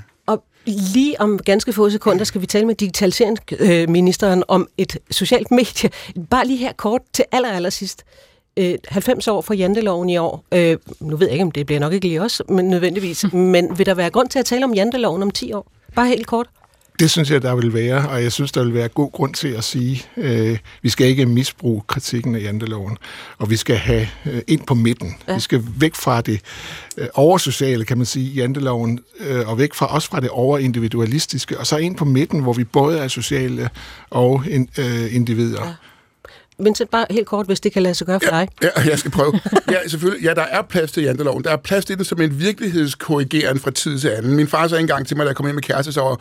Lige 0.66 1.22
om 1.22 1.38
ganske 1.38 1.74
få 1.74 1.90
sekunder 1.90 2.24
skal 2.24 2.42
vi 2.42 2.46
tale 2.46 2.66
med 2.66 2.76
digitaliseringsministeren 2.76 4.44
om 4.48 4.68
et 4.78 4.98
socialt 5.12 5.52
medie. 5.52 5.90
Bare 6.30 6.48
lige 6.48 6.58
her 6.58 6.74
kort 6.74 7.02
til 7.14 7.26
aller, 7.32 7.50
aller 7.50 7.70
sidst. 7.70 8.04
Øh, 8.58 8.76
90 8.88 9.28
år 9.28 9.42
for 9.42 9.54
janteloven 9.54 10.10
i 10.10 10.18
år. 10.18 10.44
Øh, 10.52 10.78
nu 11.00 11.16
ved 11.16 11.28
jeg 11.28 11.34
ikke, 11.34 11.44
om 11.44 11.52
det 11.52 11.66
bliver 11.66 11.80
nok 11.80 11.94
ikke 11.94 12.08
lige 12.08 12.22
os, 12.22 12.42
men 12.50 12.70
nødvendigvis. 12.70 13.26
Men 13.34 13.78
vil 13.78 13.86
der 13.86 13.94
være 13.94 14.10
grund 14.10 14.30
til 14.30 14.40
at 14.40 14.46
tale 14.46 14.66
om 14.66 14.74
janteloven 14.74 15.24
om 15.24 15.32
10 15.32 15.54
år? 15.54 15.72
Bare 15.96 16.08
helt 16.08 16.28
kort. 16.28 16.50
Det 17.00 17.12
synes 17.12 17.32
jeg, 17.32 17.42
der 17.42 17.56
vil 17.56 17.74
være, 17.74 18.10
og 18.10 18.24
jeg 18.24 18.32
synes, 18.32 18.52
der 18.52 18.64
vil 18.64 18.74
være 18.74 18.88
god 18.88 19.12
grund 19.12 19.34
til 19.34 19.48
at 19.48 19.64
sige, 19.64 20.04
øh, 20.18 20.58
vi 20.82 20.90
skal 20.90 21.08
ikke 21.08 21.26
misbruge 21.26 21.82
kritikken 21.88 22.36
af 22.36 22.40
janteloven, 22.40 22.98
og 23.38 23.50
vi 23.50 23.56
skal 23.56 23.76
have 23.76 24.08
øh, 24.26 24.42
ind 24.48 24.62
på 24.68 24.74
midten. 24.74 25.16
Ja. 25.28 25.34
Vi 25.34 25.40
skal 25.40 25.64
væk 25.78 25.96
fra 25.96 26.22
det 26.22 26.42
øh, 26.98 27.08
oversociale, 27.14 27.86
kan 27.86 27.98
man 27.98 28.06
sige, 28.06 28.30
janteloven, 28.30 29.00
øh, 29.20 29.50
og 29.50 29.58
væk 29.58 29.74
fra 29.74 29.86
også 29.86 30.10
fra 30.10 30.20
det 30.20 30.30
overindividualistiske, 30.30 31.60
og 31.60 31.68
så 31.68 31.78
ind 31.78 31.96
på 31.96 32.06
midten, 32.06 32.40
hvor 32.40 32.54
vi 32.54 32.64
både 32.64 33.00
er 33.00 33.08
sociale 33.08 33.70
og 34.10 34.44
in, 34.50 34.70
øh, 34.80 35.16
individer. 35.16 35.66
Ja. 35.66 35.74
Vincent, 36.60 36.92
bare 36.92 37.06
helt 37.10 37.28
kort, 37.28 37.46
hvis 37.46 37.60
det 37.60 37.74
kan 37.74 37.84
lade 37.84 37.96
sig 37.96 38.08
gøre 38.08 38.20
for 38.24 38.30
dig. 38.30 38.48
Ja, 38.64 38.70
jeg 38.90 39.00
skal 39.00 39.12
prøve. 39.12 39.34
Ja, 39.72 39.88
selvfølgelig. 39.88 40.26
Ja, 40.26 40.34
der 40.34 40.42
er 40.42 40.62
plads 40.62 40.92
til 40.92 41.04
janteloven. 41.04 41.44
Der 41.44 41.52
er 41.52 41.58
plads 41.58 41.86
til 41.86 41.98
den 41.98 42.06
som 42.06 42.22
en 42.22 42.40
virkelighedskorrigeren 42.40 43.60
fra 43.60 43.72
tid 43.72 44.00
til 44.00 44.08
anden. 44.08 44.36
Min 44.36 44.48
far 44.48 44.68
sagde 44.68 44.82
engang 44.82 45.08
til 45.08 45.18
mig, 45.18 45.26
da 45.26 45.28
jeg 45.28 45.36
kom 45.36 45.46
hjem 45.46 45.56
med 45.56 45.64
kæreste, 45.64 45.92
så, 45.92 46.02
og 46.02 46.20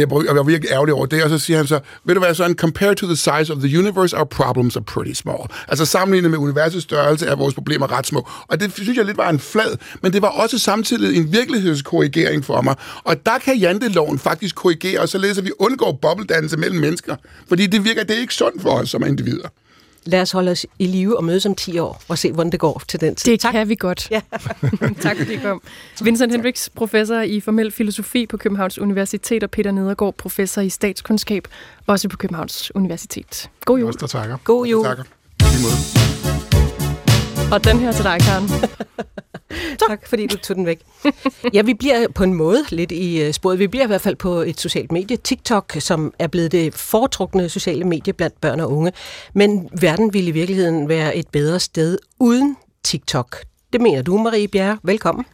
jeg, 0.00 0.12
og 0.12 0.24
jeg 0.26 0.36
var 0.36 0.42
virkelig 0.42 0.72
ærgerlig 0.72 0.94
over 0.94 1.06
det, 1.06 1.24
og 1.24 1.30
så 1.30 1.38
siger 1.38 1.56
han 1.56 1.66
så, 1.66 1.80
ved 2.04 2.14
du 2.14 2.20
hvad, 2.20 2.34
sådan, 2.34 2.56
compared 2.56 2.96
to 2.96 3.06
the 3.06 3.16
size 3.16 3.52
of 3.52 3.58
the 3.58 3.78
universe, 3.78 4.16
our 4.16 4.24
problems 4.24 4.76
are 4.76 4.84
pretty 4.84 5.12
small. 5.12 5.38
Altså 5.68 5.84
sammenlignet 5.84 6.30
med 6.30 6.38
universets 6.38 6.82
størrelse 6.82 7.26
er 7.26 7.36
vores 7.36 7.54
problemer 7.54 7.92
ret 7.92 8.06
små. 8.06 8.28
Og 8.48 8.60
det 8.60 8.72
synes 8.72 8.96
jeg 8.96 9.04
lidt 9.04 9.16
var 9.16 9.30
en 9.30 9.38
flad, 9.38 9.76
men 10.02 10.12
det 10.12 10.22
var 10.22 10.28
også 10.28 10.58
samtidig 10.58 11.16
en 11.16 11.32
virkelighedskorrigering 11.32 12.44
for 12.44 12.60
mig. 12.60 12.74
Og 13.04 13.26
der 13.26 13.38
kan 13.44 13.56
janteloven 13.56 14.18
faktisk 14.18 14.54
korrigere, 14.56 15.00
og 15.00 15.08
således 15.08 15.38
at 15.38 15.44
vi 15.44 15.52
undgår 15.58 15.92
bobbeldannelse 15.92 16.56
mellem 16.56 16.80
mennesker. 16.80 17.16
Fordi 17.48 17.66
det 17.66 17.84
virker, 17.84 18.04
det 18.04 18.16
er 18.16 18.20
ikke 18.20 18.34
sundt 18.34 18.62
for 18.62 18.70
os 18.70 18.90
som 18.90 19.06
individer. 19.06 19.48
Lad 20.04 20.20
os 20.20 20.30
holde 20.30 20.50
os 20.50 20.66
i 20.78 20.86
live 20.86 21.16
og 21.16 21.24
mødes 21.24 21.46
om 21.46 21.54
10 21.54 21.78
år 21.78 22.02
og 22.08 22.18
se, 22.18 22.32
hvordan 22.32 22.52
det 22.52 22.60
går 22.60 22.82
til 22.88 23.00
den 23.00 23.14
tid. 23.14 23.32
Det 23.32 23.40
tak. 23.40 23.52
kan 23.52 23.68
vi 23.68 23.74
godt. 23.74 24.10
Ja. 24.10 24.20
tak 25.00 25.16
fordi 25.16 25.32
I 25.32 25.36
kom. 25.36 25.62
Vincent 26.04 26.32
Hendricks, 26.32 26.70
professor 26.74 27.20
i 27.20 27.40
formel 27.40 27.70
filosofi 27.70 28.26
på 28.26 28.36
Københavns 28.36 28.78
Universitet, 28.78 29.42
og 29.42 29.50
Peter 29.50 29.70
Nedergaard, 29.70 30.14
professor 30.14 30.62
i 30.62 30.68
statskundskab, 30.68 31.48
også 31.86 32.08
på 32.08 32.16
Københavns 32.16 32.74
Universitet. 32.74 33.50
God 33.64 33.78
jul. 33.78 33.88
Også 33.88 34.06
takker. 34.06 34.36
God 34.44 34.66
jul. 34.66 34.84
Takker. 34.84 35.04
Og 37.52 37.64
den 37.64 37.78
her 37.78 37.92
til 37.92 38.04
dig, 38.04 38.20
Karen. 38.20 38.50
tak, 39.88 40.08
fordi 40.08 40.26
du 40.26 40.36
tog 40.36 40.56
den 40.56 40.66
væk. 40.66 40.80
Ja, 41.54 41.62
vi 41.62 41.74
bliver 41.74 42.08
på 42.08 42.24
en 42.24 42.34
måde 42.34 42.64
lidt 42.70 42.92
i 42.92 43.26
uh, 43.26 43.32
sporet. 43.32 43.58
Vi 43.58 43.66
bliver 43.66 43.84
i 43.84 43.86
hvert 43.86 44.00
fald 44.00 44.16
på 44.16 44.34
et 44.34 44.60
socialt 44.60 44.92
medie, 44.92 45.16
TikTok, 45.16 45.76
som 45.78 46.14
er 46.18 46.26
blevet 46.26 46.52
det 46.52 46.74
foretrukne 46.74 47.48
sociale 47.48 47.84
medie 47.84 48.12
blandt 48.12 48.40
børn 48.40 48.60
og 48.60 48.72
unge. 48.72 48.92
Men 49.34 49.68
verden 49.80 50.14
ville 50.14 50.28
i 50.28 50.32
virkeligheden 50.32 50.88
være 50.88 51.16
et 51.16 51.28
bedre 51.28 51.60
sted 51.60 51.98
uden 52.18 52.56
TikTok. 52.84 53.36
Det 53.72 53.80
mener 53.80 54.02
du, 54.02 54.18
Marie 54.18 54.48
Bjerre. 54.48 54.78
Velkommen. 54.82 55.24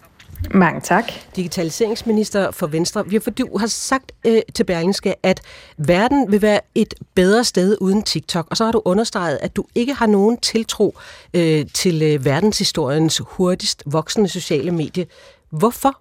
Mange 0.51 0.80
tak. 0.80 1.12
Digitaliseringsminister 1.37 2.51
for 2.51 2.66
Venstre. 2.66 3.07
Vi 3.09 3.20
har, 3.24 3.30
du 3.30 3.59
har 3.59 3.66
sagt 3.66 4.12
øh, 4.26 4.41
til 4.55 4.64
Berlingske, 4.64 5.14
at 5.22 5.41
verden 5.76 6.32
vil 6.32 6.43
være 6.43 6.61
et 6.74 6.95
bedre 7.14 7.45
sted 7.45 7.76
uden 7.80 8.03
TikTok, 8.03 8.47
og 8.51 8.57
så 8.57 8.64
har 8.64 8.72
du 8.72 8.82
understreget, 8.84 9.39
at 9.43 9.57
du 9.57 9.64
ikke 9.74 9.95
har 9.95 10.07
nogen 10.07 10.37
tiltro 10.37 10.95
øh, 11.34 11.66
til 11.74 12.03
øh, 12.03 12.24
verdenshistoriens 12.24 13.22
hurtigst 13.26 13.82
voksende 13.87 14.28
sociale 14.28 14.70
medie. 14.70 15.07
Hvorfor? 15.51 16.01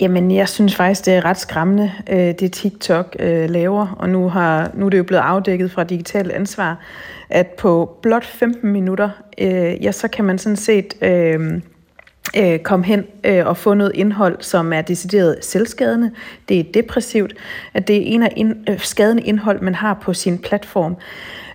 Jamen, 0.00 0.30
jeg 0.30 0.48
synes 0.48 0.76
faktisk, 0.76 1.06
det 1.06 1.14
er 1.14 1.24
ret 1.24 1.38
skræmmende, 1.38 1.92
øh, 2.10 2.18
det 2.18 2.52
TikTok 2.52 3.16
øh, 3.18 3.50
laver, 3.50 3.86
og 3.98 4.08
nu, 4.08 4.28
har, 4.28 4.70
nu 4.74 4.86
er 4.86 4.90
det 4.90 4.98
jo 4.98 5.04
blevet 5.04 5.22
afdækket 5.22 5.72
fra 5.72 5.84
digitalt 5.84 6.32
ansvar, 6.32 6.78
at 7.28 7.46
på 7.46 7.98
blot 8.02 8.24
15 8.24 8.72
minutter, 8.72 9.10
øh, 9.38 9.84
ja, 9.84 9.92
så 9.92 10.08
kan 10.08 10.24
man 10.24 10.38
sådan 10.38 10.56
set... 10.56 10.94
Øh, 11.02 11.60
øh, 12.36 12.58
komme 12.58 12.84
hen 12.86 13.04
øh, 13.24 13.46
og 13.46 13.56
få 13.56 13.74
noget 13.74 13.92
indhold, 13.94 14.36
som 14.40 14.72
er 14.72 14.82
decideret 14.82 15.44
selvskadende. 15.44 16.10
Det 16.48 16.60
er 16.60 16.64
depressivt. 16.74 17.34
At 17.74 17.88
det 17.88 17.96
er 17.96 18.02
en 18.04 18.22
af 18.22 18.32
ind, 18.36 18.70
øh, 18.70 18.80
skadende 18.80 19.22
indhold, 19.22 19.60
man 19.60 19.74
har 19.74 19.94
på 19.94 20.12
sin 20.12 20.38
platform. 20.38 20.96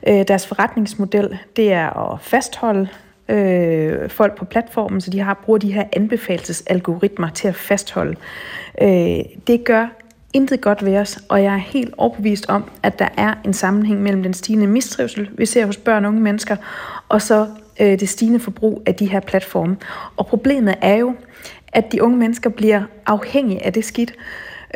Øh, 0.08 0.28
deres 0.28 0.48
forretningsmodel, 0.48 1.38
det 1.56 1.74
er 1.74 2.14
at 2.14 2.22
fastholde 2.22 2.88
øh, 3.30 4.10
folk 4.10 4.38
på 4.38 4.46
platformen, 4.46 5.02
så 5.02 5.10
de 5.10 5.20
har 5.20 5.34
bruger 5.34 5.60
de 5.60 5.74
her 5.74 5.84
anbefalesalgoritmer 5.94 7.30
til 7.30 7.48
at 7.48 7.56
fastholde. 7.56 8.16
Øh, 8.82 9.20
det 9.48 9.64
gør 9.64 9.88
intet 10.34 10.62
godt 10.62 10.86
ved 10.86 10.98
os, 10.98 11.20
og 11.30 11.44
jeg 11.44 11.54
er 11.54 11.58
helt 11.58 11.94
overbevist 11.98 12.46
om, 12.50 12.72
at 12.84 13.00
der 13.00 13.08
er 13.18 13.34
en 13.46 13.54
sammenhæng 13.54 14.02
mellem 14.02 14.24
den 14.24 14.34
stigende 14.34 14.68
mistrivsel, 14.68 15.30
vi 15.38 15.46
ser 15.46 15.66
hos 15.66 15.78
børn 15.78 16.06
og 16.06 16.10
unge 16.10 16.22
mennesker, 16.22 16.56
og 17.10 17.22
så 17.22 17.48
øh, 17.80 18.00
det 18.00 18.10
stigende 18.10 18.40
forbrug 18.40 18.84
af 18.86 18.96
de 18.96 19.06
her 19.06 19.20
platforme. 19.20 19.78
Og 20.18 20.28
problemet 20.28 20.76
er 20.82 20.96
jo, 20.96 21.16
at 21.68 21.92
de 21.92 22.04
unge 22.04 22.18
mennesker 22.18 22.50
bliver 22.50 22.84
afhængige 23.06 23.66
af 23.66 23.74
det 23.74 23.86
skidt. 23.86 24.14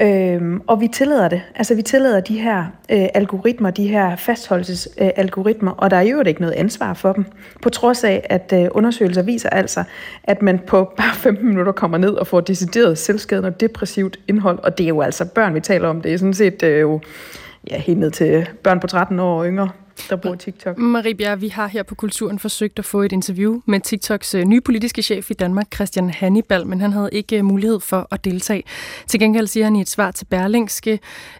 Øhm, 0.01 0.61
og 0.67 0.81
vi 0.81 0.87
tillader 0.87 1.27
det. 1.27 1.41
Altså 1.55 1.75
vi 1.75 1.81
tillader 1.81 2.19
de 2.19 2.39
her 2.39 2.59
øh, 2.91 3.07
algoritmer, 3.13 3.71
de 3.71 3.87
her 3.87 4.15
fastholdelsesalgoritmer, 4.15 5.71
øh, 5.71 5.77
og 5.77 5.91
der 5.91 5.97
er 5.97 6.01
jo 6.01 6.21
ikke 6.21 6.41
noget 6.41 6.53
ansvar 6.53 6.93
for 6.93 7.13
dem. 7.13 7.25
På 7.61 7.69
trods 7.69 8.03
af, 8.03 8.27
at 8.29 8.53
øh, 8.55 8.67
undersøgelser 8.71 9.21
viser 9.21 9.49
altså, 9.49 9.83
at 10.23 10.41
man 10.41 10.59
på 10.59 10.91
bare 10.97 11.15
15 11.15 11.47
minutter 11.47 11.71
kommer 11.71 11.97
ned 11.97 12.13
og 12.13 12.27
får 12.27 12.41
decideret 12.41 12.97
selvskadende 12.97 13.47
og 13.47 13.59
depressivt 13.59 14.19
indhold, 14.27 14.59
og 14.59 14.77
det 14.77 14.83
er 14.83 14.87
jo 14.87 15.01
altså 15.01 15.25
børn, 15.25 15.53
vi 15.53 15.59
taler 15.59 15.87
om. 15.87 16.01
Det 16.01 16.13
er 16.13 16.17
sådan 16.17 16.33
set 16.33 16.63
øh, 16.63 16.81
jo 16.81 17.01
ja, 17.71 17.77
helt 17.77 17.99
ned 17.99 18.11
til 18.11 18.49
børn 18.63 18.79
på 18.79 18.87
13 18.87 19.19
år 19.19 19.39
og 19.39 19.45
yngre 19.45 19.69
der 20.09 20.15
bruger 20.15 20.35
TikTok. 20.35 20.77
Marie 20.77 21.15
Bjerg, 21.15 21.41
vi 21.41 21.47
har 21.47 21.67
her 21.67 21.83
på 21.83 21.95
Kulturen 21.95 22.39
forsøgt 22.39 22.79
at 22.79 22.85
få 22.85 23.01
et 23.01 23.11
interview 23.11 23.61
med 23.65 23.79
TikToks 23.79 24.35
øh, 24.35 24.45
nye 24.45 24.61
politiske 24.61 25.01
chef 25.01 25.31
i 25.31 25.33
Danmark, 25.33 25.75
Christian 25.75 26.09
Hannibal, 26.09 26.67
men 26.67 26.81
han 26.81 26.93
havde 26.93 27.09
ikke 27.11 27.37
øh, 27.37 27.45
mulighed 27.45 27.79
for 27.79 28.07
at 28.11 28.25
deltage. 28.25 28.63
Til 29.07 29.19
gengæld 29.19 29.47
siger 29.47 29.63
han 29.63 29.75
i 29.75 29.81
et 29.81 29.89
svar 29.89 30.11
til 30.11 30.25
Berlingske, 30.25 30.91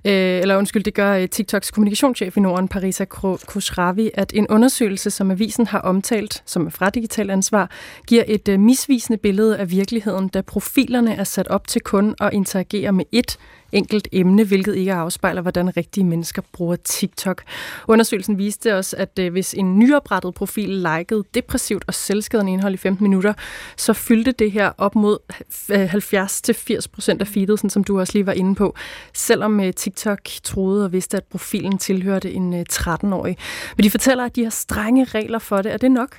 øh, 0.05 0.11
eller 0.13 0.57
undskyld, 0.57 0.83
det 0.83 0.93
gør 0.93 1.13
øh, 1.13 1.29
TikToks 1.29 1.71
kommunikationschef 1.71 2.37
i 2.37 2.39
Norden, 2.39 2.67
Parisa 2.67 3.05
Khosravi, 3.05 4.11
at 4.13 4.31
en 4.35 4.47
undersøgelse, 4.47 5.09
som 5.09 5.31
avisen 5.31 5.67
har 5.67 5.79
omtalt, 5.79 6.43
som 6.45 6.65
er 6.65 6.69
fra 6.69 6.89
Digital 6.89 7.29
Ansvar, 7.29 7.71
giver 8.07 8.23
et 8.27 8.59
misvisende 8.59 9.17
billede 9.17 9.57
af 9.57 9.71
virkeligheden, 9.71 10.27
da 10.27 10.41
profilerne 10.41 11.15
er 11.15 11.23
sat 11.23 11.47
op 11.47 11.67
til 11.67 11.81
kun 11.81 12.15
at 12.21 12.33
interagere 12.33 12.91
med 12.91 13.05
et 13.11 13.37
enkelt 13.71 14.07
emne, 14.11 14.43
hvilket 14.43 14.75
ikke 14.75 14.93
afspejler, 14.93 15.41
hvordan 15.41 15.77
rigtige 15.77 16.03
mennesker 16.03 16.41
bruger 16.53 16.75
TikTok. 16.75 17.43
Undersøgelsen 17.87 18.37
viste 18.37 18.75
os, 18.75 18.93
at 18.93 19.19
øh, 19.19 19.31
hvis 19.31 19.53
en 19.53 19.79
nyoprettet 19.79 20.33
profil 20.33 20.69
likede 20.69 21.23
depressivt 21.33 21.83
og 21.87 21.93
selvskadende 21.93 22.51
indhold 22.51 22.73
i 22.73 22.77
15 22.77 23.03
minutter, 23.03 23.33
så 23.77 23.93
fyldte 23.93 24.31
det 24.31 24.51
her 24.51 24.71
op 24.77 24.95
mod 24.95 25.17
70-80% 25.31 27.11
øh, 27.11 27.17
af 27.19 27.27
feedet, 27.27 27.71
som 27.71 27.83
du 27.83 27.99
også 27.99 28.13
lige 28.13 28.25
var 28.25 28.33
inde 28.33 28.55
på, 28.55 28.75
selvom 29.13 29.59
øh, 29.59 29.73
TikTok 29.73 30.19
troede 30.43 30.85
og 30.85 30.91
vidste, 30.91 31.17
at 31.17 31.23
profilen 31.23 31.77
tilhørte 31.77 32.31
en 32.33 32.65
13-årig. 32.71 33.37
Men 33.77 33.83
de 33.83 33.91
fortæller, 33.91 34.25
at 34.25 34.35
de 34.35 34.43
har 34.43 34.49
strenge 34.49 35.03
regler 35.03 35.39
for 35.39 35.61
det. 35.61 35.73
Er 35.73 35.77
det 35.77 35.91
nok? 35.91 36.17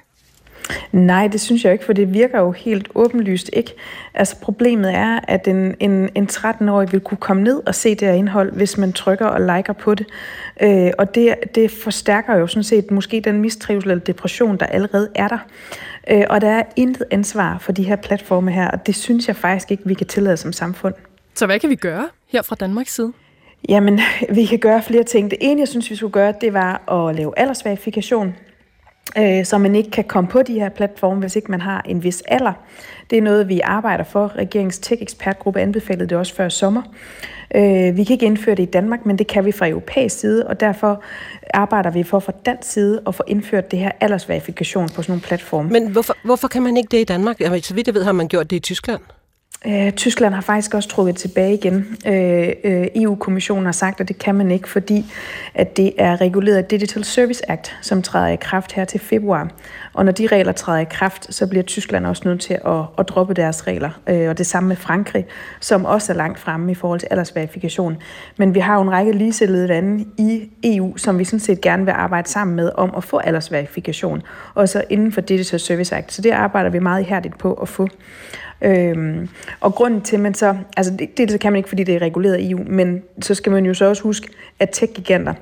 Nej, 0.92 1.28
det 1.28 1.40
synes 1.40 1.64
jeg 1.64 1.72
ikke, 1.72 1.84
for 1.84 1.92
det 1.92 2.14
virker 2.14 2.40
jo 2.40 2.50
helt 2.50 2.88
åbenlyst 2.94 3.50
ikke. 3.52 3.74
Altså 4.14 4.36
problemet 4.36 4.94
er, 4.94 5.20
at 5.28 5.48
en, 5.48 5.74
en, 5.80 6.08
en 6.14 6.28
13-årig 6.32 6.92
vil 6.92 7.00
kunne 7.00 7.18
komme 7.18 7.42
ned 7.42 7.62
og 7.66 7.74
se 7.74 7.94
det 7.94 8.08
her 8.08 8.14
indhold, 8.14 8.52
hvis 8.52 8.78
man 8.78 8.92
trykker 8.92 9.26
og 9.26 9.40
liker 9.40 9.72
på 9.72 9.94
det. 9.94 10.06
Øh, 10.62 10.90
og 10.98 11.14
det, 11.14 11.34
det 11.54 11.70
forstærker 11.70 12.36
jo 12.36 12.46
sådan 12.46 12.64
set 12.64 12.90
måske 12.90 13.20
den 13.20 13.40
mistrivsel 13.40 13.90
eller 13.90 14.04
depression, 14.04 14.56
der 14.56 14.66
allerede 14.66 15.08
er 15.14 15.28
der. 15.28 15.38
Øh, 16.10 16.24
og 16.30 16.40
der 16.40 16.48
er 16.48 16.62
intet 16.76 17.04
ansvar 17.10 17.58
for 17.58 17.72
de 17.72 17.82
her 17.82 17.96
platforme 17.96 18.50
her, 18.50 18.70
og 18.70 18.86
det 18.86 18.96
synes 18.96 19.28
jeg 19.28 19.36
faktisk 19.36 19.70
ikke, 19.70 19.82
vi 19.86 19.94
kan 19.94 20.06
tillade 20.06 20.36
som 20.36 20.52
samfund. 20.52 20.94
Så 21.34 21.46
hvad 21.46 21.58
kan 21.58 21.70
vi 21.70 21.76
gøre 21.76 22.08
her 22.28 22.42
fra 22.42 22.56
Danmarks 22.60 22.94
side? 22.94 23.12
Jamen, 23.68 24.00
vi 24.36 24.44
kan 24.44 24.58
gøre 24.58 24.82
flere 24.82 25.04
ting. 25.04 25.30
Det 25.30 25.38
ene, 25.40 25.60
jeg 25.60 25.68
synes, 25.68 25.90
vi 25.90 25.96
skulle 25.96 26.12
gøre, 26.12 26.34
det 26.40 26.52
var 26.52 26.92
at 26.92 27.16
lave 27.16 27.38
aldersverifikation 27.38 28.34
øh, 29.18 29.44
så 29.44 29.58
man 29.58 29.76
ikke 29.76 29.90
kan 29.90 30.04
komme 30.04 30.30
på 30.30 30.42
de 30.42 30.54
her 30.54 30.68
platforme, 30.68 31.20
hvis 31.20 31.36
ikke 31.36 31.50
man 31.50 31.60
har 31.60 31.82
en 31.88 32.02
vis 32.02 32.22
alder. 32.28 32.52
Det 33.10 33.18
er 33.18 33.22
noget, 33.22 33.48
vi 33.48 33.60
arbejder 33.60 34.04
for. 34.04 34.32
Regeringens 34.36 34.78
tech-ekspertgruppe 34.78 35.60
anbefalede 35.60 36.08
det 36.08 36.18
også 36.18 36.34
før 36.34 36.48
sommer. 36.48 36.82
Øh, 37.54 37.96
vi 37.96 38.04
kan 38.04 38.14
ikke 38.14 38.26
indføre 38.26 38.54
det 38.54 38.62
i 38.62 38.70
Danmark, 38.70 39.06
men 39.06 39.18
det 39.18 39.26
kan 39.26 39.44
vi 39.44 39.52
fra 39.52 39.68
europæisk 39.68 40.18
side, 40.18 40.46
og 40.46 40.60
derfor 40.60 41.02
arbejder 41.54 41.90
vi 41.90 42.02
for 42.02 42.18
fra 42.18 42.32
dansk 42.46 42.72
side 42.72 43.02
at 43.06 43.14
få 43.14 43.22
indført 43.26 43.70
det 43.70 43.78
her 43.78 43.90
aldersverifikation 44.00 44.88
på 44.88 45.02
sådan 45.02 45.12
nogle 45.12 45.22
platforme. 45.22 45.70
Men 45.70 45.90
hvorfor, 45.90 46.16
hvorfor 46.24 46.48
kan 46.48 46.62
man 46.62 46.76
ikke 46.76 46.88
det 46.90 47.00
i 47.00 47.04
Danmark? 47.04 47.36
Så 47.62 47.74
vidt 47.74 47.86
jeg 47.86 47.94
ved, 47.94 48.04
har 48.04 48.12
man 48.12 48.28
gjort 48.28 48.50
det 48.50 48.56
i 48.56 48.60
Tyskland. 48.60 49.00
Øh, 49.66 49.92
Tyskland 49.92 50.34
har 50.34 50.40
faktisk 50.40 50.74
også 50.74 50.88
trukket 50.88 51.16
tilbage 51.16 51.54
igen. 51.54 51.96
Øh, 52.06 52.48
øh, 52.64 52.86
EU-kommissionen 52.94 53.64
har 53.64 53.72
sagt, 53.72 54.00
at 54.00 54.08
det 54.08 54.18
kan 54.18 54.34
man 54.34 54.50
ikke, 54.50 54.68
fordi 54.68 55.12
at 55.54 55.76
det 55.76 55.92
er 55.98 56.20
reguleret 56.20 56.56
af 56.56 56.64
Digital 56.64 57.04
Service 57.04 57.50
Act, 57.50 57.76
som 57.82 58.02
træder 58.02 58.28
i 58.28 58.36
kraft 58.36 58.72
her 58.72 58.84
til 58.84 59.00
februar. 59.00 59.50
Og 59.92 60.04
når 60.04 60.12
de 60.12 60.26
regler 60.26 60.52
træder 60.52 60.78
i 60.78 60.84
kraft, 60.84 61.34
så 61.34 61.46
bliver 61.46 61.62
Tyskland 61.62 62.06
også 62.06 62.22
nødt 62.28 62.40
til 62.40 62.54
at, 62.54 62.82
at 62.98 63.08
droppe 63.08 63.34
deres 63.34 63.66
regler. 63.66 63.90
Øh, 64.08 64.28
og 64.28 64.38
det 64.38 64.46
samme 64.46 64.68
med 64.68 64.76
Frankrig, 64.76 65.26
som 65.60 65.84
også 65.84 66.12
er 66.12 66.16
langt 66.16 66.38
fremme 66.38 66.72
i 66.72 66.74
forhold 66.74 67.00
til 67.00 67.08
aldersverifikation. 67.10 67.96
Men 68.36 68.54
vi 68.54 68.60
har 68.60 68.74
jo 68.74 68.82
en 68.82 68.90
række 68.90 69.12
ligesættede 69.12 69.66
lande 69.66 70.04
i 70.18 70.50
EU, 70.64 70.96
som 70.96 71.18
vi 71.18 71.24
sådan 71.24 71.40
set 71.40 71.60
gerne 71.60 71.84
vil 71.84 71.92
arbejde 71.92 72.28
sammen 72.28 72.56
med 72.56 72.70
om 72.74 72.94
at 72.96 73.04
få 73.04 73.18
aldersverifikation. 73.18 74.22
Også 74.54 74.84
inden 74.90 75.12
for 75.12 75.20
Digital 75.20 75.60
Service 75.60 75.96
Act. 75.96 76.12
Så 76.12 76.22
det 76.22 76.30
arbejder 76.30 76.70
vi 76.70 76.78
meget 76.78 77.02
ihærdigt 77.02 77.38
på 77.38 77.54
at 77.54 77.68
få. 77.68 77.88
Øhm, 78.62 79.28
og 79.60 79.74
grunden 79.74 80.00
til, 80.00 80.16
at 80.16 80.22
man 80.22 80.34
så, 80.34 80.56
altså 80.76 80.92
det, 80.98 81.18
det 81.18 81.40
kan 81.40 81.52
man 81.52 81.56
ikke, 81.56 81.68
fordi 81.68 81.84
det 81.84 81.94
er 81.94 82.02
reguleret 82.02 82.40
i 82.40 82.50
EU, 82.50 82.64
men 82.66 83.02
så 83.20 83.34
skal 83.34 83.52
man 83.52 83.66
jo 83.66 83.74
så 83.74 83.84
også 83.84 84.02
huske, 84.02 84.28
at 84.58 84.70
tech-giganter, 84.70 85.34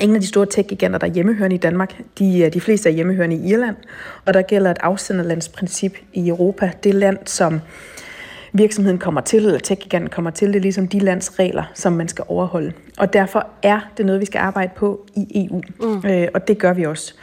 Ingen 0.00 0.16
af 0.16 0.20
de 0.20 0.26
store 0.26 0.46
tech-giganter, 0.46 0.98
der 0.98 1.06
er 1.06 1.10
hjemmehørende 1.10 1.56
i 1.56 1.58
Danmark, 1.58 2.00
de, 2.18 2.40
øh, 2.40 2.52
de 2.52 2.60
fleste 2.60 2.88
er 2.88 2.92
hjemmehørende 2.92 3.36
i 3.36 3.48
Irland, 3.48 3.76
og 4.24 4.34
der 4.34 4.42
gælder 4.42 4.70
et 4.70 4.78
afsenderlandsprincip 4.80 5.98
i 6.12 6.28
Europa. 6.28 6.70
Det 6.84 6.94
land, 6.94 7.18
som 7.24 7.60
virksomheden 8.58 8.98
kommer 8.98 9.20
til, 9.20 9.46
eller 9.46 9.58
tech 9.58 10.08
kommer 10.10 10.30
til, 10.30 10.48
det 10.48 10.56
er 10.56 10.60
ligesom 10.60 10.88
de 10.88 10.98
lands 10.98 11.38
regler, 11.38 11.64
som 11.74 11.92
man 11.92 12.08
skal 12.08 12.24
overholde. 12.28 12.72
Og 12.98 13.12
derfor 13.12 13.46
er 13.62 13.80
det 13.96 14.06
noget, 14.06 14.20
vi 14.20 14.26
skal 14.26 14.38
arbejde 14.38 14.72
på 14.76 15.06
i 15.14 15.46
EU, 15.46 15.62
mm. 15.80 16.10
øh, 16.10 16.28
og 16.34 16.48
det 16.48 16.58
gør 16.58 16.72
vi 16.72 16.84
også. 16.84 17.14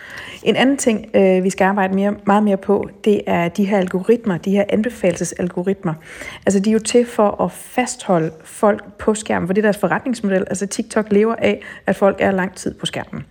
En 0.43 0.55
anden 0.55 0.77
ting, 0.77 1.09
øh, 1.13 1.43
vi 1.43 1.49
skal 1.49 1.65
arbejde 1.65 1.95
mere, 1.95 2.15
meget 2.25 2.43
mere 2.43 2.57
på, 2.57 2.89
det 3.03 3.21
er 3.27 3.49
de 3.49 3.65
her 3.65 3.77
algoritmer, 3.77 4.37
de 4.37 4.51
her 4.51 4.63
anbefalesalgoritmer. 4.69 5.93
Altså 6.45 6.59
de 6.59 6.69
er 6.69 6.73
jo 6.73 6.79
til 6.79 7.05
for 7.05 7.41
at 7.41 7.51
fastholde 7.51 8.31
folk 8.43 8.97
på 8.97 9.13
skærmen, 9.13 9.47
for 9.47 9.53
det 9.53 9.61
er 9.61 9.65
deres 9.65 9.77
forretningsmodel. 9.77 10.45
Altså 10.47 10.67
TikTok 10.67 11.11
lever 11.11 11.35
af, 11.35 11.61
at 11.85 11.95
folk 11.95 12.17
er 12.19 12.31
lang 12.31 12.55
tid 12.55 12.73
på 12.73 12.85
skærmen. 12.85 13.23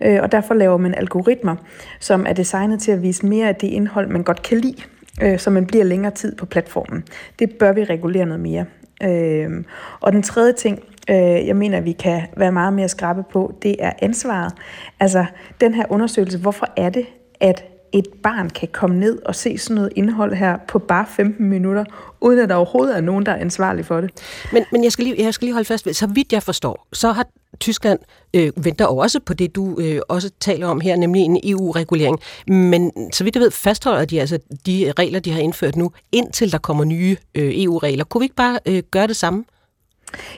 Øh, 0.00 0.22
og 0.22 0.32
derfor 0.32 0.54
laver 0.54 0.76
man 0.76 0.94
algoritmer, 0.94 1.56
som 2.00 2.26
er 2.28 2.32
designet 2.32 2.80
til 2.80 2.92
at 2.92 3.02
vise 3.02 3.26
mere 3.26 3.48
af 3.48 3.54
det 3.54 3.66
indhold, 3.66 4.08
man 4.08 4.22
godt 4.22 4.42
kan 4.42 4.58
lide 4.58 4.82
øh, 5.22 5.38
så 5.38 5.50
man 5.50 5.66
bliver 5.66 5.84
længere 5.84 6.12
tid 6.12 6.36
på 6.36 6.46
platformen. 6.46 7.04
Det 7.38 7.50
bør 7.58 7.72
vi 7.72 7.84
regulere 7.84 8.26
noget 8.26 8.40
mere. 8.40 8.64
Øh, 9.02 9.64
og 10.00 10.12
den 10.12 10.22
tredje 10.22 10.52
ting, 10.52 10.80
øh, 11.10 11.46
jeg 11.46 11.56
mener, 11.56 11.80
vi 11.80 11.92
kan 11.92 12.22
være 12.36 12.52
meget 12.52 12.72
mere 12.72 12.88
skrabe 12.88 13.22
på, 13.32 13.54
det 13.62 13.76
er 13.78 13.92
ansvaret. 14.02 14.52
Altså 15.00 15.24
den 15.60 15.74
her 15.74 15.84
undersøgelse, 15.88 16.38
hvorfor 16.38 16.66
er 16.76 16.90
det, 16.90 17.06
at 17.40 17.64
et 17.92 18.06
barn 18.22 18.50
kan 18.50 18.68
komme 18.72 19.00
ned 19.00 19.18
og 19.22 19.34
se 19.34 19.58
sådan 19.58 19.74
noget 19.74 19.92
indhold 19.96 20.34
her 20.34 20.56
på 20.68 20.78
bare 20.78 21.06
15 21.08 21.48
minutter, 21.48 21.84
uden 22.20 22.38
at 22.38 22.48
der 22.48 22.54
overhovedet 22.54 22.96
er 22.96 23.00
nogen, 23.00 23.26
der 23.26 23.32
er 23.32 23.36
ansvarlig 23.36 23.84
for 23.84 24.00
det. 24.00 24.10
Men, 24.52 24.64
men 24.72 24.84
jeg, 24.84 24.92
skal 24.92 25.04
lige, 25.04 25.24
jeg 25.24 25.34
skal 25.34 25.46
lige 25.46 25.52
holde 25.52 25.66
fast 25.66 25.86
ved, 25.86 25.92
så 25.92 26.06
vidt 26.06 26.32
jeg 26.32 26.42
forstår, 26.42 26.86
så 26.92 27.12
har 27.12 27.26
Tyskland 27.64 27.98
øh, 28.34 28.52
venter 28.56 28.86
også 28.86 29.20
på 29.20 29.34
det, 29.34 29.54
du 29.54 29.78
øh, 29.80 30.00
også 30.08 30.30
taler 30.40 30.66
om 30.66 30.80
her, 30.80 30.96
nemlig 30.96 31.22
en 31.22 31.40
EU-regulering. 31.44 32.20
Men 32.46 32.92
så 33.12 33.24
vidt 33.24 33.36
jeg 33.36 33.40
ved, 33.40 33.50
fastholder 33.50 34.04
de 34.04 34.20
altså 34.20 34.38
de 34.66 34.92
regler, 34.98 35.20
de 35.20 35.32
har 35.32 35.40
indført 35.40 35.76
nu, 35.76 35.92
indtil 36.12 36.52
der 36.52 36.58
kommer 36.58 36.84
nye 36.84 37.16
øh, 37.34 37.52
EU-regler. 37.54 38.04
Kunne 38.04 38.20
vi 38.20 38.24
ikke 38.24 38.34
bare 38.34 38.58
øh, 38.66 38.82
gøre 38.90 39.06
det 39.06 39.16
samme? 39.16 39.44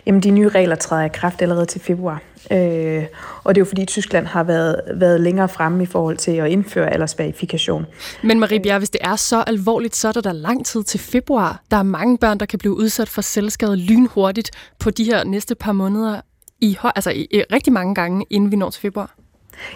Jamen, 0.06 0.22
de 0.22 0.30
nye 0.30 0.48
regler 0.48 0.76
træder 0.76 1.04
i 1.04 1.08
kraft 1.08 1.42
allerede 1.42 1.66
til 1.66 1.80
februar. 1.80 2.22
Øh, 2.52 3.04
og 3.44 3.54
det 3.54 3.60
er 3.60 3.64
jo 3.64 3.68
fordi, 3.68 3.84
Tyskland 3.84 4.26
har 4.26 4.44
været, 4.44 4.80
været 4.94 5.20
længere 5.20 5.48
fremme 5.48 5.82
i 5.82 5.86
forhold 5.86 6.16
til 6.16 6.30
at 6.30 6.50
indføre 6.50 6.92
aldersverifikation. 6.92 7.86
Men 8.22 8.40
Marie 8.40 8.60
Bjerg, 8.60 8.78
hvis 8.78 8.90
det 8.90 9.00
er 9.04 9.16
så 9.16 9.44
alvorligt, 9.46 9.96
så 9.96 10.08
er 10.08 10.12
der 10.12 10.20
da 10.20 10.32
lang 10.32 10.66
tid 10.66 10.82
til 10.82 11.00
februar. 11.00 11.62
Der 11.70 11.76
er 11.76 11.82
mange 11.82 12.18
børn, 12.18 12.40
der 12.40 12.46
kan 12.46 12.58
blive 12.58 12.76
udsat 12.76 13.08
for 13.08 13.22
selvskade 13.22 13.76
lynhurtigt 13.76 14.50
på 14.78 14.90
de 14.90 15.04
her 15.04 15.24
næste 15.24 15.54
par 15.54 15.72
måneder 15.72 16.20
i, 16.60 16.76
altså 16.82 17.10
i, 17.10 17.26
i 17.30 17.42
rigtig 17.52 17.72
mange 17.72 17.94
gange, 17.94 18.26
inden 18.30 18.50
vi 18.50 18.56
når 18.56 18.70
til 18.70 18.80
februar. 18.80 19.14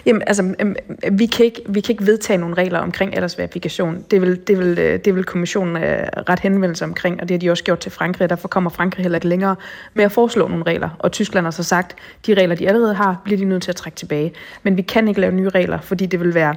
Jamen, 0.05 0.21
altså, 0.27 0.55
vi 1.11 1.25
kan, 1.25 1.45
ikke, 1.45 1.61
vi 1.69 1.81
kan 1.81 1.93
ikke 1.93 2.05
vedtage 2.05 2.37
nogle 2.37 2.55
regler 2.55 2.79
omkring 2.79 3.15
aldersverifikation. 3.15 4.05
Det 4.11 4.21
vil, 4.21 4.47
det 4.47 4.59
vil, 4.59 4.79
øh, 4.79 4.99
det 5.05 5.15
vil 5.15 5.23
kommissionen 5.23 5.83
øh, 5.83 6.07
ret 6.29 6.39
henvendelse 6.39 6.85
omkring, 6.85 7.21
og 7.21 7.29
det 7.29 7.35
har 7.35 7.39
de 7.39 7.51
også 7.51 7.63
gjort 7.63 7.79
til 7.79 7.91
Frankrig. 7.91 8.29
Derfor 8.29 8.47
kommer 8.47 8.69
Frankrig 8.69 9.03
heller 9.03 9.17
ikke 9.17 9.27
længere 9.27 9.55
med 9.93 10.05
at 10.05 10.11
foreslå 10.11 10.47
nogle 10.47 10.63
regler. 10.63 10.89
Og 10.99 11.11
Tyskland 11.11 11.45
har 11.45 11.51
så 11.51 11.63
sagt, 11.63 11.95
de 12.27 12.33
regler, 12.33 12.55
de 12.55 12.67
allerede 12.67 12.93
har, 12.93 13.21
bliver 13.23 13.37
de 13.37 13.45
nødt 13.45 13.63
til 13.63 13.71
at 13.71 13.75
trække 13.75 13.95
tilbage. 13.95 14.33
Men 14.63 14.77
vi 14.77 14.81
kan 14.81 15.07
ikke 15.07 15.21
lave 15.21 15.33
nye 15.33 15.49
regler, 15.49 15.79
fordi 15.81 16.05
det 16.05 16.19
vil 16.19 16.33
være, 16.33 16.55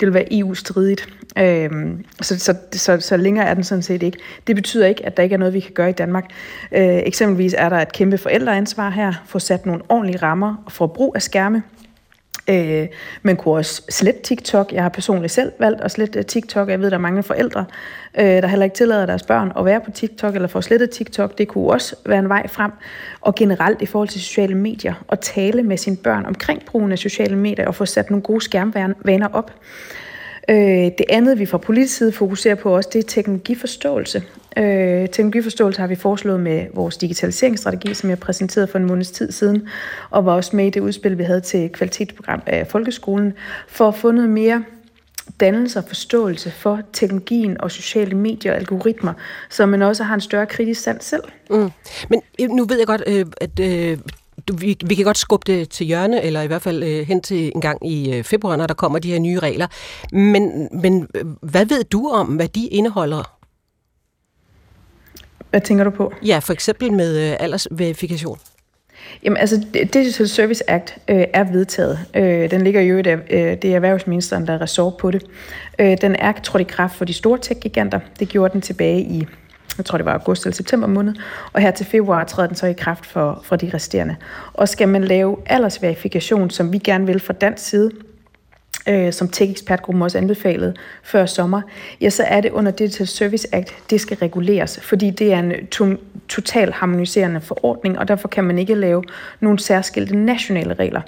det 0.00 0.06
vil 0.06 0.14
være 0.14 0.38
EU-stridigt. 0.38 1.08
Øhm, 1.38 2.04
så, 2.20 2.38
så, 2.38 2.54
så, 2.72 3.00
så 3.00 3.16
længere 3.16 3.46
er 3.46 3.54
den 3.54 3.64
sådan 3.64 3.82
set 3.82 4.02
ikke. 4.02 4.18
Det 4.46 4.56
betyder 4.56 4.86
ikke, 4.86 5.06
at 5.06 5.16
der 5.16 5.22
ikke 5.22 5.34
er 5.34 5.38
noget, 5.38 5.54
vi 5.54 5.60
kan 5.60 5.72
gøre 5.72 5.90
i 5.90 5.92
Danmark. 5.92 6.24
Øh, 6.72 7.02
eksempelvis 7.06 7.54
er 7.58 7.68
der 7.68 7.76
et 7.76 7.92
kæmpe 7.92 8.18
forældreansvar 8.18 8.90
her, 8.90 9.12
få 9.26 9.38
sat 9.38 9.66
nogle 9.66 9.82
ordentlige 9.88 10.18
rammer 10.22 10.64
for 10.68 10.86
brug 10.86 11.12
af 11.14 11.22
skærme 11.22 11.62
Øh, 12.50 12.86
man 13.22 13.36
kunne 13.36 13.54
også 13.54 13.82
slette 13.88 14.22
TikTok. 14.22 14.72
Jeg 14.72 14.82
har 14.82 14.88
personligt 14.88 15.32
selv 15.32 15.52
valgt 15.58 15.80
at 15.80 15.90
slette 15.90 16.18
øh, 16.18 16.24
TikTok. 16.24 16.68
Jeg 16.68 16.80
ved, 16.80 16.90
der 16.90 16.96
er 16.96 17.00
mange 17.00 17.22
forældre, 17.22 17.64
øh, 18.18 18.24
der 18.24 18.46
heller 18.46 18.64
ikke 18.64 18.76
tillader 18.76 19.06
deres 19.06 19.22
børn 19.22 19.52
at 19.58 19.64
være 19.64 19.80
på 19.80 19.90
TikTok 19.90 20.34
eller 20.34 20.48
få 20.48 20.60
slettet 20.60 20.90
TikTok. 20.90 21.38
Det 21.38 21.48
kunne 21.48 21.70
også 21.70 21.96
være 22.06 22.18
en 22.18 22.28
vej 22.28 22.48
frem. 22.48 22.70
Og 23.20 23.34
generelt 23.34 23.82
i 23.82 23.86
forhold 23.86 24.08
til 24.08 24.20
sociale 24.20 24.54
medier, 24.54 24.94
at 25.08 25.20
tale 25.20 25.62
med 25.62 25.76
sine 25.76 25.96
børn 25.96 26.26
omkring 26.26 26.64
brugen 26.64 26.92
af 26.92 26.98
sociale 26.98 27.36
medier 27.36 27.66
og 27.66 27.74
få 27.74 27.86
sat 27.86 28.10
nogle 28.10 28.22
gode 28.22 28.40
skærmvaner 28.40 29.28
op. 29.32 29.50
Øh, 30.48 30.56
det 30.98 31.04
andet, 31.08 31.38
vi 31.38 31.46
fra 31.46 31.58
politisk 31.58 31.96
side 31.96 32.12
fokuserer 32.12 32.54
på 32.54 32.76
også, 32.76 32.90
det 32.92 32.98
er 32.98 33.08
teknologiforståelse. 33.08 34.22
Øh, 34.56 35.08
teknologiforståelse 35.08 35.80
har 35.80 35.86
vi 35.86 35.94
foreslået 35.94 36.40
med 36.40 36.66
vores 36.74 36.96
digitaliseringsstrategi, 36.96 37.94
som 37.94 38.10
jeg 38.10 38.18
præsenterede 38.18 38.66
for 38.66 38.78
en 38.78 38.84
måneds 38.84 39.10
tid 39.10 39.32
siden, 39.32 39.68
og 40.10 40.26
var 40.26 40.32
også 40.32 40.56
med 40.56 40.66
i 40.66 40.70
det 40.70 40.80
udspil, 40.80 41.18
vi 41.18 41.22
havde 41.22 41.40
til 41.40 41.68
kvalitetsprogram 41.68 42.42
af 42.46 42.66
folkeskolen, 42.66 43.32
for 43.68 43.88
at 43.88 43.94
få 43.94 44.10
noget 44.10 44.30
mere 44.30 44.64
dannelse 45.40 45.78
og 45.78 45.84
forståelse 45.84 46.50
for 46.50 46.80
teknologien 46.92 47.60
og 47.60 47.70
sociale 47.70 48.16
medier 48.16 48.52
og 48.52 48.58
algoritmer, 48.58 49.12
så 49.50 49.66
man 49.66 49.82
også 49.82 50.04
har 50.04 50.14
en 50.14 50.20
større 50.20 50.46
kritisk 50.46 50.82
sans 50.82 51.04
selv. 51.04 51.22
Mm. 51.50 51.70
Men 52.08 52.22
øh, 52.40 52.48
nu 52.48 52.64
ved 52.64 52.78
jeg 52.78 52.86
godt, 52.86 53.02
øh, 53.06 53.26
at 53.40 53.60
øh, 53.60 53.98
vi, 54.52 54.76
vi 54.86 54.94
kan 54.94 55.04
godt 55.04 55.18
skubbe 55.18 55.52
det 55.52 55.68
til 55.68 55.86
hjørne, 55.86 56.22
eller 56.22 56.42
i 56.42 56.46
hvert 56.46 56.62
fald 56.62 56.82
øh, 56.82 57.06
hen 57.06 57.20
til 57.20 57.52
en 57.54 57.60
gang 57.60 57.90
i 57.92 58.14
øh, 58.14 58.24
februar, 58.24 58.56
når 58.56 58.66
der 58.66 58.74
kommer 58.74 58.98
de 58.98 59.12
her 59.12 59.18
nye 59.18 59.38
regler. 59.38 59.66
Men, 60.12 60.68
men 60.72 61.08
øh, 61.14 61.24
hvad 61.42 61.66
ved 61.66 61.84
du 61.84 62.08
om, 62.08 62.26
hvad 62.26 62.48
de 62.48 62.66
indeholder? 62.66 63.38
Hvad 65.50 65.60
tænker 65.60 65.84
du 65.84 65.90
på? 65.90 66.12
Ja, 66.26 66.38
for 66.38 66.52
eksempel 66.52 66.92
med 66.92 67.30
øh, 67.30 67.36
aldersverifikation. 67.40 68.38
Jamen 69.24 69.36
altså, 69.36 69.66
Digital 69.74 70.28
Service 70.28 70.70
Act 70.70 70.98
øh, 71.08 71.24
er 71.32 71.52
vedtaget. 71.52 71.98
Øh, 72.14 72.50
den 72.50 72.64
ligger 72.64 72.80
jo 72.80 72.98
i 72.98 73.02
det, 73.02 73.20
øh, 73.30 73.40
det 73.40 73.64
er 73.64 73.74
erhvervsministeren, 73.74 74.46
der 74.46 74.52
er 74.52 74.60
ressort 74.60 74.96
på 74.96 75.10
det. 75.10 75.24
Øh, 75.78 75.96
den 76.00 76.16
er 76.16 76.32
trådt 76.32 76.60
i 76.60 76.64
kraft 76.64 76.96
for 76.96 77.04
de 77.04 77.12
store 77.12 77.38
tech-giganter. 77.38 78.00
Det 78.18 78.28
gjorde 78.28 78.52
den 78.52 78.60
tilbage 78.60 79.00
i 79.00 79.26
jeg 79.78 79.84
tror 79.84 79.98
det 79.98 80.04
var 80.04 80.12
august 80.12 80.44
eller 80.44 80.54
september 80.54 80.86
måned, 80.86 81.14
og 81.52 81.60
her 81.60 81.70
til 81.70 81.86
februar 81.86 82.24
træder 82.24 82.46
den 82.46 82.56
så 82.56 82.66
i 82.66 82.72
kraft 82.72 83.06
for, 83.06 83.40
for 83.44 83.56
de 83.56 83.70
resterende. 83.74 84.16
Og 84.52 84.68
skal 84.68 84.88
man 84.88 85.04
lave 85.04 85.36
aldersverifikation, 85.46 86.50
som 86.50 86.72
vi 86.72 86.78
gerne 86.78 87.06
vil 87.06 87.20
fra 87.20 87.32
dansk 87.32 87.64
side, 87.64 87.90
øh, 88.88 89.12
som 89.12 89.28
Tech-ekspertgruppen 89.28 90.02
også 90.02 90.18
anbefalede 90.18 90.74
før 91.02 91.26
sommer, 91.26 91.62
ja, 92.00 92.10
så 92.10 92.22
er 92.22 92.40
det 92.40 92.50
under 92.50 92.72
Digital 92.72 93.06
Service 93.06 93.48
Act, 93.52 93.74
det 93.90 94.00
skal 94.00 94.16
reguleres, 94.16 94.80
fordi 94.82 95.10
det 95.10 95.32
er 95.32 95.38
en 95.38 95.66
to- 95.66 95.96
total 96.28 96.72
harmoniserende 96.72 97.40
forordning, 97.40 97.98
og 97.98 98.08
derfor 98.08 98.28
kan 98.28 98.44
man 98.44 98.58
ikke 98.58 98.74
lave 98.74 99.04
nogle 99.40 99.58
særskilte 99.58 100.16
nationale 100.16 100.74
regler. 100.74 101.00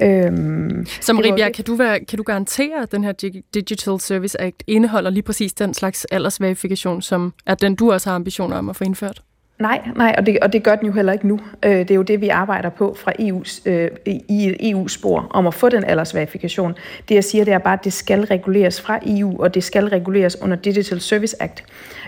Øhm, 0.00 0.86
så 1.00 1.12
Marie 1.12 1.34
Bjerg, 1.34 1.52
kan 1.52 1.64
du, 1.64 1.74
være, 1.74 2.04
kan 2.04 2.16
du 2.16 2.22
garantere, 2.22 2.82
at 2.82 2.92
den 2.92 3.04
her 3.04 3.12
Digital 3.54 4.00
Service 4.00 4.40
Act 4.40 4.62
indeholder 4.66 5.10
lige 5.10 5.22
præcis 5.22 5.52
den 5.52 5.74
slags 5.74 6.04
aldersverifikation, 6.04 7.02
som 7.02 7.34
er 7.46 7.54
den, 7.54 7.74
du 7.74 7.92
også 7.92 8.08
har 8.10 8.16
ambitioner 8.16 8.56
om 8.56 8.68
at 8.68 8.76
få 8.76 8.84
indført? 8.84 9.22
Nej, 9.58 9.88
nej, 9.96 10.14
og 10.18 10.26
det, 10.26 10.38
og 10.42 10.52
det 10.52 10.62
gør 10.62 10.76
den 10.76 10.86
jo 10.86 10.92
heller 10.92 11.12
ikke 11.12 11.28
nu. 11.28 11.40
Øh, 11.62 11.78
det 11.78 11.90
er 11.90 11.94
jo 11.94 12.02
det, 12.02 12.20
vi 12.20 12.28
arbejder 12.28 12.68
på 12.68 12.96
fra 12.98 13.12
EU's, 13.20 13.62
øh, 13.66 13.90
i 14.06 14.48
et 14.48 14.70
EU-spor 14.70 15.26
om 15.30 15.46
at 15.46 15.54
få 15.54 15.68
den 15.68 15.84
aldersverifikation. 15.84 16.74
Det 17.08 17.14
jeg 17.14 17.24
siger, 17.24 17.44
det 17.44 17.54
er 17.54 17.58
bare, 17.58 17.72
at 17.72 17.84
det 17.84 17.92
skal 17.92 18.24
reguleres 18.24 18.80
fra 18.80 18.98
EU, 19.06 19.42
og 19.42 19.54
det 19.54 19.64
skal 19.64 19.86
reguleres 19.86 20.42
under 20.42 20.56
Digital 20.56 21.00
Service 21.00 21.42
Act. 21.42 21.64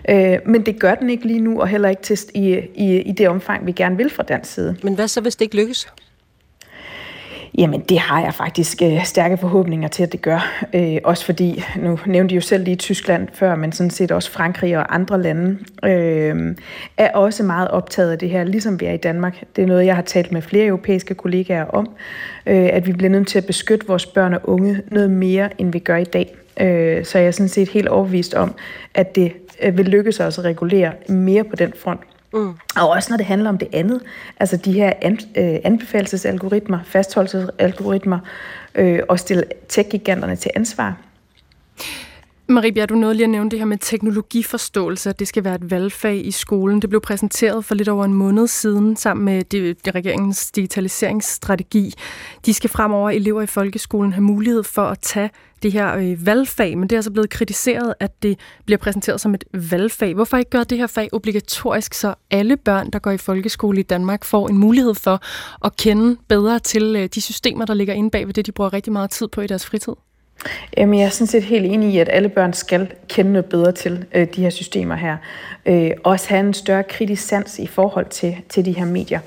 Øh, 0.09 0.39
men 0.47 0.67
det 0.67 0.81
gør 0.81 0.95
den 0.95 1.11
ikke 1.11 1.27
lige 1.27 1.41
nu, 1.41 1.61
og 1.61 1.69
heller 1.69 1.89
ikke 1.89 2.03
til, 2.03 2.19
i, 2.35 2.61
i, 2.75 3.01
i 3.01 3.13
det 3.13 3.29
omfang, 3.29 3.67
vi 3.67 3.73
gerne 3.73 3.97
vil 3.97 4.11
fra 4.11 4.23
dansk 4.23 4.53
side. 4.53 4.77
Men 4.83 4.95
hvad 4.95 5.09
så, 5.09 5.21
hvis 5.21 5.37
det 5.37 5.45
ikke 5.45 5.57
lykkes? 5.57 5.89
Jamen, 7.59 7.81
det 7.81 7.99
har 7.99 8.21
jeg 8.21 8.35
faktisk 8.35 8.83
øh, 8.83 9.05
stærke 9.05 9.37
forhåbninger 9.37 9.89
til, 9.89 10.03
at 10.03 10.13
det 10.13 10.23
gør. 10.23 10.65
Øh, 10.75 10.97
også 11.05 11.25
fordi, 11.25 11.65
nu 11.77 11.99
nævnte 12.07 12.33
I 12.33 12.35
jo 12.35 12.41
selv 12.41 12.65
lige 12.65 12.77
Tyskland 12.77 13.29
før, 13.33 13.55
men 13.55 13.73
sådan 13.73 13.91
set 13.91 14.13
også 14.13 14.31
Frankrig 14.31 14.79
og 14.79 14.95
andre 14.95 15.23
lande, 15.23 15.59
øh, 15.85 16.57
er 16.97 17.13
også 17.13 17.43
meget 17.43 17.69
optaget 17.69 18.13
af 18.13 18.19
det 18.19 18.31
her, 18.31 18.45
ligesom 18.45 18.81
vi 18.81 18.87
er 18.87 18.93
i 18.93 18.97
Danmark. 18.97 19.45
Det 19.57 19.63
er 19.63 19.67
noget, 19.67 19.87
jeg 19.87 19.95
har 19.95 20.03
talt 20.03 20.33
med 20.33 20.43
flere 20.43 20.67
europæiske 20.67 21.15
kollegaer 21.15 21.65
om, 21.65 21.91
øh, 22.47 22.69
at 22.73 22.87
vi 22.87 22.93
bliver 22.93 23.11
nødt 23.11 23.29
til 23.29 23.39
at 23.39 23.47
beskytte 23.47 23.87
vores 23.87 24.07
børn 24.07 24.35
og 24.35 24.41
unge 24.45 24.81
noget 24.91 25.11
mere, 25.11 25.49
end 25.59 25.73
vi 25.73 25.79
gør 25.79 25.97
i 25.97 26.05
dag. 26.05 26.37
Øh, 26.61 27.05
så 27.05 27.19
jeg 27.19 27.27
er 27.27 27.31
sådan 27.31 27.49
set 27.49 27.69
helt 27.69 27.89
overbevist 27.89 28.35
om, 28.35 28.55
at 28.95 29.15
det 29.15 29.33
øh, 29.63 29.79
vil 29.79 29.87
lykkes 29.87 30.21
os 30.21 30.39
at 30.39 30.45
regulere 30.45 30.93
mere 31.09 31.45
på 31.45 31.57
den 31.57 31.73
front. 31.77 32.01
Mm. 32.35 32.55
Og 32.77 32.89
også 32.89 33.11
når 33.11 33.17
det 33.17 33.27
handler 33.27 33.49
om 33.49 33.59
det 33.59 33.69
andet, 33.73 34.01
altså 34.41 34.57
de 34.57 34.73
her 34.73 34.93
an, 35.03 35.19
øh, 35.37 35.59
anbefalesalgoritmer, 35.65 36.79
fastholdelsesalgoritmer, 36.85 38.19
øh, 38.75 39.01
og 39.09 39.19
stille 39.19 39.45
tech-giganterne 39.69 40.37
til 40.37 40.51
ansvar. 40.57 40.97
Marie 42.55 42.73
Bjerg, 42.73 42.89
du 42.89 42.95
nåede 42.95 43.15
lige 43.15 43.25
at 43.25 43.31
nævne 43.31 43.51
det 43.51 43.59
her 43.59 43.67
med 43.67 43.79
teknologiforståelse, 43.79 45.11
at 45.11 45.19
det 45.19 45.29
skal 45.29 45.45
være 45.45 45.55
et 45.55 45.71
valgfag 45.71 46.27
i 46.27 46.31
skolen. 46.31 46.83
Det 46.83 46.91
blev 46.91 47.01
præsenteret 47.01 47.65
for 47.65 47.75
lidt 47.75 47.89
over 47.89 48.05
en 48.05 48.15
måned 48.15 48.47
siden 48.47 48.97
sammen 48.97 49.25
med 49.25 49.45
det, 49.45 49.85
det 49.85 49.95
regeringens 49.95 50.51
digitaliseringsstrategi. 50.51 51.95
De 52.47 52.55
skal 52.55 52.71
fremover 52.71 53.11
elever 53.11 53.43
i 53.43 53.47
folkeskolen 53.47 54.13
have 54.13 54.23
mulighed 54.23 54.63
for 54.63 54.83
at 54.83 54.99
tage 54.99 55.31
det 55.63 55.73
her 55.73 55.97
øh, 55.97 56.27
valgfag, 56.27 56.79
men 56.79 56.89
det 56.89 56.97
er 56.97 56.99
altså 56.99 57.11
blevet 57.11 57.31
kritiseret, 57.31 57.95
at 58.01 58.23
det 58.23 58.39
bliver 58.65 58.79
præsenteret 58.79 59.21
som 59.21 59.35
et 59.35 59.45
valgfag. 59.53 60.15
Hvorfor 60.15 60.37
ikke 60.37 60.51
gøre 60.51 60.65
det 60.65 60.79
her 60.79 60.87
fag 60.87 61.09
obligatorisk, 61.13 61.95
så 61.95 62.15
alle 62.31 62.57
børn, 62.57 62.91
der 62.91 62.99
går 62.99 63.11
i 63.11 63.19
folkeskole 63.19 63.81
i 63.81 63.83
Danmark, 63.83 64.25
får 64.25 64.49
en 64.49 64.59
mulighed 64.59 64.95
for 64.95 65.21
at 65.65 65.77
kende 65.77 66.17
bedre 66.29 66.59
til 66.59 66.97
øh, 66.97 67.09
de 67.15 67.21
systemer, 67.21 67.65
der 67.65 67.75
ligger 67.75 67.95
inde 67.95 68.11
bag 68.11 68.27
ved 68.27 68.35
det, 68.35 68.47
de 68.47 68.53
bruger 68.53 68.73
rigtig 68.73 68.93
meget 68.93 69.11
tid 69.11 69.29
på 69.29 69.41
i 69.41 69.47
deres 69.47 69.67
fritid? 69.67 69.93
Jamen, 70.77 70.99
jeg 70.99 71.05
er 71.05 71.11
sådan 71.11 71.27
set 71.27 71.43
helt 71.43 71.67
enig 71.67 71.95
i, 71.95 71.99
at 71.99 72.09
alle 72.13 72.29
børn 72.29 72.53
skal 72.53 72.93
kende 73.09 73.33
noget 73.33 73.47
bedre 73.47 73.73
til 73.73 74.05
øh, 74.15 74.27
de 74.37 74.43
her 74.43 74.51
systemer 74.51 74.95
her. 74.95 75.17
Øh, 75.67 75.91
også 76.05 76.29
have 76.29 76.41
en 76.41 76.55
større 76.55 76.83
kritisk 76.83 77.27
sans 77.27 77.59
i 77.59 77.67
forhold 77.67 78.07
til, 78.07 78.37
til 78.49 78.65
de 78.65 78.73
her 78.73 78.85
medier. 78.85 79.21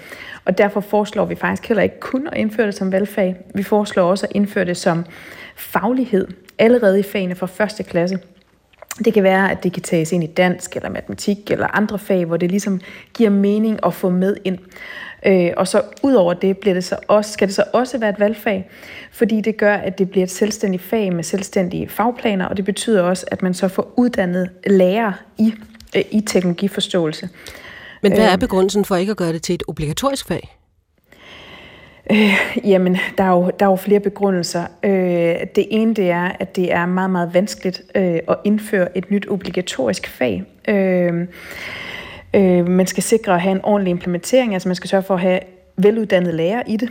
Og 0.45 0.57
derfor 0.57 0.79
foreslår 0.79 1.25
vi 1.25 1.35
faktisk 1.35 1.67
heller 1.67 1.83
ikke 1.83 1.99
kun 1.99 2.27
at 2.31 2.37
indføre 2.37 2.67
det 2.67 2.75
som 2.75 2.91
valgfag. 2.91 3.35
Vi 3.55 3.63
foreslår 3.63 4.03
også 4.03 4.25
at 4.25 4.35
indføre 4.35 4.65
det 4.65 4.77
som 4.77 5.05
faglighed 5.55 6.27
allerede 6.57 6.99
i 6.99 7.03
fagene 7.03 7.35
fra 7.35 7.47
første 7.47 7.83
klasse. 7.83 8.19
Det 9.05 9.13
kan 9.13 9.23
være, 9.23 9.51
at 9.51 9.63
det 9.63 9.73
kan 9.73 9.83
tages 9.83 10.11
ind 10.11 10.23
i 10.23 10.27
dansk 10.27 10.75
eller 10.75 10.89
matematik 10.89 11.51
eller 11.51 11.67
andre 11.77 11.99
fag, 11.99 12.25
hvor 12.25 12.37
det 12.37 12.49
ligesom 12.49 12.81
giver 13.13 13.29
mening 13.29 13.79
at 13.85 13.93
få 13.93 14.09
med 14.09 14.37
ind. 14.45 14.57
Øh, 15.27 15.51
og 15.57 15.67
så 15.67 15.81
ud 16.03 16.13
over 16.13 16.33
det 16.33 16.57
bliver 16.57 16.73
det 16.73 16.83
så 16.83 16.95
også, 17.07 17.31
skal 17.31 17.47
det 17.47 17.55
så 17.55 17.63
også 17.73 17.97
være 17.97 18.09
et 18.09 18.19
valgfag, 18.19 18.69
fordi 19.11 19.41
det 19.41 19.57
gør, 19.57 19.73
at 19.73 19.97
det 19.97 20.09
bliver 20.09 20.23
et 20.23 20.31
selvstændigt 20.31 20.83
fag 20.83 21.13
med 21.13 21.23
selvstændige 21.23 21.89
fagplaner, 21.89 22.45
og 22.45 22.57
det 22.57 22.65
betyder 22.65 23.01
også, 23.01 23.25
at 23.31 23.41
man 23.41 23.53
så 23.53 23.67
får 23.67 23.93
uddannet 23.97 24.49
lærere 24.67 25.13
i, 25.37 25.53
øh, 25.95 26.03
i 26.11 26.21
teknologiforståelse. 26.21 27.29
Men 28.01 28.11
hvad 28.11 28.25
er 28.25 28.33
øh. 28.33 28.39
begrundelsen 28.39 28.85
for 28.85 28.95
ikke 28.95 29.11
at 29.11 29.17
gøre 29.17 29.33
det 29.33 29.41
til 29.41 29.55
et 29.55 29.63
obligatorisk 29.67 30.27
fag? 30.27 30.57
Øh, 32.11 32.37
jamen, 32.63 32.97
der 33.17 33.23
er, 33.23 33.31
jo, 33.31 33.51
der 33.59 33.65
er 33.65 33.69
jo 33.69 33.75
flere 33.75 33.99
begrundelser. 33.99 34.63
Øh, 34.83 34.91
det 35.55 35.67
ene 35.69 35.93
det 35.93 36.09
er, 36.09 36.31
at 36.39 36.55
det 36.55 36.73
er 36.73 36.85
meget, 36.85 37.09
meget 37.09 37.33
vanskeligt 37.33 37.81
øh, 37.95 38.19
at 38.27 38.37
indføre 38.43 38.97
et 38.97 39.11
nyt 39.11 39.27
obligatorisk 39.29 40.07
fag. 40.07 40.43
Øh, 40.67 41.27
øh, 42.37 42.67
man 42.67 42.87
skal 42.87 43.03
sikre 43.03 43.33
at 43.33 43.41
have 43.41 43.55
en 43.55 43.61
ordentlig 43.63 43.91
implementering, 43.91 44.53
altså 44.53 44.69
man 44.69 44.75
skal 44.75 44.89
sørge 44.89 45.03
for 45.03 45.13
at 45.13 45.21
have 45.21 45.39
veluddannede 45.77 46.35
lærere 46.35 46.69
i 46.69 46.77
det. 46.77 46.89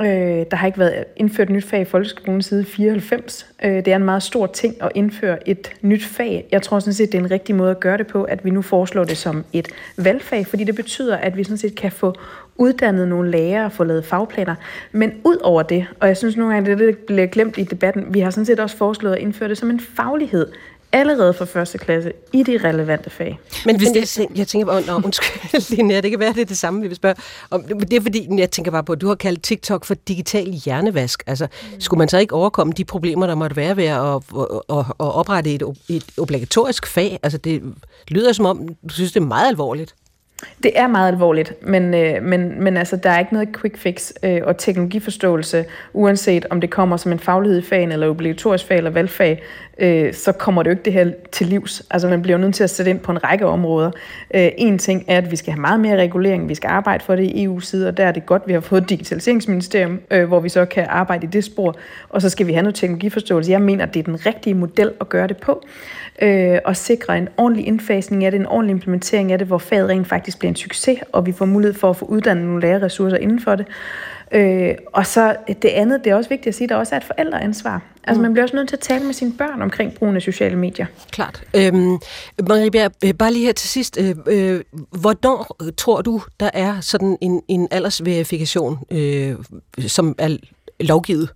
Øh, 0.00 0.46
der 0.50 0.56
har 0.56 0.66
ikke 0.66 0.78
været 0.78 1.04
indført 1.16 1.48
et 1.48 1.54
nyt 1.54 1.64
fag 1.64 1.80
i 1.80 1.84
folkeskolen 1.84 2.42
siden 2.42 2.64
94. 2.64 3.46
Øh, 3.64 3.70
det 3.70 3.88
er 3.88 3.96
en 3.96 4.04
meget 4.04 4.22
stor 4.22 4.46
ting 4.46 4.82
at 4.82 4.92
indføre 4.94 5.48
et 5.48 5.72
nyt 5.82 6.04
fag. 6.04 6.48
Jeg 6.52 6.62
tror 6.62 6.78
sådan 6.78 6.94
set, 6.94 7.12
det 7.12 7.18
er 7.18 7.22
en 7.22 7.30
rigtig 7.30 7.54
måde 7.54 7.70
at 7.70 7.80
gøre 7.80 7.98
det 7.98 8.06
på, 8.06 8.24
at 8.24 8.44
vi 8.44 8.50
nu 8.50 8.62
foreslår 8.62 9.04
det 9.04 9.16
som 9.16 9.44
et 9.52 9.68
valgfag, 9.96 10.46
fordi 10.46 10.64
det 10.64 10.74
betyder, 10.74 11.16
at 11.16 11.36
vi 11.36 11.44
sådan 11.44 11.58
set 11.58 11.74
kan 11.74 11.92
få 11.92 12.14
uddannet 12.56 13.08
nogle 13.08 13.30
lærere 13.30 13.64
og 13.64 13.72
få 13.72 13.84
lavet 13.84 14.04
fagplaner. 14.04 14.54
Men 14.92 15.12
ud 15.24 15.36
over 15.36 15.62
det, 15.62 15.86
og 16.00 16.08
jeg 16.08 16.16
synes 16.16 16.36
nogle 16.36 16.54
gange, 16.54 16.70
det, 16.70 16.78
det 16.78 16.98
bliver 16.98 17.26
glemt 17.26 17.58
i 17.58 17.62
debatten, 17.62 18.14
vi 18.14 18.20
har 18.20 18.30
sådan 18.30 18.44
set 18.44 18.60
også 18.60 18.76
foreslået 18.76 19.14
at 19.14 19.18
indføre 19.18 19.48
det 19.48 19.58
som 19.58 19.70
en 19.70 19.80
faglighed 19.80 20.46
allerede 20.92 21.34
fra 21.34 21.44
første 21.44 21.78
klasse 21.78 22.12
i 22.32 22.42
de 22.42 22.58
relevante 22.64 23.10
fag. 23.10 23.38
Men 23.66 23.76
hvis 23.76 23.88
det, 23.88 24.00
jeg, 24.00 24.08
tænker, 24.08 24.34
jeg 24.36 24.46
tænker 24.48 24.66
bare, 24.66 24.82
nå, 24.86 24.94
undskyld, 25.04 25.70
Linnea, 25.76 26.00
det 26.00 26.10
kan 26.10 26.20
være, 26.20 26.32
det 26.32 26.40
er 26.40 26.44
det 26.44 26.58
samme, 26.58 26.82
vi 26.82 26.86
vil 26.86 26.96
spørge 26.96 27.14
om. 27.50 27.62
Det 27.62 27.92
er 27.92 28.00
fordi, 28.00 28.28
jeg 28.38 28.50
tænker 28.50 28.70
bare 28.70 28.84
på, 28.84 28.92
at 28.92 29.00
du 29.00 29.08
har 29.08 29.14
kaldt 29.14 29.42
TikTok 29.42 29.84
for 29.84 29.94
digital 29.94 30.50
hjernevask. 30.50 31.22
Altså, 31.26 31.44
mm. 31.46 31.80
skulle 31.80 31.98
man 31.98 32.08
så 32.08 32.18
ikke 32.18 32.34
overkomme 32.34 32.72
de 32.72 32.84
problemer, 32.84 33.26
der 33.26 33.34
måtte 33.34 33.56
være 33.56 33.76
ved 33.76 33.84
at, 33.84 33.98
at, 33.98 34.78
at, 34.78 34.78
at 34.78 35.14
oprette 35.14 35.54
et, 35.54 35.62
et 35.88 36.04
obligatorisk 36.18 36.86
fag? 36.86 37.18
Altså, 37.22 37.38
det 37.38 37.62
lyder 38.08 38.32
som 38.32 38.46
om, 38.46 38.68
du 38.68 38.94
synes, 38.94 39.12
det 39.12 39.20
er 39.20 39.26
meget 39.26 39.48
alvorligt. 39.48 39.94
Det 40.62 40.72
er 40.74 40.86
meget 40.86 41.12
alvorligt, 41.12 41.54
men, 41.62 41.94
øh, 41.94 42.22
men, 42.22 42.62
men 42.62 42.76
altså, 42.76 42.96
der 42.96 43.10
er 43.10 43.18
ikke 43.18 43.32
noget 43.32 43.48
quick 43.60 43.76
fix 43.76 44.12
øh, 44.22 44.40
og 44.44 44.56
teknologiforståelse, 44.56 45.64
uanset 45.92 46.46
om 46.50 46.60
det 46.60 46.70
kommer 46.70 46.96
som 46.96 47.12
en 47.12 47.18
faglighed 47.18 47.58
i 47.58 47.62
fagene, 47.62 47.92
eller 47.92 48.08
obligatorisk 48.08 48.66
fag, 48.66 48.76
eller 48.76 48.90
valgfag, 48.90 49.42
øh, 49.78 50.14
så 50.14 50.32
kommer 50.32 50.62
det 50.62 50.70
jo 50.70 50.72
ikke 50.72 50.84
det 50.84 50.92
her 50.92 51.10
til 51.32 51.46
livs. 51.46 51.82
Altså 51.90 52.08
man 52.08 52.22
bliver 52.22 52.38
nødt 52.38 52.54
til 52.54 52.64
at 52.64 52.70
sætte 52.70 52.90
ind 52.90 53.00
på 53.00 53.12
en 53.12 53.24
række 53.24 53.46
områder. 53.46 53.90
Øh, 54.34 54.48
en 54.58 54.78
ting 54.78 55.04
er, 55.08 55.18
at 55.18 55.30
vi 55.30 55.36
skal 55.36 55.52
have 55.52 55.60
meget 55.60 55.80
mere 55.80 55.96
regulering, 55.96 56.48
vi 56.48 56.54
skal 56.54 56.68
arbejde 56.68 57.04
for 57.04 57.16
det 57.16 57.24
i 57.24 57.44
EU-side, 57.44 57.88
og 57.88 57.96
der 57.96 58.06
er 58.06 58.12
det 58.12 58.26
godt, 58.26 58.42
at 58.42 58.48
vi 58.48 58.52
har 58.52 58.60
fået 58.60 58.82
et 58.82 58.88
digitaliseringsministerium, 58.88 60.00
øh, 60.10 60.28
hvor 60.28 60.40
vi 60.40 60.48
så 60.48 60.64
kan 60.64 60.86
arbejde 60.88 61.26
i 61.26 61.30
det 61.30 61.44
spor, 61.44 61.76
og 62.08 62.22
så 62.22 62.28
skal 62.28 62.46
vi 62.46 62.52
have 62.52 62.62
noget 62.62 62.74
teknologiforståelse. 62.74 63.50
Jeg 63.50 63.62
mener, 63.62 63.86
at 63.86 63.94
det 63.94 64.00
er 64.00 64.04
den 64.04 64.26
rigtige 64.26 64.54
model 64.54 64.92
at 65.00 65.08
gøre 65.08 65.26
det 65.26 65.36
på 65.36 65.62
øh, 66.22 66.58
og 66.64 66.76
sikre 66.76 67.18
en 67.18 67.28
ordentlig 67.36 67.66
indfasning 67.66 68.24
af 68.24 68.30
det, 68.30 68.40
en 68.40 68.46
ordentlig 68.46 68.72
implementering 68.72 69.32
af 69.32 69.38
det, 69.38 69.46
hvor 69.46 69.58
faget 69.58 69.88
rent 69.88 70.08
faktisk 70.08 70.38
bliver 70.38 70.50
en 70.50 70.56
succes, 70.56 70.98
og 71.12 71.26
vi 71.26 71.32
får 71.32 71.44
mulighed 71.44 71.74
for 71.74 71.90
at 71.90 71.96
få 71.96 72.04
uddannet 72.04 72.44
nogle 72.44 72.60
lærerressourcer 72.60 73.16
inden 73.16 73.40
for 73.40 73.54
det. 73.54 73.66
Øh, 74.32 74.74
og 74.92 75.06
så 75.06 75.36
det 75.62 75.68
andet, 75.68 76.04
det 76.04 76.10
er 76.10 76.14
også 76.14 76.28
vigtigt 76.28 76.46
at 76.46 76.54
sige, 76.54 76.64
at 76.64 76.68
der 76.68 76.76
også 76.76 76.94
er 76.94 76.98
et 76.98 77.04
forældreansvar. 77.04 77.82
Altså 78.04 78.18
mm. 78.18 78.22
man 78.22 78.32
bliver 78.32 78.44
også 78.44 78.56
nødt 78.56 78.68
til 78.68 78.76
at 78.76 78.80
tale 78.80 79.04
med 79.04 79.14
sine 79.14 79.32
børn 79.32 79.62
omkring 79.62 79.94
brugen 79.94 80.16
af 80.16 80.22
sociale 80.22 80.56
medier. 80.56 80.86
Klart. 81.10 81.42
Øhm, 81.54 81.98
Marie 82.48 82.70
Bjerg, 82.70 82.92
øh, 83.04 83.14
bare 83.14 83.32
lige 83.32 83.44
her 83.44 83.52
til 83.52 83.68
sidst. 83.68 83.98
Øh, 84.00 84.14
øh, 84.26 84.60
hvornår 85.00 85.56
tror 85.76 86.02
du, 86.02 86.22
der 86.40 86.50
er 86.54 86.80
sådan 86.80 87.18
en, 87.20 87.42
en 87.48 87.68
aldersverifikation, 87.70 88.78
øh, 88.90 89.34
som 89.86 90.14
er 90.18 90.36
lovgivet 90.80 91.30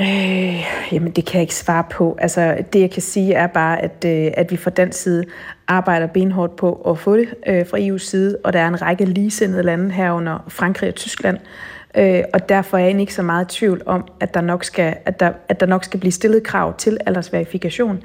Øh, 0.00 0.64
jamen, 0.92 1.12
det 1.12 1.24
kan 1.26 1.34
jeg 1.34 1.42
ikke 1.42 1.54
svare 1.54 1.84
på. 1.90 2.16
Altså, 2.20 2.64
det 2.72 2.80
jeg 2.80 2.90
kan 2.90 3.02
sige 3.02 3.34
er 3.34 3.46
bare, 3.46 3.82
at, 3.82 4.04
øh, 4.06 4.30
at 4.36 4.50
vi 4.50 4.56
fra 4.56 4.70
den 4.70 4.92
side 4.92 5.24
arbejder 5.68 6.06
benhårdt 6.06 6.56
på 6.56 6.72
at 6.72 6.98
få 6.98 7.16
det 7.16 7.28
øh, 7.46 7.66
fra 7.66 7.78
EU's 7.78 7.98
side, 7.98 8.38
og 8.44 8.52
der 8.52 8.60
er 8.60 8.68
en 8.68 8.82
række 8.82 9.04
ligesindede 9.04 9.62
lande 9.62 9.90
herunder 9.90 10.44
Frankrig 10.48 10.88
og 10.88 10.94
Tyskland, 10.94 11.38
øh, 11.94 12.22
og 12.32 12.48
derfor 12.48 12.78
er 12.78 12.82
jeg 12.82 13.00
ikke 13.00 13.14
så 13.14 13.22
meget 13.22 13.54
i 13.54 13.58
tvivl 13.58 13.82
om, 13.86 14.08
at 14.20 14.34
der 14.34 14.40
nok 14.40 14.64
skal, 14.64 14.96
at 15.04 15.20
der, 15.20 15.32
at 15.48 15.60
der 15.60 15.66
nok 15.66 15.84
skal 15.84 16.00
blive 16.00 16.12
stillet 16.12 16.42
krav 16.42 16.76
til 16.76 16.98
aldersverifikation. 17.06 18.02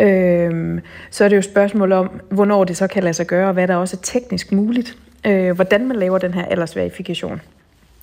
Øh, 0.00 0.80
så 1.10 1.24
er 1.24 1.28
det 1.28 1.36
jo 1.36 1.38
et 1.38 1.44
spørgsmål 1.44 1.92
om, 1.92 2.20
hvornår 2.30 2.64
det 2.64 2.76
så 2.76 2.86
kan 2.86 3.02
lade 3.02 3.14
sig 3.14 3.26
gøre, 3.26 3.48
og 3.48 3.52
hvad 3.52 3.68
der 3.68 3.76
også 3.76 3.96
er 3.96 4.02
teknisk 4.02 4.52
muligt. 4.52 4.96
Øh, 5.26 5.52
hvordan 5.52 5.88
man 5.88 5.96
laver 5.96 6.18
den 6.18 6.34
her 6.34 6.44
aldersverifikation. 6.44 7.40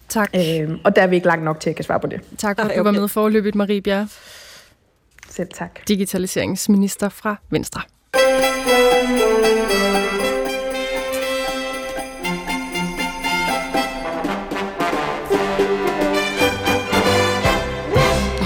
Tak. 0.09 0.29
Øh, 0.35 0.69
og 0.83 0.95
der 0.95 1.01
er 1.01 1.07
vi 1.07 1.15
ikke 1.15 1.27
langt 1.27 1.45
nok 1.45 1.59
til, 1.59 1.69
at 1.69 1.71
jeg 1.71 1.75
kan 1.75 1.85
svare 1.85 1.99
på 1.99 2.07
det. 2.07 2.21
Tak 2.37 2.59
for, 2.59 2.69
at 2.69 2.77
du 2.77 2.83
var 2.83 2.91
med 2.91 3.07
forløbet, 3.07 3.55
Marie 3.55 3.81
Bjerg. 3.81 4.07
Selv 5.29 5.47
tak. 5.53 5.87
Digitaliseringsminister 5.87 7.09
fra 7.09 7.35
Venstre. 7.49 7.81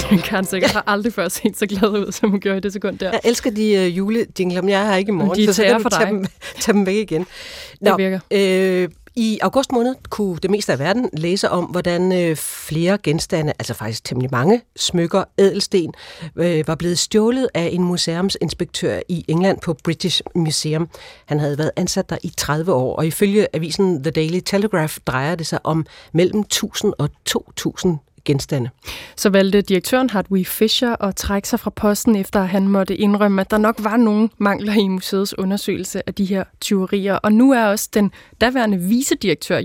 Karen 0.24 0.44
sikkert 0.44 0.70
har 0.70 0.84
aldrig 0.86 1.12
før 1.12 1.28
set 1.28 1.58
så 1.58 1.66
glad 1.66 1.88
ud, 1.88 2.12
som 2.12 2.30
hun 2.30 2.40
gjorde 2.40 2.58
i 2.58 2.60
det 2.60 2.72
sekund 2.72 2.98
der. 2.98 3.10
Jeg 3.10 3.20
elsker 3.24 3.50
de 3.50 3.76
uh, 3.76 3.96
julejingler, 3.98 4.62
men 4.62 4.68
jeg 4.68 4.86
har 4.86 4.96
ikke 4.96 5.08
i 5.08 5.12
morgen, 5.12 5.36
de 5.36 5.46
så, 5.46 5.52
så 5.52 5.78
for 5.82 5.88
dig. 5.88 5.98
Tage 5.98 6.10
dem, 6.10 6.26
tage 6.60 6.72
dem 6.72 6.86
væk 6.86 6.96
igen. 6.96 7.26
Nå, 7.80 7.90
det 7.90 7.98
virker. 7.98 8.20
Øh, 8.30 8.88
i 9.18 9.38
august 9.42 9.72
måned 9.72 9.94
kunne 10.10 10.38
det 10.42 10.50
meste 10.50 10.72
af 10.72 10.78
verden 10.78 11.10
læse 11.12 11.50
om, 11.50 11.64
hvordan 11.64 12.12
øh, 12.12 12.36
flere 12.36 12.98
genstande, 13.02 13.52
altså 13.58 13.74
faktisk 13.74 14.04
temmelig 14.04 14.30
mange 14.32 14.62
smykker, 14.76 15.24
ædelsten, 15.38 15.94
øh, 16.36 16.68
var 16.68 16.74
blevet 16.74 16.98
stjålet 16.98 17.48
af 17.54 17.68
en 17.72 17.82
museumsinspektør 17.82 19.00
i 19.08 19.24
England 19.28 19.60
på 19.60 19.76
British 19.84 20.22
Museum. 20.34 20.88
Han 21.26 21.40
havde 21.40 21.58
været 21.58 21.70
ansat 21.76 22.10
der 22.10 22.18
i 22.22 22.32
30 22.36 22.72
år, 22.72 22.96
og 22.96 23.06
ifølge 23.06 23.46
avisen 23.56 24.02
The 24.02 24.10
Daily 24.10 24.40
Telegraph 24.40 24.96
drejer 25.06 25.34
det 25.34 25.46
sig 25.46 25.66
om 25.66 25.86
mellem 26.12 26.40
1000 26.40 26.92
og 26.98 27.08
2000 27.24 27.98
genstande. 28.28 28.70
Så 29.16 29.30
valgte 29.30 29.60
direktøren 29.60 30.10
Hartwig 30.10 30.46
Fischer 30.46 31.04
at 31.04 31.16
trække 31.16 31.48
sig 31.48 31.60
fra 31.60 31.70
posten, 31.70 32.16
efter 32.16 32.40
at 32.40 32.48
han 32.48 32.68
måtte 32.68 32.96
indrømme, 32.96 33.40
at 33.40 33.50
der 33.50 33.58
nok 33.58 33.76
var 33.78 33.96
nogle 33.96 34.28
mangler 34.38 34.72
i 34.72 34.88
museets 34.88 35.38
undersøgelse 35.38 36.02
af 36.08 36.14
de 36.14 36.24
her 36.24 36.44
tyverier. 36.60 37.14
Og 37.14 37.32
nu 37.32 37.52
er 37.52 37.64
også 37.64 37.88
den 37.94 38.12
daværende 38.40 38.78
vicedirektør 38.78 39.60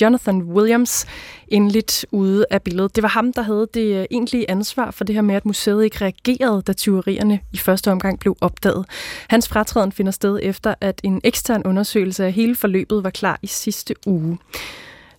Jonathan 0.00 0.42
Williams 0.42 1.06
endeligt 1.48 2.06
ude 2.10 2.44
af 2.50 2.62
billedet. 2.62 2.96
Det 2.96 3.02
var 3.02 3.08
ham, 3.08 3.32
der 3.32 3.42
havde 3.42 3.68
det 3.74 3.96
øh, 3.96 4.06
egentlige 4.10 4.50
ansvar 4.50 4.90
for 4.90 5.04
det 5.04 5.14
her 5.14 5.22
med, 5.22 5.34
at 5.34 5.46
museet 5.46 5.84
ikke 5.84 6.04
reagerede, 6.04 6.62
da 6.62 6.72
tyverierne 6.72 7.40
i 7.52 7.56
første 7.56 7.92
omgang 7.92 8.20
blev 8.20 8.36
opdaget. 8.40 8.86
Hans 9.28 9.48
fratræden 9.48 9.92
finder 9.92 10.12
sted 10.12 10.38
efter, 10.42 10.74
at 10.80 11.00
en 11.04 11.20
ekstern 11.24 11.62
undersøgelse 11.64 12.24
af 12.24 12.32
hele 12.32 12.56
forløbet 12.56 13.04
var 13.04 13.10
klar 13.10 13.38
i 13.42 13.46
sidste 13.46 13.94
uge. 14.06 14.38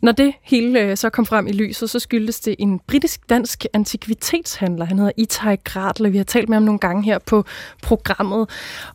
Når 0.02 0.12
det 0.12 0.34
hele 0.42 0.80
øh, 0.80 0.98
så 0.98 1.10
kom 1.10 1.26
frem 1.26 1.48
i 1.48 1.52
lyset, 1.52 1.90
så 1.90 2.00
skyldes 2.00 2.40
det 2.40 2.56
en 2.60 2.80
britisk-dansk 2.88 3.66
antikvitetshandler. 3.74 4.86
Han 4.86 4.98
hedder 4.98 5.12
Itai 5.18 5.56
Gradle. 5.64 6.12
Vi 6.12 6.18
har 6.18 6.24
talt 6.24 6.50
med 6.50 6.56
ham 6.56 6.64
nogle 6.64 6.80
gange 6.80 7.04
her 7.04 7.20
på 7.20 7.46
programmet. 7.84 8.50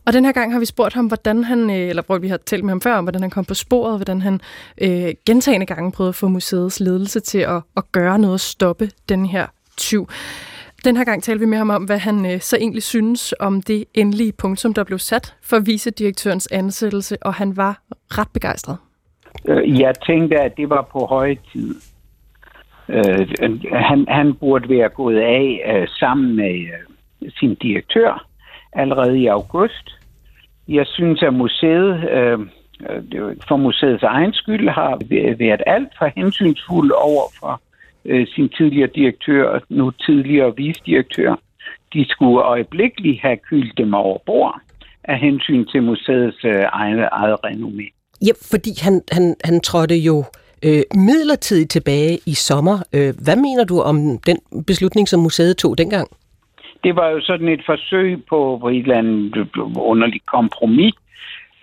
Og 0.05 0.13
den 0.13 0.25
her 0.25 0.31
gang 0.31 0.51
har 0.51 0.59
vi 0.59 0.65
spurgt 0.65 0.93
ham, 0.93 1.05
hvordan 1.05 1.43
han, 1.43 1.69
øh, 1.69 1.89
eller 1.89 2.03
hvor 2.05 2.17
vi 2.17 2.27
har 2.27 2.37
talt 2.37 2.63
med 2.63 2.71
ham 2.71 2.81
før, 2.81 2.95
om 2.95 3.03
hvordan 3.03 3.21
han 3.21 3.29
kom 3.29 3.45
på 3.45 3.53
sporet, 3.53 3.97
hvordan 3.97 4.21
han 4.21 4.41
øh, 4.81 5.13
gentagende 5.25 5.65
gange 5.65 5.91
prøvede 5.91 6.09
at 6.09 6.15
få 6.15 6.27
museets 6.27 6.79
ledelse 6.79 7.19
til 7.19 7.39
at, 7.39 7.61
at 7.77 7.91
gøre 7.91 8.19
noget 8.19 8.33
og 8.33 8.39
stoppe 8.39 8.91
den 9.09 9.25
her 9.25 9.47
tyv. 9.77 10.09
Den 10.85 10.97
her 10.97 11.03
gang 11.03 11.23
talte 11.23 11.39
vi 11.39 11.45
med 11.45 11.57
ham 11.57 11.69
om, 11.69 11.83
hvad 11.83 11.97
han 11.97 12.25
øh, 12.25 12.41
så 12.41 12.57
egentlig 12.57 12.83
synes 12.83 13.33
om 13.39 13.61
det 13.61 13.85
endelige 13.93 14.31
punktum, 14.31 14.73
der 14.73 14.83
blev 14.83 14.99
sat 14.99 15.35
for 15.41 15.59
vicedirektørens 15.59 16.47
ansættelse, 16.51 17.17
og 17.23 17.33
han 17.33 17.57
var 17.57 17.81
ret 18.09 18.29
begejstret. 18.33 18.77
Øh, 19.47 19.79
jeg 19.79 19.93
tænkte, 20.07 20.39
at 20.39 20.57
det 20.57 20.69
var 20.69 20.81
på 20.91 21.05
høje 21.05 21.37
tid. 21.51 21.75
Øh, 22.89 23.27
han, 23.71 24.05
han 24.07 24.33
burde 24.33 24.69
være 24.69 24.89
gået 24.89 25.19
af 25.19 25.61
øh, 25.75 25.87
sammen 25.87 26.35
med 26.35 26.55
øh, 26.55 27.31
sin 27.39 27.55
direktør 27.55 28.27
allerede 28.73 29.19
i 29.19 29.27
august. 29.27 29.89
Jeg 30.67 30.85
synes, 30.87 31.23
at 31.23 31.33
museet, 31.33 32.09
for 33.47 33.55
museets 33.57 34.03
egen 34.03 34.33
skyld, 34.33 34.69
har 34.69 34.99
været 35.37 35.61
alt 35.67 35.89
for 35.97 36.11
hensynsfuld 36.15 36.91
over 36.91 37.23
for 37.39 37.61
sin 38.35 38.49
tidligere 38.49 38.89
direktør, 38.95 39.59
nu 39.69 39.91
tidligere 39.91 40.55
visdirektør. 40.55 41.35
De 41.93 42.05
skulle 42.09 42.41
øjeblikkeligt 42.41 43.21
have 43.21 43.37
kyldt 43.37 43.77
dem 43.77 43.93
over 43.93 44.17
bord 44.25 44.61
af 45.07 45.19
hensyn 45.19 45.65
til 45.65 45.83
museets 45.83 46.45
uh, 46.45 46.51
eget, 46.51 47.09
eget 47.11 47.37
renommé. 47.45 48.04
Ja, 48.25 48.33
fordi 48.51 48.71
han, 48.85 49.01
han, 49.11 49.35
han 49.43 49.61
trådte 49.61 49.95
jo 49.95 50.23
øh, 50.65 50.83
midlertidigt 51.07 51.71
tilbage 51.71 52.13
i 52.25 52.33
sommer. 52.33 52.77
Øh, 52.95 53.13
hvad 53.25 53.35
mener 53.35 53.65
du 53.71 53.79
om 53.79 53.97
den 54.29 54.37
beslutning, 54.67 55.07
som 55.07 55.19
museet 55.19 55.57
tog 55.57 55.77
dengang? 55.77 56.07
Det 56.83 56.95
var 56.95 57.07
jo 57.09 57.21
sådan 57.21 57.49
et 57.49 57.61
forsøg 57.65 58.25
på, 58.29 58.57
på 58.61 58.69
et 58.69 58.77
eller 58.77 58.97
andet 58.97 59.37
øh, 59.37 59.45
underligt 59.77 60.25
kompromis. 60.25 60.93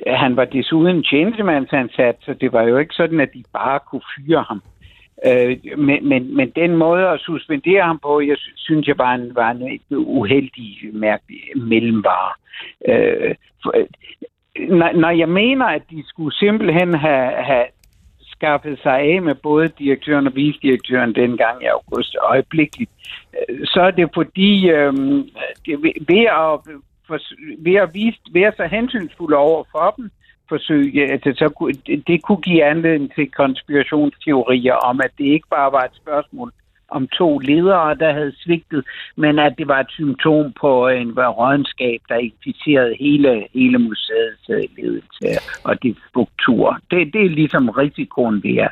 Han 0.06 0.36
var 0.36 0.44
desuden 0.44 1.02
tjenestemandsansat, 1.02 2.16
så 2.20 2.34
det 2.40 2.52
var 2.52 2.62
jo 2.62 2.78
ikke 2.78 2.94
sådan, 2.94 3.20
at 3.20 3.28
de 3.34 3.44
bare 3.52 3.78
kunne 3.90 4.06
fyre 4.16 4.44
ham. 4.48 4.62
Øh, 5.26 5.78
men, 5.78 6.08
men, 6.08 6.36
men 6.36 6.52
den 6.56 6.76
måde 6.76 7.08
at 7.08 7.20
suspendere 7.20 7.82
ham 7.82 7.98
på, 8.02 8.20
jeg 8.20 8.36
synes 8.56 8.86
jeg 8.88 8.98
var 8.98 9.14
en, 9.14 9.34
var 9.34 9.50
en 9.50 9.80
uheldig 9.90 10.78
mærkelig 10.92 11.40
mellemvare. 11.56 12.32
Øh, 12.88 13.34
for, 13.62 13.74
når, 14.58 14.92
når 14.92 15.10
jeg 15.10 15.28
mener, 15.28 15.66
at 15.66 15.82
de 15.90 16.02
skulle 16.08 16.36
simpelthen 16.36 16.94
have, 16.94 17.32
have 17.44 17.66
skaffet 18.20 18.78
sig 18.82 18.98
af 18.98 19.22
med 19.22 19.34
både 19.34 19.68
direktøren 19.68 20.26
og 20.26 20.34
visdirektøren 20.34 21.14
dengang 21.14 21.62
i 21.62 21.66
august 21.66 22.16
øjeblikkeligt, 22.20 22.90
øh, 23.38 23.60
så 23.64 23.80
er 23.80 23.90
det 23.90 24.10
fordi, 24.14 24.70
øh, 24.70 24.92
det, 25.66 25.82
ved, 26.08 26.26
at, 26.42 26.52
for, 27.06 27.18
ved, 27.58 27.74
at 27.74 27.90
vise, 27.94 28.18
være 28.32 28.52
så 28.56 28.64
hensynsfulde 28.66 29.36
over 29.36 29.64
for 29.72 29.94
dem, 29.96 30.10
forsøg, 30.48 31.10
altså, 31.10 31.32
så, 31.36 31.74
det 32.06 32.22
kunne 32.22 32.42
give 32.42 32.64
anledning 32.64 33.14
til 33.14 33.30
konspirationsteorier 33.30 34.74
om, 34.74 35.00
at 35.00 35.10
det 35.18 35.24
ikke 35.24 35.48
bare 35.50 35.72
var 35.72 35.84
et 35.84 35.96
spørgsmål 35.96 36.52
om 36.96 37.08
to 37.08 37.38
ledere, 37.38 37.94
der 37.94 38.12
havde 38.12 38.34
svigtet, 38.42 38.84
men 39.16 39.38
at 39.38 39.54
det 39.58 39.68
var 39.68 39.80
et 39.80 39.90
symptom 39.90 40.52
på 40.60 40.88
en 40.88 41.10
rådenskab, 41.38 42.00
der 42.08 42.16
inficerede 42.28 42.94
hele, 43.00 43.46
hele 43.54 43.78
museets 43.78 44.46
øh, 44.50 44.64
ledelse 44.76 45.26
og 45.64 45.82
de 45.82 45.94
struktur. 46.08 46.78
Det, 46.90 47.12
det 47.12 47.24
er 47.24 47.38
ligesom 47.40 47.68
risikoen 47.68 48.42
ved, 48.42 48.66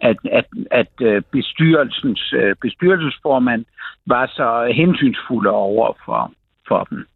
at, 0.00 0.16
at, 0.32 0.46
at 0.70 0.92
øh, 1.00 1.22
bestyrelsens 1.32 2.32
øh, 2.32 2.54
bestyrelsesformand 2.60 3.64
var 4.06 4.26
så 4.26 4.72
hensynsfuld 4.74 5.46
over 5.46 5.92
for, 6.04 6.32
for 6.68 6.84
dem. 6.90 7.06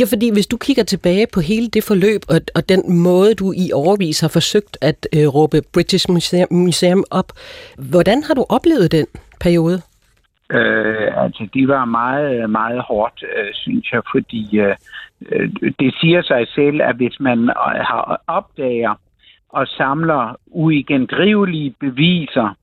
Ja, 0.00 0.04
fordi 0.04 0.32
hvis 0.32 0.46
du 0.46 0.56
kigger 0.56 0.82
tilbage 0.82 1.26
på 1.34 1.40
hele 1.40 1.68
det 1.68 1.84
forløb, 1.84 2.22
og, 2.28 2.40
og 2.54 2.68
den 2.68 2.82
måde, 3.02 3.34
du 3.34 3.52
i 3.56 3.72
overvis 3.72 4.20
har 4.20 4.28
forsøgt 4.28 4.78
at 4.80 5.08
øh, 5.16 5.26
råbe 5.26 5.62
British 5.72 6.10
Museum, 6.10 6.48
Museum 6.50 7.04
op, 7.10 7.32
hvordan 7.90 8.22
har 8.22 8.34
du 8.34 8.46
oplevet 8.48 8.92
den 8.92 9.06
periode? 9.40 9.82
Øh, 10.50 11.24
altså, 11.24 11.48
det 11.54 11.68
var 11.68 11.84
meget, 11.84 12.50
meget 12.50 12.82
hårdt, 12.82 13.24
øh, 13.36 13.54
synes 13.54 13.92
jeg, 13.92 14.02
fordi 14.12 14.58
øh, 14.58 14.76
øh 15.32 15.50
det 15.78 15.94
siger 16.00 16.22
sig 16.22 16.48
selv, 16.54 16.82
at 16.82 16.96
hvis 16.96 17.20
man 17.20 17.38
øh, 17.38 17.80
har 17.90 18.22
opdager 18.26 18.94
og 19.48 19.66
samler 19.66 20.36
uigendrivelige 20.46 21.74
beviser 21.80 22.56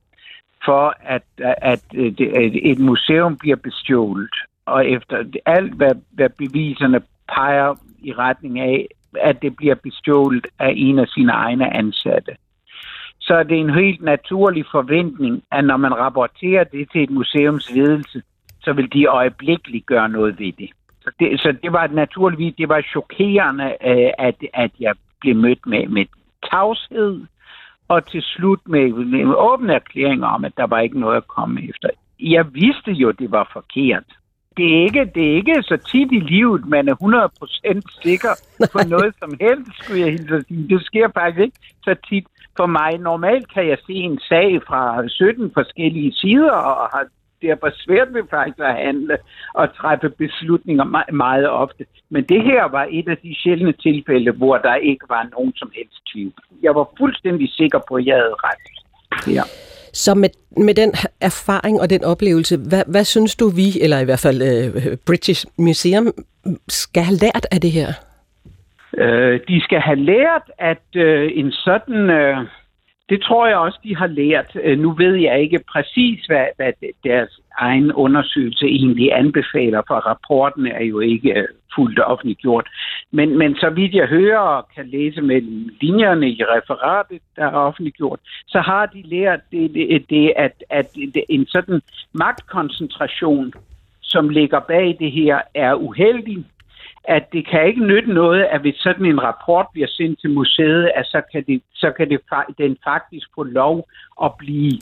for, 0.64 0.94
at, 1.00 1.22
at, 1.62 1.84
øh, 1.94 2.12
at 2.34 2.52
et 2.62 2.78
museum 2.78 3.36
bliver 3.36 3.56
bestjålet, 3.56 4.34
og 4.66 4.86
efter 4.86 5.24
alt, 5.46 5.74
hvad, 5.74 5.94
hvad 6.10 6.28
beviserne 6.28 7.00
peger 7.28 7.74
i 8.02 8.12
retning 8.12 8.60
af, 8.60 8.86
at 9.20 9.42
det 9.42 9.56
bliver 9.56 9.74
bestjålet 9.74 10.46
af 10.58 10.72
en 10.76 10.98
af 10.98 11.06
sine 11.08 11.32
egne 11.32 11.76
ansatte, 11.76 12.32
så 13.26 13.34
er 13.34 13.42
det 13.42 13.58
en 13.58 13.74
helt 13.74 14.02
naturlig 14.02 14.64
forventning, 14.70 15.42
at 15.52 15.64
når 15.64 15.76
man 15.76 15.94
rapporterer 15.94 16.64
det 16.64 16.88
til 16.92 17.02
et 17.02 17.10
museums 17.10 17.70
ledelse, 17.74 18.22
så 18.60 18.72
vil 18.72 18.92
de 18.92 19.06
øjeblikkeligt 19.06 19.86
gøre 19.86 20.08
noget 20.08 20.38
ved 20.38 20.52
det. 20.52 20.70
Så 21.00 21.10
det, 21.18 21.40
så 21.40 21.56
det 21.62 21.72
var 21.72 21.86
naturligvis, 21.86 22.54
det 22.58 22.68
var 22.68 22.82
chokerende, 22.82 23.64
øh, 23.64 24.10
at, 24.18 24.34
at 24.54 24.70
jeg 24.80 24.94
blev 25.20 25.36
mødt 25.36 25.66
med, 25.66 25.86
med 25.88 26.06
tavshed, 26.50 27.20
og 27.88 28.06
til 28.06 28.22
slut 28.22 28.60
med, 28.66 28.92
med 28.92 29.34
åbne 29.36 29.74
erklæringer 29.74 30.26
om, 30.26 30.44
at 30.44 30.52
der 30.56 30.66
var 30.66 30.80
ikke 30.80 31.00
noget 31.00 31.16
at 31.16 31.28
komme 31.28 31.68
efter. 31.68 31.88
Jeg 32.20 32.54
vidste 32.54 32.92
jo, 32.92 33.10
det 33.10 33.30
var 33.30 33.50
forkert. 33.52 34.04
Det 34.56 34.76
er 34.76 34.82
ikke, 34.82 35.10
det 35.14 35.30
er 35.30 35.34
ikke 35.34 35.62
så 35.62 35.76
tit 35.76 36.12
i 36.12 36.20
livet, 36.20 36.66
man 36.66 36.88
er 36.88 36.94
100% 36.94 38.02
sikker 38.02 38.32
på 38.72 38.78
noget 38.94 39.14
som 39.18 39.36
helst, 39.40 39.70
skulle 39.78 40.00
jeg 40.00 40.10
hilse 40.10 40.42
sige. 40.48 40.68
Det 40.68 40.84
sker 40.84 41.08
faktisk 41.14 41.40
ikke 41.40 41.58
så 41.84 41.94
tit 42.08 42.26
for 42.56 42.66
mig. 42.66 42.98
Normalt 42.98 43.52
kan 43.54 43.68
jeg 43.68 43.78
se 43.86 43.92
en 43.92 44.18
sag 44.28 44.60
fra 44.68 45.08
17 45.08 45.50
forskellige 45.54 46.12
sider, 46.12 46.50
og 46.50 46.88
har 46.94 47.04
derfor 47.42 47.70
svært 47.84 48.08
ved 48.14 48.22
faktisk 48.30 48.58
at 48.58 48.74
handle 48.86 49.16
og 49.54 49.66
træffe 49.78 50.08
beslutninger 50.08 50.84
meget 51.12 51.48
ofte. 51.50 51.84
Men 52.10 52.22
det 52.24 52.42
her 52.42 52.62
var 52.76 52.86
et 52.90 53.08
af 53.08 53.18
de 53.24 53.36
sjældne 53.42 53.72
tilfælde, 53.72 54.30
hvor 54.32 54.56
der 54.58 54.74
ikke 54.74 55.06
var 55.08 55.28
nogen 55.34 55.52
som 55.56 55.70
helst 55.76 55.98
tvivl. 56.12 56.32
Jeg 56.62 56.74
var 56.74 56.86
fuldstændig 56.98 57.48
sikker 57.52 57.80
på, 57.88 57.94
at 57.94 58.06
jeg 58.06 58.16
havde 58.16 58.36
ret. 58.48 58.64
Ja. 59.34 59.42
Så 59.92 60.14
med, 60.14 60.28
med 60.56 60.74
den 60.74 60.92
erfaring 61.20 61.80
og 61.80 61.90
den 61.90 62.04
oplevelse, 62.04 62.56
hvad, 62.56 62.82
hvad 62.86 63.04
synes 63.04 63.36
du 63.36 63.48
vi, 63.48 63.80
eller 63.80 63.98
i 63.98 64.04
hvert 64.04 64.18
fald 64.18 64.38
uh, 64.42 64.82
British 65.06 65.46
Museum, 65.58 66.12
skal 66.68 67.02
have 67.02 67.16
lært 67.16 67.46
af 67.50 67.60
det 67.60 67.70
her? 67.70 67.92
Øh, 68.96 69.40
de 69.48 69.60
skal 69.60 69.80
have 69.80 69.98
lært, 69.98 70.50
at 70.58 70.86
øh, 70.96 71.30
en 71.34 71.52
sådan... 71.52 72.10
Øh, 72.10 72.36
det 73.08 73.22
tror 73.22 73.46
jeg 73.46 73.56
også, 73.56 73.78
de 73.84 73.96
har 73.96 74.06
lært. 74.06 74.56
Øh, 74.62 74.78
nu 74.78 74.92
ved 74.92 75.14
jeg 75.14 75.40
ikke 75.40 75.60
præcis, 75.72 76.24
hvad, 76.26 76.46
hvad 76.56 76.72
deres 77.04 77.40
egen 77.58 77.92
undersøgelse 77.92 78.66
egentlig 78.66 79.16
anbefaler, 79.16 79.82
for 79.86 79.94
rapporten 79.94 80.66
er 80.66 80.84
jo 80.84 81.00
ikke 81.00 81.30
øh, 81.38 81.48
fuldt 81.74 82.00
offentliggjort. 82.00 82.68
Men, 83.12 83.38
men 83.38 83.56
så 83.56 83.70
vidt 83.70 83.94
jeg 83.94 84.06
hører 84.06 84.38
og 84.38 84.68
kan 84.74 84.86
læse 84.86 85.22
mellem 85.22 85.68
linjerne 85.80 86.30
i 86.30 86.42
referatet, 86.42 87.22
der 87.36 87.44
er 87.44 87.52
offentliggjort, 87.68 88.20
så 88.46 88.60
har 88.60 88.86
de 88.86 89.02
lært 89.02 89.40
det, 89.52 89.74
det, 89.74 90.10
det 90.10 90.32
at, 90.36 90.64
at 90.70 90.90
en 91.28 91.46
sådan 91.46 91.80
magtkoncentration, 92.12 93.52
som 94.02 94.28
ligger 94.28 94.60
bag 94.60 94.96
det 94.98 95.12
her, 95.12 95.40
er 95.54 95.74
uheldig 95.74 96.44
at 97.08 97.32
det 97.32 97.46
kan 97.48 97.66
ikke 97.66 97.86
nytte 97.86 98.12
noget, 98.12 98.42
at 98.50 98.60
hvis 98.60 98.74
sådan 98.76 99.06
en 99.06 99.22
rapport 99.22 99.66
bliver 99.72 99.88
sendt 99.88 100.20
til 100.20 100.30
museet, 100.30 100.90
at 100.94 101.06
så 101.06 101.22
kan, 101.32 101.44
det, 101.46 101.62
så 101.74 101.90
kan 101.96 102.10
det, 102.10 102.20
den 102.58 102.76
faktisk 102.84 103.26
få 103.34 103.42
lov 103.42 103.88
at 104.22 104.32
blive 104.38 104.80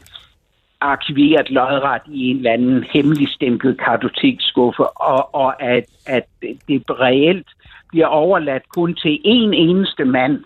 arkiveret 0.81 1.51
lodret 1.51 2.03
i 2.13 2.31
en 2.31 2.37
eller 2.37 2.53
anden 2.53 2.85
hemmeligstemplet 2.93 3.79
kartotekskuffe, 3.79 4.85
og, 4.87 5.35
og 5.35 5.63
at, 5.63 5.85
at 6.07 6.27
det 6.69 6.83
reelt 6.91 7.49
bliver 7.91 8.07
overladt 8.07 8.69
kun 8.69 8.95
til 8.95 9.15
én 9.25 9.51
eneste 9.67 10.05
mand, 10.05 10.45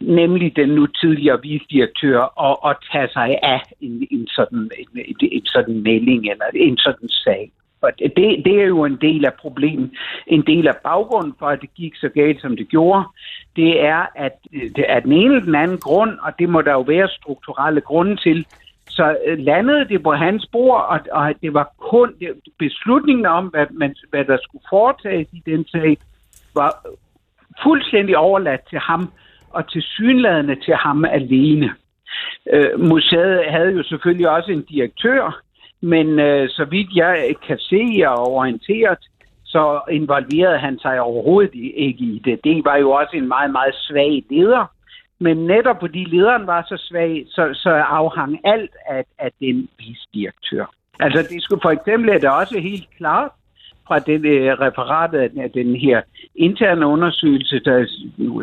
nemlig 0.00 0.56
den 0.56 0.68
nu 0.68 0.86
tidligere 0.86 1.42
visdirektør, 1.42 2.20
og, 2.20 2.64
og 2.64 2.74
tage 2.92 3.08
sig 3.08 3.38
af 3.42 3.62
en, 3.80 4.06
en, 4.10 4.26
sådan, 4.26 4.70
en, 4.78 4.88
en, 4.94 5.16
en 5.32 5.46
sådan 5.46 5.82
melding 5.82 6.30
eller 6.30 6.44
en 6.54 6.76
sådan 6.76 7.08
sag. 7.08 7.50
Og 7.80 7.92
det, 7.98 8.42
det 8.44 8.60
er 8.62 8.66
jo 8.66 8.84
en 8.84 8.98
del 9.00 9.24
af 9.24 9.34
problemet. 9.34 9.90
En 10.26 10.42
del 10.46 10.68
af 10.68 10.76
baggrunden 10.76 11.34
for, 11.38 11.46
at 11.46 11.60
det 11.60 11.74
gik 11.74 11.96
så 11.96 12.08
galt, 12.08 12.40
som 12.40 12.56
det 12.56 12.68
gjorde, 12.68 13.04
det 13.56 13.84
er, 13.84 14.06
at 14.14 14.38
øh, 14.52 14.70
det 14.76 14.84
er 14.88 15.00
den 15.00 15.12
ene 15.12 15.34
eller 15.34 15.44
den 15.44 15.54
anden 15.54 15.78
grund, 15.78 16.18
og 16.22 16.32
det 16.38 16.48
må 16.48 16.62
der 16.62 16.72
jo 16.72 16.80
være 16.80 17.08
strukturelle 17.08 17.80
grunde 17.80 18.16
til, 18.16 18.46
så 18.88 19.16
øh, 19.26 19.38
landede 19.38 19.88
det 19.88 20.02
på 20.02 20.12
hans 20.12 20.46
bord, 20.52 20.86
og, 20.88 21.00
og 21.12 21.34
det 21.42 21.54
var 21.54 21.72
kun 21.78 22.14
det, 22.20 22.32
beslutningen 22.58 23.26
om, 23.26 23.46
hvad, 23.46 23.66
man, 23.70 23.94
hvad 24.10 24.24
der 24.24 24.38
skulle 24.42 24.64
foretages 24.70 25.28
i 25.32 25.42
den 25.46 25.66
sag, 25.68 25.96
var 26.54 26.86
fuldstændig 27.62 28.16
overladt 28.16 28.68
til 28.70 28.78
ham, 28.78 29.12
og 29.50 29.70
til 29.70 29.82
synladende 29.82 30.54
til 30.54 30.74
ham 30.74 31.04
alene. 31.04 31.74
Øh, 32.52 32.80
museet 32.80 33.44
havde 33.50 33.72
jo 33.72 33.82
selvfølgelig 33.82 34.28
også 34.28 34.52
en 34.52 34.62
direktør, 34.62 35.42
men 35.80 36.18
øh, 36.18 36.48
så 36.48 36.64
vidt 36.64 36.88
jeg 36.94 37.34
kan 37.46 37.58
se 37.58 38.02
og 38.06 38.32
orienteret, 38.32 38.98
så 39.44 39.80
involverede 39.90 40.58
han 40.58 40.78
sig 40.78 41.00
overhovedet 41.00 41.54
ikke 41.74 42.04
i 42.04 42.22
det. 42.24 42.40
Det 42.44 42.64
var 42.64 42.76
jo 42.76 42.90
også 42.90 43.16
en 43.16 43.28
meget, 43.28 43.50
meget 43.50 43.74
svag 43.74 44.24
leder. 44.30 44.66
Men 45.20 45.36
netop 45.36 45.76
fordi 45.80 46.04
lederen 46.04 46.46
var 46.46 46.64
så 46.68 46.76
svag, 46.76 47.26
så, 47.28 47.50
så 47.54 47.70
afhang 47.70 48.40
alt 48.44 48.70
af, 48.86 49.04
af 49.18 49.30
den 49.40 49.68
visdirektør. 49.78 50.64
Altså 51.00 51.22
det 51.30 51.42
skulle 51.42 51.62
for 51.62 51.70
eksempel 51.70 52.10
er 52.10 52.18
det 52.18 52.30
også 52.30 52.58
helt 52.58 52.88
klart 52.96 53.30
fra 53.86 53.98
det 53.98 54.24
øh, 54.24 54.52
referat 54.52 55.14
af 55.14 55.50
den 55.50 55.76
her 55.76 56.02
interne 56.34 56.86
undersøgelse, 56.86 57.60
der 57.64 57.72
er 57.72 57.86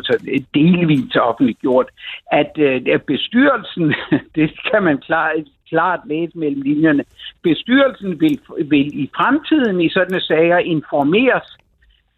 så 0.02 0.18
delvis 0.54 1.16
offentliggjort, 1.16 1.86
at 2.32 2.52
øh, 2.58 3.00
bestyrelsen, 3.06 3.94
det 4.36 4.50
kan 4.70 4.82
man 4.82 4.98
klart, 4.98 5.34
klart 5.68 6.00
læse 6.06 6.38
mellem 6.38 6.62
linjerne. 6.62 7.04
Bestyrelsen 7.42 8.20
vil, 8.20 8.40
vil 8.64 9.00
i 9.02 9.10
fremtiden 9.16 9.80
i 9.80 9.88
sådanne 9.88 10.20
sager 10.20 10.58
informeres 10.58 11.56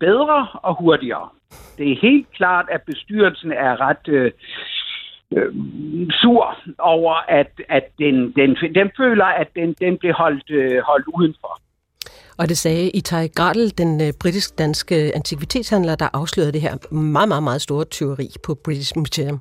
bedre 0.00 0.46
og 0.62 0.76
hurtigere. 0.80 1.28
Det 1.78 1.92
er 1.92 1.96
helt 2.02 2.26
klart, 2.32 2.66
at 2.70 2.82
bestyrelsen 2.82 3.52
er 3.52 3.80
ret 3.80 4.08
øh, 4.08 4.32
øh, 5.36 5.54
sur 6.10 6.56
over, 6.78 7.14
at, 7.28 7.52
at 7.68 7.84
den, 7.98 8.32
den, 8.32 8.56
den 8.74 8.90
føler, 8.96 9.24
at 9.24 9.48
den, 9.56 9.72
den 9.80 9.98
blev 9.98 10.12
holdt, 10.12 10.50
øh, 10.50 10.82
holdt 10.82 11.06
udenfor. 11.18 11.60
Og 12.38 12.48
det 12.48 12.58
sagde 12.58 12.90
Itai 12.90 13.28
Gradl, 13.28 13.78
den 13.78 14.00
øh, 14.00 14.12
britisk-danske 14.20 15.12
antikvitetshandler, 15.14 15.94
der 15.94 16.08
afslørede 16.12 16.52
det 16.52 16.60
her 16.60 16.94
meget, 16.94 17.28
meget, 17.28 17.42
meget 17.42 17.62
store 17.62 17.84
tyveri 17.84 18.28
på 18.46 18.54
British 18.64 18.92
Museum. 18.96 19.40